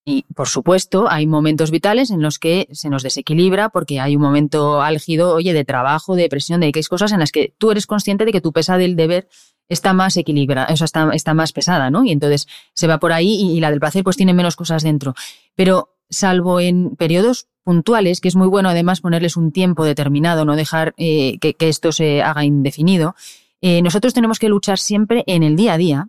Y, 0.03 0.23
por 0.33 0.47
supuesto, 0.47 1.11
hay 1.11 1.27
momentos 1.27 1.69
vitales 1.69 2.09
en 2.09 2.21
los 2.21 2.39
que 2.39 2.67
se 2.71 2.89
nos 2.89 3.03
desequilibra 3.03 3.69
porque 3.69 3.99
hay 3.99 4.15
un 4.15 4.21
momento 4.21 4.81
álgido, 4.81 5.35
oye, 5.35 5.53
de 5.53 5.65
trabajo, 5.65 6.15
de 6.15 6.29
presión, 6.29 6.61
de 6.61 6.71
hay 6.73 6.83
cosas 6.83 7.11
en 7.11 7.19
las 7.19 7.31
que 7.31 7.53
tú 7.57 7.69
eres 7.69 7.85
consciente 7.85 8.25
de 8.25 8.31
que 8.31 8.41
tu 8.41 8.51
pesa 8.51 8.77
del 8.77 8.95
deber 8.95 9.27
está 9.69 9.93
más 9.93 10.17
equilibrada, 10.17 10.73
o 10.73 10.77
sea, 10.77 11.11
está, 11.13 11.33
más 11.33 11.53
pesada, 11.53 11.91
¿no? 11.91 12.03
Y 12.03 12.11
entonces 12.11 12.47
se 12.73 12.87
va 12.87 12.99
por 12.99 13.13
ahí 13.13 13.33
y, 13.33 13.59
la 13.59 13.69
del 13.69 13.79
placer 13.79 14.03
pues 14.03 14.17
tiene 14.17 14.33
menos 14.33 14.55
cosas 14.55 14.81
dentro. 14.81 15.13
Pero 15.55 15.97
salvo 16.09 16.59
en 16.59 16.95
periodos 16.95 17.47
puntuales, 17.63 18.21
que 18.21 18.27
es 18.27 18.35
muy 18.35 18.47
bueno 18.47 18.69
además 18.69 19.01
ponerles 19.01 19.37
un 19.37 19.51
tiempo 19.51 19.85
determinado, 19.85 20.45
no 20.45 20.55
dejar 20.55 20.93
eh, 20.97 21.37
que, 21.39 21.55
esto 21.59 21.91
se 21.91 22.21
haga 22.21 22.43
indefinido, 22.43 23.15
eh, 23.61 23.81
nosotros 23.81 24.13
tenemos 24.13 24.39
que 24.39 24.49
luchar 24.49 24.79
siempre 24.79 25.23
en 25.27 25.43
el 25.43 25.55
día 25.55 25.73
a 25.73 25.77
día 25.77 26.07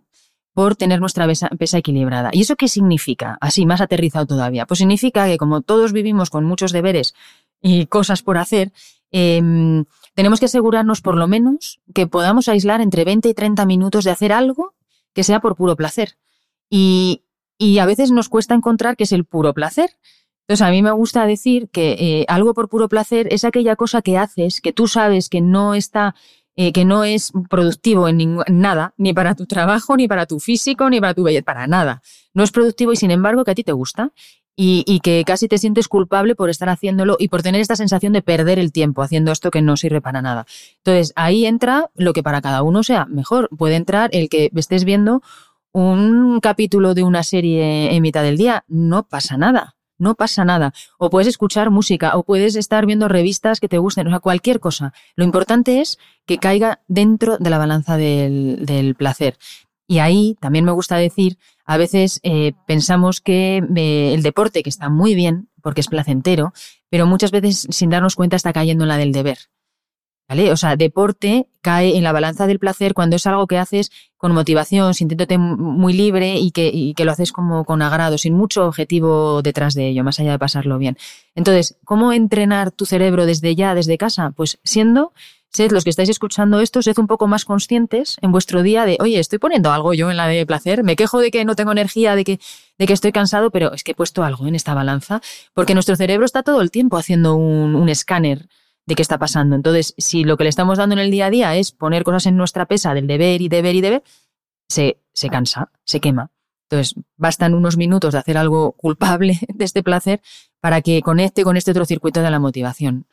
por 0.53 0.75
tener 0.75 0.99
nuestra 0.99 1.27
pesa, 1.27 1.77
equilibrada. 1.77 2.29
¿Y 2.31 2.41
eso 2.41 2.55
qué 2.55 2.67
significa? 2.67 3.37
Así, 3.41 3.65
más 3.65 3.81
aterrizado 3.81 4.27
todavía. 4.27 4.65
Pues 4.67 4.77
significa 4.77 5.25
que 5.25 5.37
como 5.37 5.61
todos 5.61 5.93
vivimos 5.93 6.29
con 6.29 6.45
muchos 6.45 6.71
deberes 6.71 7.15
y 7.61 7.87
cosas 7.87 8.21
por 8.21 8.37
hacer, 8.37 8.71
em, 9.11 9.85
tenemos 10.13 10.39
que 10.39 10.45
asegurarnos 10.45 11.01
por 11.01 11.17
lo 11.17 11.27
menos 11.27 11.81
que 11.93 12.05
podamos 12.05 12.47
aislar 12.47 12.81
entre 12.81 13.03
20 13.03 13.29
y 13.29 13.33
30 13.33 13.65
minutos 13.65 14.03
de 14.03 14.11
hacer 14.11 14.31
algo 14.31 14.75
que 15.13 15.23
sea 15.23 15.39
por 15.39 15.55
puro 15.55 15.75
placer. 15.75 16.17
Y, 16.69 17.21
a 17.79 17.85
veces 17.85 18.11
nos 18.11 18.29
cuesta 18.29 18.55
encontrar 18.55 18.97
que 18.97 19.05
es 19.05 19.11
el 19.11 19.25
puro 19.25 19.53
placer. 19.53 19.91
Entonces, 20.47 20.67
a 20.67 20.71
mí 20.71 20.81
me 20.81 20.91
gusta 20.91 21.25
decir 21.25 21.69
que 21.69 21.93
eh, 21.93 22.25
algo 22.27 22.53
por 22.53 22.67
puro 22.67 22.89
placer 22.89 23.27
es 23.31 23.45
aquella 23.45 23.75
cosa 23.75 24.01
que 24.01 24.17
haces, 24.17 24.59
que 24.59 24.73
tú 24.73 24.87
sabes 24.87 25.29
que 25.29 25.41
no 25.41 25.73
está 25.73 26.15
eh, 26.55 26.71
que 26.71 26.85
no 26.85 27.03
es 27.03 27.31
productivo 27.49 28.07
en 28.07 28.37
nada, 28.47 28.93
ni 28.97 29.11
para 29.11 29.33
tu 29.33 29.47
trabajo, 29.47 29.97
ni 29.97 30.07
para 30.07 30.27
tu 30.27 30.39
físico, 30.39 30.87
ni 30.89 31.01
para 31.01 31.15
tu 31.15 31.23
belleza, 31.23 31.43
para 31.43 31.65
nada. 31.65 32.03
No 32.35 32.43
es 32.43 32.51
productivo 32.51 32.93
y 32.93 32.95
sin 32.95 33.09
embargo 33.09 33.43
que 33.43 33.51
a 33.51 33.55
ti 33.55 33.63
te 33.63 33.71
gusta. 33.71 34.11
Y, 34.55 34.83
y, 34.85 34.99
que 34.99 35.23
casi 35.25 35.47
te 35.47 35.57
sientes 35.57 35.87
culpable 35.87 36.35
por 36.35 36.51
estar 36.51 36.69
haciéndolo 36.69 37.15
y 37.17 37.29
por 37.29 37.41
tener 37.41 37.59
esta 37.59 37.75
sensación 37.75 38.13
de 38.13 38.21
perder 38.21 38.59
el 38.59 38.71
tiempo 38.71 39.01
haciendo 39.01 39.31
esto 39.31 39.49
que 39.49 39.63
no 39.63 39.77
sirve 39.77 39.99
para 39.99 40.21
nada. 40.21 40.45
Entonces, 40.77 41.11
ahí 41.15 41.47
entra 41.47 41.89
lo 41.95 42.13
que 42.13 42.21
para 42.21 42.39
cada 42.39 42.61
uno 42.61 42.83
sea 42.83 43.05
mejor. 43.07 43.49
Puede 43.57 43.77
entrar 43.77 44.11
el 44.13 44.29
que 44.29 44.51
estés 44.55 44.83
viendo 44.83 45.23
un 45.71 46.39
capítulo 46.39 46.93
de 46.93 47.01
una 47.01 47.23
serie 47.23 47.95
en 47.95 48.01
mitad 48.03 48.21
del 48.21 48.37
día. 48.37 48.63
No 48.67 49.07
pasa 49.07 49.37
nada 49.37 49.75
no 50.03 50.15
pasa 50.15 50.45
nada. 50.45 50.73
O 50.99 51.09
puedes 51.09 51.27
escuchar 51.27 51.71
música, 51.71 52.15
o 52.15 52.23
puedes 52.23 52.55
estar 52.55 52.85
viendo 52.85 53.07
revistas 53.07 53.59
que 53.59 53.67
te 53.67 53.79
gusten, 53.79 54.07
o 54.07 54.09
sea, 54.11 54.19
cualquier 54.19 54.59
cosa. 54.59 54.93
Lo 55.15 55.23
importante 55.23 55.81
es 55.81 55.97
que 56.27 56.37
caiga 56.37 56.81
dentro 56.87 57.37
de 57.39 57.49
la 57.49 57.57
balanza 57.57 57.97
del, 57.97 58.95
placer. 58.97 59.37
Y 59.87 59.99
ahí 59.99 60.37
también 60.39 60.65
me 60.65 60.71
gusta 60.71 60.97
decir, 60.97 61.37
a 61.65 61.77
veces 61.77 62.19
eh, 62.23 62.53
pensamos 62.67 63.21
que 63.21 63.63
eh, 63.75 64.13
el 64.13 64.21
deporte, 64.21 64.63
que 64.63 64.69
está 64.69 64.89
muy 64.89 65.15
bien, 65.15 65.49
porque 65.61 65.81
es 65.81 65.87
placentero, 65.87 66.53
pero 66.89 67.07
muchas 67.07 67.31
veces 67.31 67.67
sin 67.69 67.89
darnos 67.89 68.15
cuenta 68.15 68.35
está 68.35 68.53
cayendo 68.53 68.83
en 68.83 68.89
la 68.89 68.97
del 68.97 69.11
deber. 69.11 69.39
O 70.51 70.57
sea, 70.57 70.75
deporte 70.75 71.47
cae 71.61 71.97
en 71.97 72.03
la 72.03 72.11
balanza 72.11 72.47
del 72.47 72.59
placer 72.59 72.93
cuando 72.93 73.15
es 73.15 73.25
algo 73.25 73.47
que 73.47 73.57
haces 73.57 73.91
con 74.17 74.33
motivación, 74.33 74.93
sintiéndote 74.93 75.37
muy 75.37 75.93
libre 75.93 76.37
y 76.37 76.51
que, 76.51 76.69
y 76.73 76.93
que 76.93 77.05
lo 77.05 77.11
haces 77.11 77.31
como 77.31 77.65
con 77.65 77.81
agrado, 77.81 78.17
sin 78.17 78.33
mucho 78.33 78.65
objetivo 78.65 79.41
detrás 79.41 79.73
de 79.73 79.87
ello, 79.87 80.03
más 80.03 80.19
allá 80.19 80.31
de 80.31 80.39
pasarlo 80.39 80.77
bien. 80.77 80.97
Entonces, 81.35 81.77
¿cómo 81.85 82.13
entrenar 82.13 82.71
tu 82.71 82.85
cerebro 82.85 83.25
desde 83.25 83.55
ya, 83.55 83.75
desde 83.75 83.97
casa? 83.97 84.31
Pues 84.31 84.59
siendo 84.63 85.13
sed 85.53 85.71
los 85.71 85.83
que 85.83 85.91
estáis 85.91 86.09
escuchando 86.09 86.59
esto, 86.59 86.81
sed 86.81 86.97
un 86.97 87.07
poco 87.07 87.27
más 87.27 87.45
conscientes 87.45 88.17
en 88.21 88.31
vuestro 88.31 88.63
día 88.63 88.85
de, 88.85 88.97
oye, 88.99 89.19
estoy 89.19 89.39
poniendo 89.39 89.71
algo 89.71 89.93
yo 89.93 90.09
en 90.09 90.17
la 90.17 90.27
de 90.27 90.45
placer, 90.45 90.83
me 90.83 90.95
quejo 90.95 91.19
de 91.19 91.29
que 91.29 91.45
no 91.45 91.55
tengo 91.55 91.71
energía, 91.71 92.15
de 92.15 92.23
que, 92.23 92.39
de 92.79 92.87
que 92.87 92.93
estoy 92.93 93.11
cansado, 93.11 93.51
pero 93.51 93.71
es 93.71 93.83
que 93.83 93.91
he 93.91 93.95
puesto 93.95 94.23
algo 94.23 94.47
en 94.47 94.55
esta 94.55 94.73
balanza, 94.73 95.21
porque 95.53 95.75
nuestro 95.75 95.95
cerebro 95.95 96.25
está 96.25 96.41
todo 96.43 96.61
el 96.61 96.71
tiempo 96.71 96.97
haciendo 96.97 97.35
un, 97.35 97.75
un 97.75 97.87
escáner 97.87 98.47
de 98.85 98.95
qué 98.95 99.01
está 99.01 99.17
pasando. 99.17 99.55
Entonces, 99.55 99.93
si 99.97 100.23
lo 100.23 100.37
que 100.37 100.43
le 100.43 100.49
estamos 100.49 100.77
dando 100.77 100.93
en 100.93 100.99
el 100.99 101.11
día 101.11 101.27
a 101.27 101.29
día 101.29 101.55
es 101.55 101.71
poner 101.71 102.03
cosas 102.03 102.25
en 102.25 102.37
nuestra 102.37 102.65
pesa 102.65 102.93
del 102.93 103.07
deber 103.07 103.41
y 103.41 103.49
deber 103.49 103.75
y 103.75 103.81
deber, 103.81 104.03
se, 104.67 104.97
se 105.13 105.29
cansa, 105.29 105.71
se 105.85 105.99
quema. 105.99 106.31
Entonces, 106.69 106.95
bastan 107.17 107.53
unos 107.53 107.77
minutos 107.77 108.13
de 108.13 108.19
hacer 108.19 108.37
algo 108.37 108.71
culpable 108.73 109.39
de 109.53 109.65
este 109.65 109.83
placer 109.83 110.21
para 110.59 110.81
que 110.81 111.01
conecte 111.01 111.43
con 111.43 111.57
este 111.57 111.71
otro 111.71 111.85
circuito 111.85 112.21
de 112.21 112.31
la 112.31 112.39
motivación. 112.39 113.05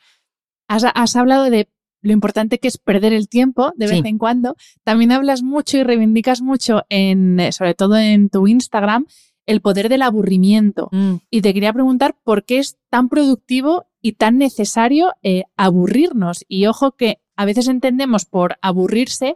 Has, 0.67 1.15
hablado 1.17 1.49
de 1.49 1.67
lo 2.01 2.13
importante 2.13 2.57
que 2.57 2.69
es 2.69 2.77
perder 2.77 3.11
el 3.11 3.27
tiempo 3.27 3.73
de 3.75 3.87
vez 3.87 4.05
en 4.05 4.17
cuando. 4.17 4.55
También 4.83 5.11
hablas 5.11 5.43
mucho 5.43 5.77
y 5.77 5.83
reivindicas 5.83 6.41
mucho, 6.41 6.85
en, 6.87 7.51
sobre 7.51 7.73
todo 7.73 7.97
en 7.97 8.29
tu 8.29 8.47
Instagram, 8.47 9.05
el 9.45 9.59
poder 9.59 9.89
del 9.89 10.01
aburrimiento. 10.01 10.87
Mm. 10.91 11.15
Y 11.29 11.41
te 11.41 11.53
quería 11.53 11.73
preguntar 11.73 12.15
por 12.23 12.45
qué 12.45 12.59
es 12.59 12.77
tan 12.89 13.09
productivo 13.09 13.85
y 14.01 14.13
tan 14.13 14.37
necesario 14.37 15.13
eh, 15.23 15.43
aburrirnos. 15.57 16.45
Y 16.47 16.65
ojo 16.65 16.91
que 16.93 17.19
a 17.35 17.45
veces 17.45 17.67
entendemos 17.67 18.25
por 18.25 18.57
aburrirse 18.61 19.35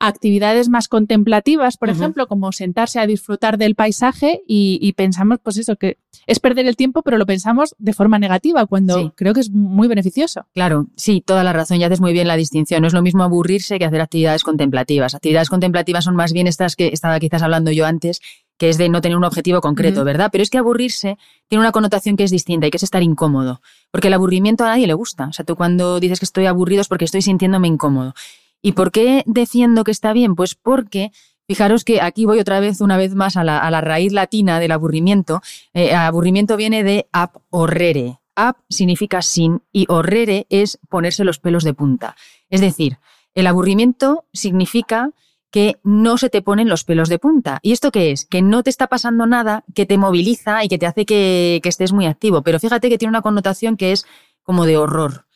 actividades 0.00 0.68
más 0.68 0.88
contemplativas, 0.88 1.76
por 1.76 1.88
ejemplo, 1.88 2.26
como 2.26 2.52
sentarse 2.52 3.00
a 3.00 3.06
disfrutar 3.06 3.58
del 3.58 3.74
paisaje 3.74 4.42
y, 4.46 4.92
pensamos, 4.92 5.38
pues 5.42 5.56
eso, 5.56 5.76
que 5.76 5.98
es 6.26 6.40
perder 6.40 6.66
el 6.66 6.76
tiempo, 6.76 7.02
pero 7.02 7.16
lo 7.16 7.26
pensamos 7.26 7.74
de 7.78 7.92
forma 7.92 8.18
negativa, 8.18 8.66
cuando 8.66 9.14
creo 9.16 9.32
que 9.32 9.40
es 9.40 9.50
muy 9.50 9.88
beneficioso. 9.88 10.46
Claro, 10.52 10.88
sí, 10.96 11.22
toda 11.24 11.44
la 11.44 11.52
razón, 11.52 11.78
ya 11.78 11.86
haces 11.86 12.00
muy 12.00 12.12
bien 12.12 12.28
la 12.28 12.36
distinción. 12.36 12.82
No 12.82 12.88
es 12.88 12.92
lo 12.92 13.02
mismo 13.02 13.22
aburrirse 13.22 13.78
que 13.78 13.84
hacer 13.84 14.00
actividades 14.00 14.42
contemplativas. 14.42 15.14
Actividades 15.14 15.48
contemplativas 15.48 16.04
son 16.04 16.16
más 16.16 16.32
bien 16.32 16.46
estas 16.46 16.76
que 16.76 16.88
estaba 16.88 17.18
quizás 17.20 17.42
hablando 17.42 17.70
yo 17.70 17.86
antes, 17.86 18.20
que 18.58 18.68
es 18.68 18.78
de 18.78 18.88
no 18.88 19.00
tener 19.00 19.16
un 19.16 19.24
objetivo 19.24 19.60
concreto, 19.60 20.04
¿verdad? 20.04 20.28
Pero 20.30 20.42
es 20.42 20.50
que 20.50 20.58
aburrirse 20.58 21.18
tiene 21.48 21.60
una 21.60 21.72
connotación 21.72 22.16
que 22.16 22.24
es 22.24 22.30
distinta 22.30 22.66
y 22.66 22.70
que 22.70 22.76
es 22.76 22.82
estar 22.82 23.02
incómodo, 23.02 23.60
porque 23.90 24.08
el 24.08 24.14
aburrimiento 24.14 24.64
a 24.64 24.68
nadie 24.68 24.86
le 24.86 24.94
gusta. 24.94 25.26
O 25.28 25.32
sea, 25.32 25.44
tú 25.44 25.56
cuando 25.56 26.00
dices 26.00 26.18
que 26.20 26.24
estoy 26.24 26.46
aburrido 26.46 26.80
es 26.80 26.88
porque 26.88 27.04
estoy 27.04 27.22
sintiéndome 27.22 27.68
incómodo. 27.68 28.14
¿Y 28.62 28.72
por 28.72 28.92
qué 28.92 29.22
defiendo 29.26 29.84
que 29.84 29.90
está 29.90 30.12
bien? 30.12 30.34
Pues 30.34 30.54
porque 30.54 31.10
Fijaros 31.46 31.84
que 31.84 32.00
aquí 32.00 32.24
voy 32.24 32.40
otra 32.40 32.58
vez, 32.58 32.80
una 32.80 32.96
vez 32.96 33.14
más, 33.14 33.36
a 33.36 33.44
la, 33.44 33.58
a 33.58 33.70
la 33.70 33.82
raíz 33.82 34.12
latina 34.12 34.58
del 34.60 34.72
aburrimiento. 34.72 35.42
Eh, 35.74 35.94
aburrimiento 35.94 36.56
viene 36.56 36.82
de 36.84 37.06
ab 37.12 37.32
horrere. 37.50 38.18
Ab 38.34 38.56
significa 38.70 39.20
sin 39.20 39.62
y 39.70 39.84
horrere 39.88 40.46
es 40.48 40.78
ponerse 40.88 41.22
los 41.22 41.38
pelos 41.38 41.62
de 41.62 41.74
punta. 41.74 42.16
Es 42.48 42.60
decir, 42.60 42.98
el 43.34 43.46
aburrimiento 43.46 44.24
significa 44.32 45.10
que 45.54 45.78
no 45.84 46.18
se 46.18 46.30
te 46.30 46.42
ponen 46.42 46.68
los 46.68 46.82
pelos 46.82 47.08
de 47.08 47.20
punta. 47.20 47.60
¿Y 47.62 47.70
esto 47.70 47.92
qué 47.92 48.10
es? 48.10 48.26
Que 48.26 48.42
no 48.42 48.64
te 48.64 48.70
está 48.70 48.88
pasando 48.88 49.24
nada 49.24 49.62
que 49.72 49.86
te 49.86 49.98
moviliza 49.98 50.64
y 50.64 50.68
que 50.68 50.78
te 50.78 50.86
hace 50.86 51.06
que, 51.06 51.60
estés 51.62 51.92
muy 51.92 52.06
activo. 52.06 52.42
Pero 52.42 52.58
fíjate 52.58 52.88
que 52.88 52.98
tiene 52.98 53.10
una 53.10 53.22
connotación 53.22 53.76
que 53.76 53.92
es 53.92 54.04
como 54.42 54.66
de 54.66 54.76
horror. 54.76 55.26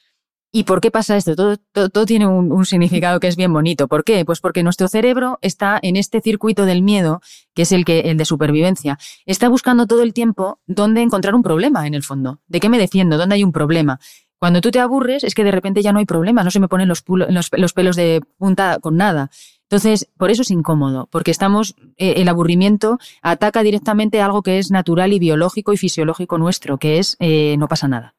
¿Y 0.50 0.64
por 0.64 0.80
qué 0.80 0.90
pasa 0.90 1.16
esto? 1.16 1.36
Todo, 1.36 1.56
todo, 1.56 2.04
tiene 2.04 2.26
un, 2.26 2.66
significado 2.66 3.20
que 3.20 3.28
es 3.28 3.36
bien 3.36 3.52
bonito. 3.52 3.86
¿Por 3.86 4.02
qué? 4.02 4.24
Pues 4.24 4.40
porque 4.40 4.64
nuestro 4.64 4.88
cerebro 4.88 5.38
está 5.40 5.78
en 5.80 5.94
este 5.94 6.20
circuito 6.20 6.66
del 6.66 6.82
miedo, 6.82 7.20
que 7.54 7.62
es 7.62 7.70
el, 7.70 7.84
que, 7.84 8.00
el 8.00 8.16
de 8.16 8.24
supervivencia. 8.24 8.98
Está 9.24 9.48
buscando 9.48 9.86
todo 9.86 10.02
el 10.02 10.12
tiempo 10.12 10.58
dónde 10.66 11.00
encontrar 11.00 11.36
un 11.36 11.44
problema 11.44 11.86
en 11.86 11.94
el 11.94 12.02
fondo. 12.02 12.40
¿De 12.48 12.58
qué 12.58 12.68
me 12.68 12.78
defiendo? 12.78 13.18
¿Dónde 13.18 13.36
hay 13.36 13.44
un 13.44 13.52
problema? 13.52 14.00
Cuando 14.40 14.60
tú 14.60 14.72
te 14.72 14.80
aburres 14.80 15.22
es 15.22 15.36
que 15.36 15.44
de 15.44 15.52
repente 15.52 15.82
ya 15.82 15.92
no 15.92 16.00
hay 16.00 16.06
problema, 16.06 16.42
no 16.44 16.50
se 16.50 16.60
me 16.60 16.68
ponen 16.68 16.88
los 16.88 17.72
pelos 17.72 17.96
de 17.96 18.20
punta 18.36 18.78
con 18.80 18.96
nada. 18.96 19.30
Entonces, 19.70 20.08
por 20.16 20.30
eso 20.30 20.42
es 20.42 20.50
incómodo, 20.50 21.08
porque 21.10 21.30
estamos, 21.30 21.76
eh, 21.98 22.14
el 22.16 22.28
aburrimiento 22.28 22.98
ataca 23.20 23.62
directamente 23.62 24.22
algo 24.22 24.42
que 24.42 24.58
es 24.58 24.70
natural 24.70 25.12
y 25.12 25.18
biológico 25.18 25.74
y 25.74 25.76
fisiológico 25.76 26.38
nuestro, 26.38 26.78
que 26.78 26.98
es 26.98 27.16
eh, 27.20 27.56
no 27.58 27.68
pasa 27.68 27.86
nada. 27.86 28.14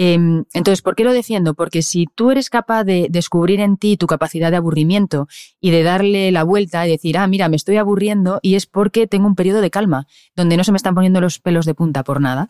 Em, 0.00 0.44
entonces, 0.52 0.80
¿por 0.80 0.94
qué 0.94 1.02
lo 1.02 1.12
defiendo? 1.12 1.54
Porque 1.54 1.82
si 1.82 2.06
tú 2.14 2.30
eres 2.30 2.50
capaz 2.50 2.84
de 2.84 3.08
descubrir 3.10 3.58
en 3.58 3.76
ti 3.76 3.96
tu 3.96 4.06
capacidad 4.06 4.52
de 4.52 4.56
aburrimiento 4.56 5.26
y 5.60 5.72
de 5.72 5.82
darle 5.82 6.30
la 6.30 6.44
vuelta 6.44 6.86
y 6.86 6.90
decir, 6.92 7.18
ah, 7.18 7.26
mira, 7.26 7.48
me 7.48 7.56
estoy 7.56 7.78
aburriendo 7.78 8.38
y 8.40 8.54
es 8.54 8.66
porque 8.66 9.08
tengo 9.08 9.26
un 9.26 9.34
periodo 9.34 9.60
de 9.60 9.70
calma, 9.70 10.06
donde 10.36 10.56
no 10.56 10.62
se 10.62 10.70
me 10.70 10.76
están 10.76 10.94
poniendo 10.94 11.20
los 11.20 11.40
pelos 11.40 11.66
de 11.66 11.74
punta 11.74 12.04
por 12.04 12.20
nada, 12.20 12.48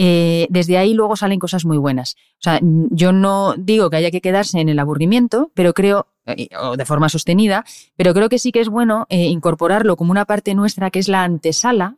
eh, 0.00 0.46
desde 0.48 0.78
ahí 0.78 0.94
luego 0.94 1.16
salen 1.16 1.40
cosas 1.40 1.64
muy 1.64 1.76
buenas. 1.76 2.14
O 2.34 2.42
sea, 2.42 2.60
yo 2.62 3.10
no 3.10 3.54
digo 3.58 3.90
que 3.90 3.96
haya 3.96 4.12
que 4.12 4.20
quedarse 4.20 4.60
en 4.60 4.68
el 4.68 4.78
aburrimiento, 4.78 5.50
pero 5.54 5.74
creo, 5.74 6.06
eh, 6.24 6.48
o 6.56 6.76
de 6.76 6.84
forma 6.84 7.08
sostenida, 7.08 7.64
pero 7.96 8.14
creo 8.14 8.28
que 8.28 8.38
sí 8.38 8.52
que 8.52 8.60
es 8.60 8.68
bueno 8.68 9.06
eh, 9.08 9.24
incorporarlo 9.24 9.96
como 9.96 10.12
una 10.12 10.24
parte 10.24 10.54
nuestra 10.54 10.90
que 10.90 11.00
es 11.00 11.08
la 11.08 11.24
antesala 11.24 11.96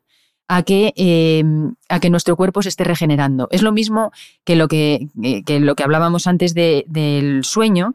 a 0.48 0.62
que, 0.62 0.94
a 1.90 2.00
que 2.00 2.10
nuestro 2.10 2.36
cuerpo 2.36 2.62
se 2.62 2.70
esté 2.70 2.84
regenerando. 2.84 3.48
Es 3.52 3.62
lo 3.62 3.70
mismo 3.70 4.12
que 4.44 4.56
lo 4.56 4.66
que, 4.66 5.06
lo 5.14 5.76
que 5.76 5.82
hablábamos 5.84 6.26
antes 6.26 6.54
del 6.54 7.44
sueño. 7.44 7.94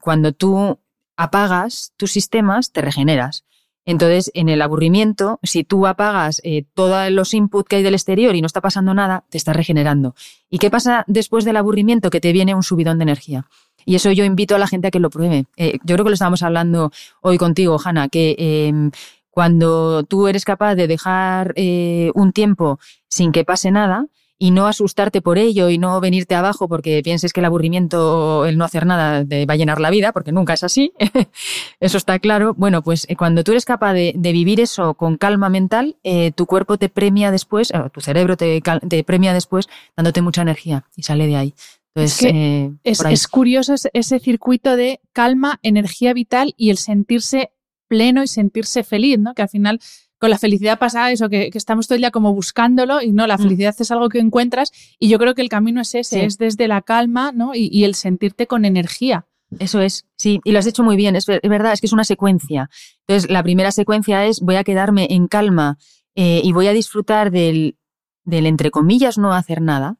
cuando 0.00 0.32
tú 0.32 0.78
apagas 1.16 1.92
tus 1.96 2.12
sistemas, 2.12 2.70
te 2.70 2.82
regeneras. 2.82 3.45
Entonces, 3.86 4.32
en 4.34 4.48
el 4.48 4.60
aburrimiento, 4.60 5.38
si 5.44 5.62
tú 5.62 5.86
apagas 5.86 6.40
eh, 6.44 6.64
todos 6.74 7.10
los 7.12 7.32
inputs 7.32 7.68
que 7.68 7.76
hay 7.76 7.82
del 7.84 7.94
exterior 7.94 8.34
y 8.34 8.40
no 8.40 8.46
está 8.46 8.60
pasando 8.60 8.92
nada, 8.92 9.24
te 9.30 9.38
estás 9.38 9.56
regenerando. 9.56 10.14
¿Y 10.50 10.58
qué 10.58 10.70
pasa 10.70 11.04
después 11.06 11.44
del 11.44 11.56
aburrimiento? 11.56 12.10
Que 12.10 12.20
te 12.20 12.32
viene 12.32 12.54
un 12.54 12.64
subidón 12.64 12.98
de 12.98 13.04
energía. 13.04 13.46
Y 13.84 13.94
eso 13.94 14.10
yo 14.10 14.24
invito 14.24 14.56
a 14.56 14.58
la 14.58 14.66
gente 14.66 14.88
a 14.88 14.90
que 14.90 14.98
lo 14.98 15.08
pruebe. 15.08 15.46
Eh, 15.56 15.78
yo 15.84 15.94
creo 15.94 16.04
que 16.04 16.10
lo 16.10 16.14
estábamos 16.14 16.42
hablando 16.42 16.90
hoy 17.22 17.38
contigo, 17.38 17.78
Hanna, 17.82 18.08
que 18.08 18.34
em, 18.38 18.90
cuando 19.30 20.02
tú 20.02 20.26
eres 20.26 20.44
capaz 20.44 20.74
de 20.74 20.88
dejar 20.88 21.52
eh, 21.54 22.10
un 22.14 22.32
tiempo 22.32 22.80
sin 23.08 23.30
que 23.30 23.44
pase 23.44 23.70
nada, 23.70 24.06
y 24.38 24.50
no 24.50 24.66
asustarte 24.66 25.22
por 25.22 25.38
ello 25.38 25.70
y 25.70 25.78
no 25.78 25.98
venirte 26.00 26.34
abajo 26.34 26.68
porque 26.68 27.00
pienses 27.02 27.32
que 27.32 27.40
el 27.40 27.46
aburrimiento, 27.46 28.44
el 28.44 28.58
no 28.58 28.64
hacer 28.64 28.84
nada, 28.84 29.24
te 29.24 29.46
va 29.46 29.54
a 29.54 29.56
llenar 29.56 29.80
la 29.80 29.90
vida, 29.90 30.12
porque 30.12 30.32
nunca 30.32 30.52
es 30.52 30.62
así. 30.62 30.92
eso 31.80 31.96
está 31.96 32.18
claro. 32.18 32.54
Bueno, 32.54 32.82
pues 32.82 33.06
eh, 33.08 33.16
cuando 33.16 33.44
tú 33.44 33.52
eres 33.52 33.64
capaz 33.64 33.94
de, 33.94 34.12
vivir 34.14 34.60
eso 34.60 34.94
con 34.94 35.16
calma 35.16 35.48
mental, 35.48 35.96
eh, 36.02 36.32
tu 36.32 36.46
cuerpo 36.46 36.76
te 36.76 36.88
premia 36.90 37.30
después, 37.30 37.72
o 37.72 37.88
tu 37.88 38.00
cerebro 38.00 38.36
te, 38.36 38.60
premia 39.04 39.32
después, 39.32 39.68
dándote 39.96 40.20
mucha 40.20 40.42
energía 40.42 40.84
y 40.96 41.02
sale 41.02 41.26
de 41.26 41.36
ahí. 41.36 41.54
Entonces, 41.94 42.22
es, 42.22 42.34
eh, 42.34 42.72
es, 42.84 43.28
curioso 43.28 43.74
ese 43.94 44.18
circuito 44.20 44.76
de 44.76 45.00
calma, 45.14 45.58
energía 45.62 46.12
vital 46.12 46.52
y 46.58 46.68
el 46.68 46.76
sentirse 46.76 47.52
pleno 47.88 48.22
y 48.22 48.26
sentirse 48.26 48.84
feliz, 48.84 49.18
¿no? 49.18 49.32
Que 49.32 49.42
al 49.42 49.48
final 49.48 49.80
con 50.26 50.30
la 50.32 50.38
felicidad 50.38 50.76
pasa 50.80 51.12
eso, 51.12 51.28
que, 51.28 51.50
estamos 51.54 51.86
todo 51.86 51.94
el 51.94 52.00
día 52.00 52.10
como 52.10 52.34
buscándolo 52.34 53.00
y 53.00 53.12
no, 53.12 53.28
la 53.28 53.36
mm. 53.36 53.42
felicidad 53.42 53.76
es 53.78 53.90
algo 53.92 54.08
que 54.08 54.18
encuentras 54.18 54.72
y 54.98 55.08
yo 55.08 55.20
creo 55.20 55.36
que 55.36 55.42
el 55.42 55.48
camino 55.48 55.80
es 55.80 55.94
ese, 55.94 56.24
es 56.24 56.36
desde 56.36 56.66
la 56.66 56.82
calma 56.82 57.30
¿no? 57.30 57.52
Y, 57.54 57.84
el 57.84 57.94
sentirte 57.94 58.48
con 58.48 58.64
energía. 58.64 59.26
Eso 59.60 59.80
es, 59.80 60.04
sí, 60.16 60.40
y 60.42 60.50
lo 60.50 60.58
has 60.58 60.66
hecho 60.66 60.82
muy 60.82 60.96
bien, 60.96 61.14
es, 61.14 61.26
verdad, 61.26 61.72
es 61.72 61.80
que 61.80 61.86
es 61.86 61.92
una 61.92 62.02
secuencia. 62.02 62.68
Entonces, 63.06 63.30
la 63.30 63.44
primera 63.44 63.70
secuencia 63.70 64.26
es 64.26 64.40
voy 64.40 64.56
a 64.56 64.64
quedarme 64.64 65.06
en 65.10 65.28
calma 65.28 65.78
eh, 66.16 66.40
y 66.42 66.50
voy 66.50 66.66
a 66.66 66.72
disfrutar 66.72 67.30
del, 67.30 67.76
del, 68.24 68.46
entre 68.46 68.72
comillas, 68.72 69.18
no 69.18 69.32
hacer 69.32 69.62
nada, 69.62 69.98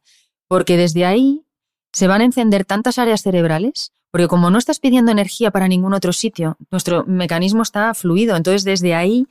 porque 0.48 0.76
desde 0.76 1.04
ahí 1.04 1.44
se 1.92 2.08
van 2.08 2.22
a 2.22 2.24
encender 2.24 2.64
tantas 2.64 2.98
áreas 2.98 3.22
cerebrales, 3.22 3.92
porque 4.10 4.26
como 4.26 4.50
no 4.50 4.58
estás 4.58 4.80
pidiendo 4.80 5.12
energía 5.12 5.52
para 5.52 5.68
ningún 5.68 5.94
otro 5.94 6.12
sitio, 6.12 6.56
nuestro 6.72 7.04
mecanismo 7.04 7.62
está 7.62 7.94
fluido, 7.94 8.34
entonces 8.34 8.64
desde 8.64 8.92
ahí 8.92 9.28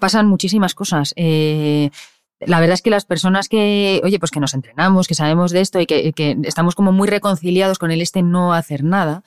pasan 0.00 0.26
muchísimas 0.26 0.74
cosas. 0.74 1.12
Eh, 1.16 1.90
la 2.40 2.60
verdad 2.60 2.74
es 2.74 2.82
que 2.82 2.90
las 2.90 3.04
personas 3.04 3.48
que, 3.48 4.00
oye, 4.04 4.18
pues 4.18 4.30
que 4.30 4.40
nos 4.40 4.54
entrenamos, 4.54 5.08
que 5.08 5.14
sabemos 5.14 5.50
de 5.50 5.60
esto 5.60 5.80
y 5.80 5.86
que, 5.86 6.14
estamos 6.44 6.74
como 6.74 6.92
muy 6.92 7.08
reconciliados 7.08 7.78
con 7.78 7.90
el 7.90 8.00
este 8.00 8.22
no 8.22 8.52
hacer 8.52 8.84
nada, 8.84 9.24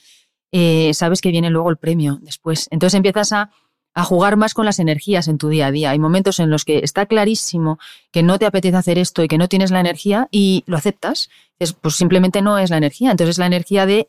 eh, 0.52 0.94
sabes 0.94 1.22
que 1.22 1.32
viene 1.32 1.50
luego 1.50 1.70
el 1.70 1.78
premio 1.78 2.20
después. 2.22 2.68
Entonces 2.72 2.96
empiezas 2.96 3.34
a, 3.34 3.52
a, 3.94 4.04
jugar 4.04 4.38
más 4.38 4.54
con 4.54 4.66
las 4.66 4.80
energías 4.80 5.28
en 5.28 5.38
tu 5.38 5.50
día 5.50 5.68
a 5.68 5.72
día. 5.72 5.92
Hay 5.92 6.00
momentos 6.00 6.40
en 6.40 6.50
los 6.50 6.64
que 6.64 6.80
está 6.80 7.06
clarísimo 7.06 7.80
que 8.12 8.24
no 8.24 8.40
te 8.40 8.46
apetece 8.46 8.78
hacer 8.78 8.98
esto 8.98 9.24
y 9.24 9.28
que 9.28 9.38
no 9.38 9.50
tienes 9.50 9.72
la 9.72 9.82
energía 9.82 10.28
y 10.32 10.64
lo 10.68 10.78
aceptas. 10.78 11.30
Es, 11.60 11.74
pues 11.74 11.96
simplemente 11.96 12.42
no 12.42 12.58
es 12.58 12.70
la 12.70 12.78
energía. 12.78 13.12
Entonces 13.12 13.38
la 13.38 13.46
energía 13.46 13.86
de 13.86 14.08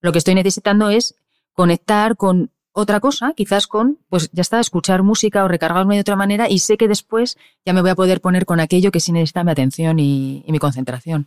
lo 0.00 0.12
que 0.12 0.18
estoy 0.18 0.34
necesitando 0.34 0.90
es 0.90 1.16
conectar 1.52 2.16
con 2.16 2.50
otra 2.76 3.00
cosa, 3.00 3.32
quizás 3.34 3.66
con, 3.66 3.98
pues 4.10 4.28
ya 4.32 4.42
está, 4.42 4.60
escuchar 4.60 5.02
música 5.02 5.42
o 5.42 5.48
recargarme 5.48 5.94
de 5.94 6.02
otra 6.02 6.14
manera 6.14 6.50
y 6.50 6.58
sé 6.58 6.76
que 6.76 6.88
después 6.88 7.38
ya 7.64 7.72
me 7.72 7.80
voy 7.80 7.88
a 7.88 7.94
poder 7.94 8.20
poner 8.20 8.44
con 8.44 8.60
aquello 8.60 8.90
que 8.90 9.00
sí 9.00 9.12
necesita 9.12 9.44
mi 9.44 9.50
atención 9.50 9.98
y, 9.98 10.44
mi 10.46 10.58
concentración. 10.58 11.26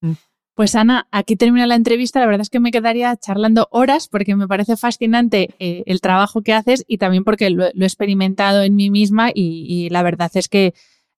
Mm. 0.00 0.12
Pues 0.54 0.76
Ana, 0.76 1.08
aquí 1.10 1.34
termina 1.34 1.66
la 1.66 1.74
entrevista. 1.74 2.20
La 2.20 2.26
verdad 2.26 2.42
es 2.42 2.50
que 2.50 2.60
me 2.60 2.70
quedaría 2.70 3.16
charlando 3.16 3.66
horas 3.72 4.06
porque 4.06 4.36
me 4.36 4.46
parece 4.46 4.76
fascinante 4.76 5.56
eh, 5.58 5.82
el 5.86 6.00
trabajo 6.00 6.42
que 6.42 6.52
haces 6.52 6.84
y 6.86 6.98
también 6.98 7.24
porque 7.24 7.50
lo, 7.50 7.66
he 7.66 7.72
experimentado 7.80 8.62
en 8.62 8.76
mí 8.76 8.90
misma 8.90 9.30
y, 9.34 9.88
la 9.90 10.04
verdad 10.04 10.30
es 10.34 10.48
que 10.48 10.72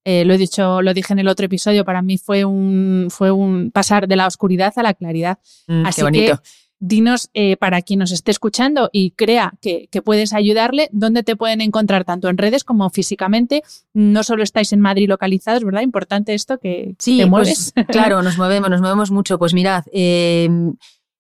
eh, 0.05 0.25
lo 0.25 0.33
he 0.33 0.39
dicho, 0.39 0.81
lo 0.81 0.95
dije 0.95 1.13
en 1.13 1.19
el 1.19 1.29
otro 1.29 1.45
episodio, 1.45 1.85
para 1.85 2.01
mí 2.01 2.17
fue 2.17 2.47
un, 2.47 3.09
fue 3.11 3.31
un 3.31 3.71
pasar 3.71 4.09
de 4.09 4.17
la 4.17 4.27
oscuridad 4.27 4.73
a 4.77 4.83
la 4.83 4.95
claridad. 4.95 5.39
Mm, 5.67 5.85
Así 5.85 5.97
qué 5.97 6.05
bonito 6.05 6.43
dinos 6.83 7.31
eh, 7.33 7.57
para 7.57 7.81
quien 7.81 8.01
nos 8.01 8.11
esté 8.11 8.33
escuchando 8.33 8.91
y 8.93 9.13
crea 9.13 9.55
que, 9.61 9.89
puedes 10.05 10.33
ayudarle, 10.33 10.89
dónde 10.93 11.23
te 11.23 11.37
pueden 11.37 11.61
encontrar 11.61 12.05
tanto 12.05 12.29
en 12.29 12.37
redes 12.37 12.65
como 12.65 12.91
físicamente. 12.91 13.63
No 13.95 14.25
solo 14.25 14.43
estáis 14.43 14.73
en 14.73 14.81
Madrid 14.81 15.09
localizados, 15.09 15.63
¿verdad? 15.63 15.83
Importante 15.83 16.35
esto 16.35 16.59
que 16.59 16.97
sí, 16.99 17.19
te 17.19 17.23
pues, 17.23 17.31
mueves. 17.31 17.73
claro, 17.89 18.23
nos 18.23 18.37
movemos, 18.37 18.69
nos 18.69 18.81
movemos 18.81 19.13
mucho. 19.13 19.39
Pues 19.39 19.55
mirad, 19.55 19.85
em, 19.93 20.75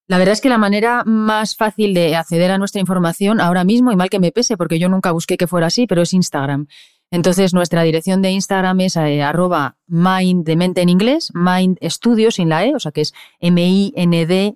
la 0.08 0.18
verdad 0.18 0.32
es 0.32 0.40
que 0.40 0.48
la 0.48 0.58
manera 0.58 1.04
más 1.04 1.54
fácil 1.54 1.94
de 1.94 2.16
acceder 2.16 2.50
a 2.50 2.58
nuestra 2.58 2.80
información 2.80 3.40
ahora 3.40 3.62
mismo, 3.62 3.92
y 3.92 3.96
mal 3.96 4.10
que 4.10 4.18
me 4.18 4.32
pese, 4.32 4.56
porque 4.56 4.80
yo 4.80 4.88
nunca 4.88 5.12
busqué 5.12 5.36
que 5.36 5.46
fuera 5.46 5.68
así, 5.68 5.86
pero 5.86 6.02
es 6.02 6.12
Instagram. 6.12 6.66
Entonces, 7.12 7.52
nuestra 7.52 7.82
dirección 7.82 8.22
de 8.22 8.30
Instagram 8.30 8.80
es 8.80 8.96
eh, 8.96 9.22
arroba 9.22 9.76
mind 9.86 10.46
de 10.46 10.56
mente 10.56 10.80
en 10.80 10.88
inglés, 10.88 11.30
mind 11.34 11.76
estudio 11.82 12.30
sin 12.30 12.48
la 12.48 12.64
E, 12.64 12.74
o 12.74 12.80
sea 12.80 12.90
que 12.90 13.02
es 13.02 13.12
M-I-N-D-S-T-U-D-I-O, 13.38 14.54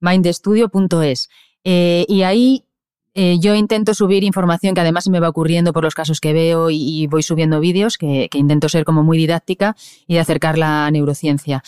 mindestudio.es. 0.00 1.28
Eh, 1.64 2.06
y 2.08 2.22
ahí 2.22 2.64
eh, 3.12 3.36
yo 3.40 3.54
intento 3.54 3.92
subir 3.92 4.24
información 4.24 4.74
que 4.74 4.80
además 4.80 5.06
me 5.10 5.20
va 5.20 5.28
ocurriendo 5.28 5.74
por 5.74 5.84
los 5.84 5.94
casos 5.94 6.18
que 6.18 6.32
veo 6.32 6.70
y, 6.70 7.06
voy 7.08 7.22
subiendo 7.22 7.60
vídeos, 7.60 7.98
que, 7.98 8.30
que, 8.30 8.38
intento 8.38 8.70
ser 8.70 8.86
como 8.86 9.02
muy 9.02 9.18
didáctica 9.18 9.76
y 10.06 10.14
de 10.14 10.20
acercar 10.20 10.56
la 10.56 10.90
neurociencia. 10.90 11.62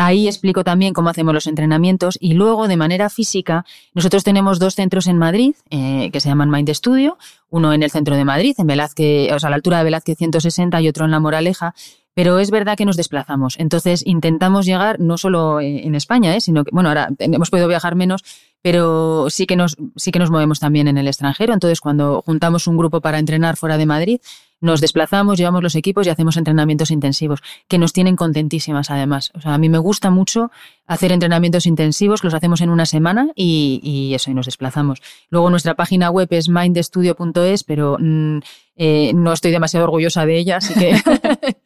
Ahí 0.00 0.28
explico 0.28 0.62
también 0.62 0.94
cómo 0.94 1.08
hacemos 1.10 1.34
los 1.34 1.48
entrenamientos 1.48 2.18
y 2.20 2.34
luego 2.34 2.68
de 2.68 2.76
manera 2.76 3.10
física 3.10 3.64
nosotros 3.94 4.22
tenemos 4.22 4.60
dos 4.60 4.76
centros 4.76 5.08
en 5.08 5.18
Madrid 5.18 5.56
eh, 5.70 6.10
que 6.12 6.20
se 6.20 6.28
llaman 6.28 6.50
Mind 6.50 6.72
Studio, 6.72 7.18
uno 7.50 7.72
en 7.72 7.82
el 7.82 7.90
centro 7.90 8.14
de 8.14 8.24
Madrid, 8.24 8.54
en 8.58 8.68
Velázquez, 8.68 9.32
o 9.32 9.40
sea, 9.40 9.48
a 9.48 9.50
la 9.50 9.56
altura 9.56 9.78
de 9.78 9.84
Velázquez 9.84 10.16
160 10.16 10.80
y 10.82 10.88
otro 10.88 11.04
en 11.04 11.10
La 11.10 11.18
Moraleja, 11.18 11.74
pero 12.14 12.38
es 12.38 12.52
verdad 12.52 12.76
que 12.76 12.84
nos 12.84 12.96
desplazamos. 12.96 13.58
Entonces 13.58 14.06
intentamos 14.06 14.66
llegar 14.66 15.00
no 15.00 15.18
solo 15.18 15.58
eh, 15.58 15.84
en 15.84 15.96
España, 15.96 16.36
eh, 16.36 16.40
sino 16.40 16.62
que, 16.62 16.70
bueno, 16.72 16.90
ahora 16.90 17.08
hemos 17.18 17.50
podido 17.50 17.66
viajar 17.66 17.96
menos, 17.96 18.22
pero 18.62 19.30
sí 19.30 19.46
que 19.46 19.56
nos 19.56 19.76
sí 19.96 20.10
que 20.10 20.18
nos 20.18 20.30
movemos 20.30 20.60
también 20.60 20.88
en 20.88 20.98
el 20.98 21.06
extranjero. 21.06 21.54
Entonces, 21.54 21.80
cuando 21.80 22.22
juntamos 22.24 22.66
un 22.66 22.76
grupo 22.76 23.00
para 23.00 23.18
entrenar 23.18 23.56
fuera 23.56 23.78
de 23.78 23.86
Madrid, 23.86 24.20
nos 24.60 24.80
desplazamos, 24.80 25.38
llevamos 25.38 25.62
los 25.62 25.74
equipos 25.76 26.06
y 26.06 26.10
hacemos 26.10 26.36
entrenamientos 26.36 26.90
intensivos, 26.90 27.40
que 27.68 27.78
nos 27.78 27.92
tienen 27.92 28.16
contentísimas 28.16 28.90
además. 28.90 29.30
O 29.34 29.40
sea, 29.40 29.54
a 29.54 29.58
mí 29.58 29.68
me 29.68 29.78
gusta 29.78 30.10
mucho 30.10 30.50
hacer 30.86 31.12
entrenamientos 31.12 31.66
intensivos, 31.66 32.24
los 32.24 32.34
hacemos 32.34 32.60
en 32.60 32.70
una 32.70 32.86
semana 32.86 33.28
y, 33.34 34.12
eso, 34.14 34.30
y 34.30 34.34
nos 34.34 34.46
desplazamos. 34.46 35.00
Luego 35.30 35.50
nuestra 35.50 35.74
página 35.74 36.10
web 36.10 36.28
es 36.30 36.48
mindestudio.es, 36.48 37.62
pero 37.62 37.98
mm, 38.00 38.38
eh, 38.76 39.12
no 39.14 39.32
estoy 39.32 39.52
demasiado 39.52 39.84
orgullosa 39.84 40.26
de 40.26 40.38
ella, 40.38 40.56
así 40.56 40.74
que... 40.74 40.92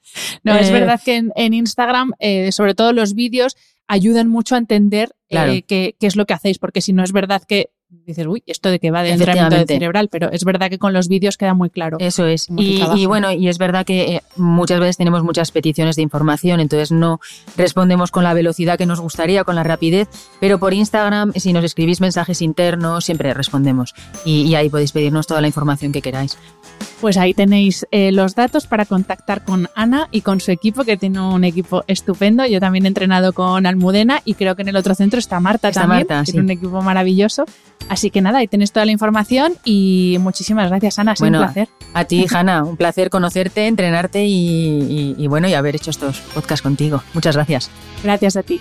no, 0.42 0.54
es 0.56 0.68
eh, 0.70 0.72
verdad 0.72 1.00
que 1.02 1.22
en, 1.34 1.54
Instagram, 1.54 2.12
eh, 2.18 2.52
sobre 2.52 2.74
todo 2.74 2.92
los 2.92 3.14
vídeos, 3.14 3.56
ayudan 3.88 4.28
mucho 4.28 4.54
a 4.54 4.58
entender 4.58 5.14
qué, 5.28 5.64
qué, 5.66 6.06
es 6.06 6.16
lo 6.16 6.26
que 6.26 6.34
hacéis, 6.34 6.58
porque 6.58 6.80
si 6.80 6.92
no 6.92 7.02
es 7.02 7.12
verdad 7.12 7.42
que 7.46 7.70
dices, 8.06 8.26
uy, 8.26 8.42
esto 8.46 8.70
de 8.70 8.78
que 8.78 8.90
va 8.90 9.02
de 9.02 9.10
entrenamiento 9.10 9.66
cerebral, 9.66 10.08
pero 10.08 10.30
es 10.30 10.44
verdad 10.44 10.70
que 10.70 10.78
con 10.78 10.92
los 10.92 11.08
vídeos 11.08 11.36
queda 11.36 11.54
muy 11.54 11.70
claro. 11.70 11.98
Eso 12.00 12.26
es. 12.26 12.46
Y, 12.56 13.06
bueno, 13.06 13.32
y 13.32 13.48
es 13.48 13.58
verdad 13.58 13.84
que 13.84 14.16
eh, 14.16 14.22
muchas 14.36 14.80
veces 14.80 14.96
tenemos 14.96 15.22
muchas 15.22 15.50
peticiones 15.52 15.96
de 15.96 16.02
información, 16.02 16.60
entonces 16.60 16.90
no 16.90 17.20
respondemos 17.56 18.10
con 18.10 18.24
la 18.24 18.34
velocidad 18.34 18.78
que 18.78 18.86
nos 18.86 19.00
gustaría, 19.00 19.44
con 19.44 19.54
la 19.54 19.62
rapidez, 19.62 20.08
pero 20.40 20.58
por 20.58 20.74
Instagram, 20.74 21.32
si 21.34 21.52
nos 21.52 21.64
escribís 21.64 22.00
mensajes 22.00 22.42
internos, 22.42 23.04
siempre 23.04 23.34
respondemos. 23.34 23.94
Y, 24.24 24.54
ahí 24.54 24.68
podéis 24.68 24.92
pedirnos 24.92 25.26
toda 25.26 25.40
la 25.40 25.46
información 25.46 25.92
que 25.92 26.02
queráis. 26.02 26.36
Pues 27.00 27.16
ahí 27.16 27.34
tenéis 27.34 27.86
eh, 27.90 28.12
los 28.12 28.34
datos 28.34 28.66
para 28.66 28.84
contactar 28.84 29.44
con 29.44 29.68
Ana 29.74 30.08
y 30.10 30.20
con 30.20 30.40
su 30.40 30.50
equipo, 30.50 30.84
que 30.84 30.96
tiene 30.96 31.20
un 31.20 31.44
equipo 31.44 31.84
estupendo. 31.86 32.46
Yo 32.46 32.60
también 32.60 32.84
he 32.84 32.88
entrenado 32.88 33.32
con 33.32 33.66
Almudena 33.66 34.20
y 34.24 34.34
creo 34.34 34.54
que 34.56 34.62
en 34.62 34.68
el 34.68 34.76
otro 34.76 34.94
centro 34.94 35.18
está 35.18 35.40
Marta 35.40 35.68
está 35.68 35.82
también. 35.82 36.06
Marta, 36.08 36.24
tiene 36.24 36.40
un 36.40 36.50
equipo 36.50 36.80
maravilloso. 36.82 37.44
Así 37.88 38.10
que 38.10 38.20
nada, 38.20 38.38
ahí 38.38 38.48
tenéis 38.48 38.72
toda 38.72 38.86
la 38.86 38.92
información 38.92 39.54
y 39.64 40.16
muchísimas 40.20 40.68
gracias, 40.68 40.98
Ana. 40.98 41.12
Ha 41.12 41.16
sido 41.16 41.28
un 41.28 41.44
placer. 41.44 41.68
A 41.94 42.04
ti, 42.04 42.26
Hanna, 42.32 42.64
un 42.64 42.76
placer 42.76 43.10
conocerte, 43.10 43.66
entrenarte 43.66 44.24
y, 44.26 45.26
bueno, 45.28 45.48
y 45.48 45.54
haber 45.54 45.76
hecho 45.76 45.90
estos 45.90 46.20
podcasts 46.20 46.62
contigo. 46.62 47.02
Muchas 47.14 47.36
gracias. 47.36 47.70
Gracias 48.02 48.36
a 48.36 48.42
ti. 48.42 48.60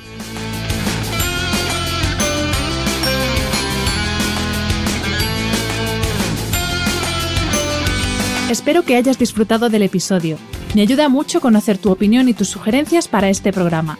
Espero 8.49 8.83
que 8.83 8.97
hayas 8.97 9.17
disfrutado 9.17 9.69
del 9.69 9.83
episodio. 9.83 10.37
Me 10.75 10.81
ayuda 10.81 11.07
mucho 11.07 11.39
conocer 11.39 11.77
tu 11.77 11.89
opinión 11.89 12.27
y 12.27 12.33
tus 12.33 12.49
sugerencias 12.49 13.07
para 13.07 13.29
este 13.29 13.53
programa. 13.53 13.97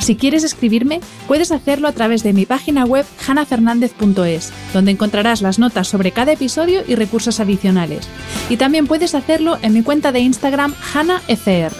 Si 0.00 0.16
quieres 0.16 0.44
escribirme, 0.44 1.00
puedes 1.28 1.52
hacerlo 1.52 1.86
a 1.86 1.92
través 1.92 2.22
de 2.22 2.32
mi 2.32 2.46
página 2.46 2.84
web 2.84 3.04
hanafernandez.es, 3.26 4.52
donde 4.72 4.90
encontrarás 4.90 5.42
las 5.42 5.58
notas 5.58 5.88
sobre 5.88 6.10
cada 6.10 6.32
episodio 6.32 6.82
y 6.86 6.94
recursos 6.94 7.38
adicionales. 7.38 8.08
Y 8.48 8.56
también 8.56 8.86
puedes 8.86 9.14
hacerlo 9.14 9.58
en 9.62 9.74
mi 9.74 9.82
cuenta 9.82 10.10
de 10.10 10.20
Instagram 10.20 10.74
hanafr. 10.94 11.72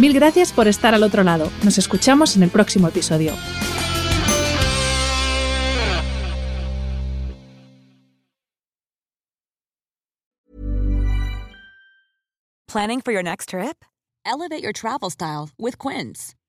Mil 0.00 0.14
gracias 0.14 0.52
por 0.52 0.68
estar 0.68 0.94
al 0.94 1.02
otro 1.02 1.24
lado. 1.24 1.50
Nos 1.62 1.78
escuchamos 1.78 2.36
en 2.36 2.44
el 2.44 2.50
próximo 2.50 2.88
episodio. 2.88 3.32
Planning 12.68 13.00
for 13.00 13.12
your 13.12 13.22
next 13.22 13.48
trip? 13.48 13.84
Elevate 14.26 14.62
your 14.62 14.72
travel 14.72 15.08
style 15.08 15.48
with 15.56 15.78
Quince. 15.78 16.34